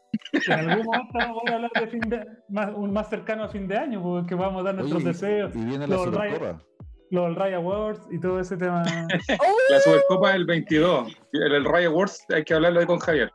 [0.47, 3.67] en algún momento vamos a hablar de fin de, más, un más cercano a fin
[3.67, 5.55] de año, porque vamos a dar nuestros deseos.
[5.55, 6.63] Y viene la Supercopa
[7.11, 8.83] los Ray Awards y todo ese tema.
[9.69, 11.15] la Supercopa del 22.
[11.33, 13.31] El, el Ray Awards hay que hablarlo ahí con Javier.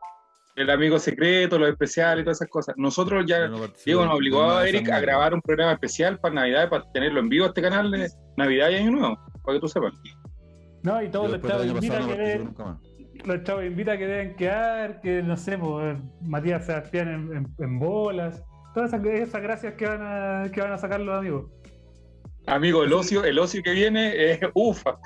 [0.56, 2.74] El amigo secreto, los especiales y todas esas cosas.
[2.76, 3.48] Nosotros ya,
[3.84, 7.28] Diego nos obligó a Eric a grabar un programa especial para Navidad, para tenerlo en
[7.28, 9.92] vivo este canal de Navidad y Año Nuevo, para que tú sepas.
[10.84, 12.54] No, y todos los chavos invitan que deben,
[13.24, 18.44] los chavos invita que deben quedar, que no sé, pues, Matías Sebastián en, en, bolas,
[18.74, 21.50] todas esas, esas gracias que van a, que van a sacar los amigos.
[22.46, 24.98] Amigo, el ocio, el ocio que viene es ufa.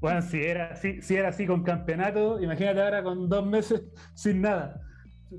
[0.00, 3.82] Bueno, si era así, si era así con campeonato, imagínate ahora con dos meses
[4.14, 4.80] sin nada.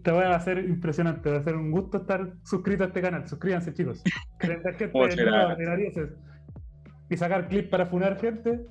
[0.03, 3.27] Te voy a hacer impresionante, va a ser un gusto estar suscrito a este canal.
[3.27, 4.03] Suscríbanse, chicos.
[7.09, 8.67] y sacar clips para funar gente.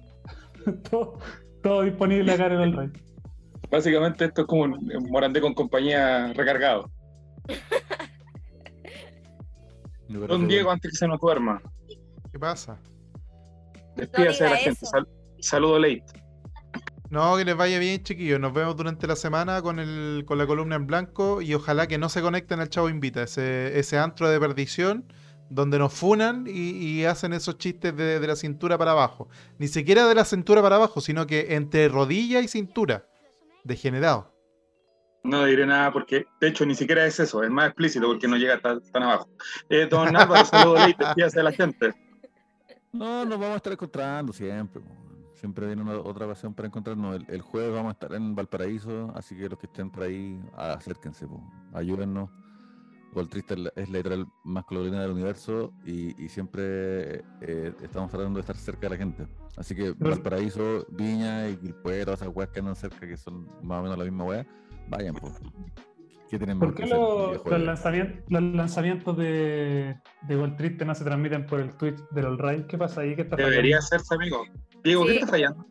[1.63, 2.91] todo, disponible acá en el rey.
[3.71, 6.91] Básicamente esto es como un Morandé con compañía recargado.
[10.09, 11.61] Don Diego, antes que se nos duerma.
[12.31, 12.79] ¿Qué pasa?
[13.97, 14.87] Despídase de la gente.
[15.41, 16.05] saludo late.
[17.11, 18.41] No, que les vaya bien, chiquillos.
[18.41, 21.97] Nos vemos durante la semana con, el, con la columna en blanco y ojalá que
[21.97, 25.07] no se conecten al Chavo Invita, ese, ese antro de perdición
[25.55, 29.29] donde nos funan y, hacen esos chistes de, de, la cintura para abajo.
[29.59, 33.07] Ni siquiera de la cintura para abajo, sino que entre rodilla y cintura.
[33.63, 34.35] Degenerado.
[35.23, 38.37] No diré nada porque, de hecho, ni siquiera es eso, es más explícito porque no
[38.37, 39.29] llega tan, tan abajo.
[39.71, 41.05] Eh, don Álvaro, saludos, Leite,
[41.35, 41.95] de la gente.
[42.93, 44.83] No, nos vamos a estar encontrando siempre.
[45.35, 47.23] Siempre viene otra ocasión para encontrarnos.
[47.29, 51.27] El, jueves vamos a estar en Valparaíso, así que los que estén por ahí, acérquense,
[51.73, 52.29] ayúdennos.
[53.15, 58.41] Gol Triste es la editorial más colorida del universo y, siempre eh, estamos tratando de
[58.41, 59.27] estar cerca de la gente.
[59.57, 63.83] Así que Valparaíso, Viña y Quilpuero, esas weas que andan cerca, que son más o
[63.85, 64.47] menos la misma wea,
[64.89, 65.33] vayan, pues.
[66.59, 72.01] ¿Por qué los, lanzamientos, los lanzamientos de, de Triste no se transmiten por el Twitch
[72.11, 72.67] del All Right?
[72.67, 73.15] ¿Qué pasa ahí?
[73.15, 74.45] ¿Qué está Debería hacerse, amigo.
[74.83, 75.65] Diego, ¿qué está fallando?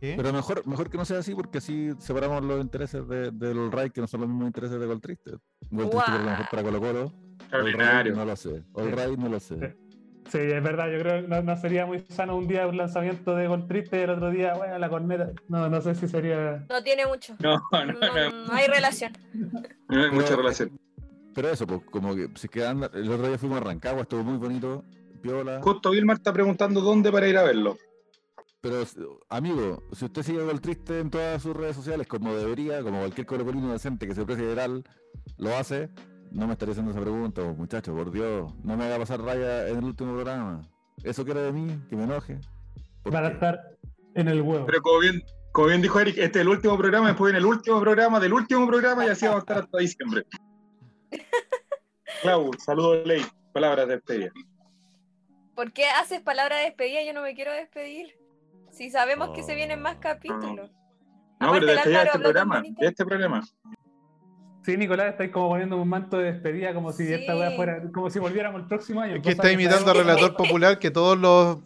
[0.00, 3.92] Pero mejor, mejor que no sea así porque así separamos los intereses de, del Right
[3.92, 5.32] que no son los mismos intereses de Gol Triste.
[5.70, 7.12] Gol Triste por lo mejor para Colo Colo.
[8.14, 8.62] No lo sé.
[8.72, 9.76] All Right no lo sé.
[10.30, 13.48] Sí, es verdad, yo creo que no, sería muy sano un día un lanzamiento de
[13.48, 15.32] Gol Triste y el otro día, bueno, la corneta.
[15.48, 16.64] No, no sé si sería.
[16.68, 17.34] No tiene mucho.
[17.40, 18.46] No, no, no.
[18.46, 19.12] No, hay relación.
[19.88, 20.78] No hay mucha relación.
[21.34, 22.84] Pero eso, pues, como que se quedan.
[22.94, 24.84] El otro día fuimos a Rancagua, estuvo muy bonito.
[25.20, 25.60] Piola.
[25.62, 27.76] Justo Vilmar está preguntando dónde para ir a verlo.
[28.62, 28.84] Pero,
[29.30, 33.26] amigo, si usted sigue Gol Triste en todas sus redes sociales, como debería, como cualquier
[33.26, 34.84] colocolino decente que se precie general
[35.38, 35.88] lo hace,
[36.30, 38.52] no me estaría haciendo esa pregunta, muchacho, por Dios.
[38.62, 40.60] No me haga pasar raya en el último programa.
[41.02, 41.80] ¿Eso quiere de mí?
[41.88, 42.38] ¿Que me enoje?
[43.04, 43.58] Para estar
[44.14, 44.66] en el huevo.
[44.66, 45.22] Pero como bien,
[45.52, 48.34] como bien dijo Eric, este es el último programa, después en el último programa del
[48.34, 50.26] último programa y así vamos a estar hasta diciembre.
[52.22, 53.24] Clau, saludos Ley,
[53.54, 54.30] palabras de despedida.
[55.54, 57.02] ¿Por qué haces palabras de despedida?
[57.02, 58.19] Yo no me quiero despedir.
[58.70, 60.70] Si sabemos que se vienen más capítulos.
[61.40, 63.42] No, pero de este programa, de este programa.
[64.62, 68.10] Sí, Nicolás, estáis como poniendo un manto de despedida como si esta weá fuera, como
[68.10, 69.16] si volviéramos el próximo año.
[69.16, 71.58] Es que está imitando al relator popular que todos los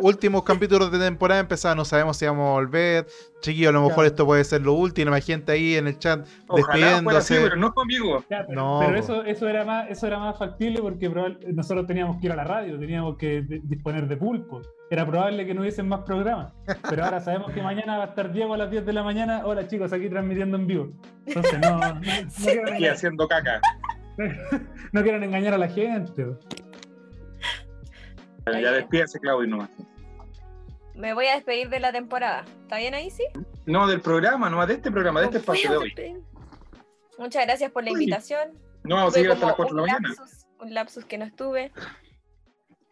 [0.00, 3.06] últimos capítulos de temporada empezaban, no sabemos si vamos a volver.
[3.40, 5.14] Chiquillo, a lo mejor esto puede ser lo último.
[5.14, 7.40] Hay gente ahí en el chat despidiéndose.
[7.40, 8.22] pero no conmigo.
[8.50, 11.08] no, pero eso, eso, era más, eso era más factible porque
[11.54, 14.60] nosotros teníamos que ir a la radio, teníamos que disponer de pulpo
[14.92, 16.52] era probable que no hubiesen más programas.
[16.90, 19.40] Pero ahora sabemos que mañana va a estar Diego a las 10 de la mañana.
[19.46, 20.90] Hola chicos, aquí transmitiendo en vivo.
[21.24, 21.78] Entonces no.
[21.78, 22.00] no,
[22.78, 23.58] y haciendo caca.
[24.92, 26.26] no quieren engañar a la gente.
[28.46, 29.70] ya despídase, Claudio, nomás.
[30.94, 32.44] Me voy a despedir de la temporada.
[32.60, 33.24] ¿Está bien ahí, sí?
[33.64, 36.22] No, del programa, nomás de este programa, de este espacio de hoy.
[37.18, 38.50] Muchas gracias por la invitación.
[38.84, 40.14] No vamos a seguir hasta las 4 de la mañana.
[40.60, 41.72] un lapsus que no estuve.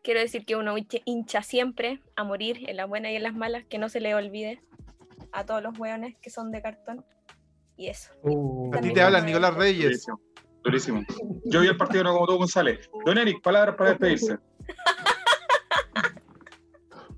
[0.03, 0.75] Quiero decir que uno
[1.05, 4.15] hincha siempre a morir en las buenas y en las malas, que no se le
[4.15, 4.63] olvide
[5.33, 7.05] a todos los hueones que son de cartón.
[7.77, 8.13] Y eso.
[8.23, 10.07] Uh, a ti te habla Nicolás Reyes.
[10.63, 11.03] Durísimo.
[11.45, 12.91] Yo vi el partido no como tú, González.
[13.05, 14.39] Don Eric, palabras para despedirse.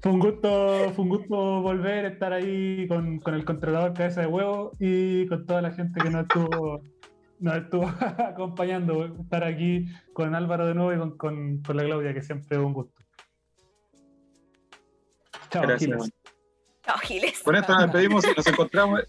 [0.00, 4.22] Fue un gusto, fue un gusto volver a estar ahí con, con el controlador cabeza
[4.22, 6.82] de huevo y con toda la gente que nos estuvo
[7.42, 7.86] nos estuvo
[8.18, 12.62] acompañando, estar aquí con Álvaro de nuevo y con, con, la Claudia, que siempre es
[12.62, 13.02] un gusto.
[15.50, 16.12] Chao, Giles.
[16.84, 17.42] Chao, Giles.
[17.42, 19.02] Con esto nos despedimos y nos encontramos.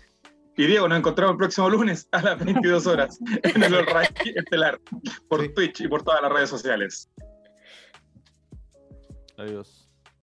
[0.58, 3.76] Y Diego, nos encontramos el próximo lunes a las 22 horas en el
[4.36, 4.80] Estelar
[5.28, 7.10] por Twitch y por todas las redes sociales.
[9.38, 9.83] Adiós.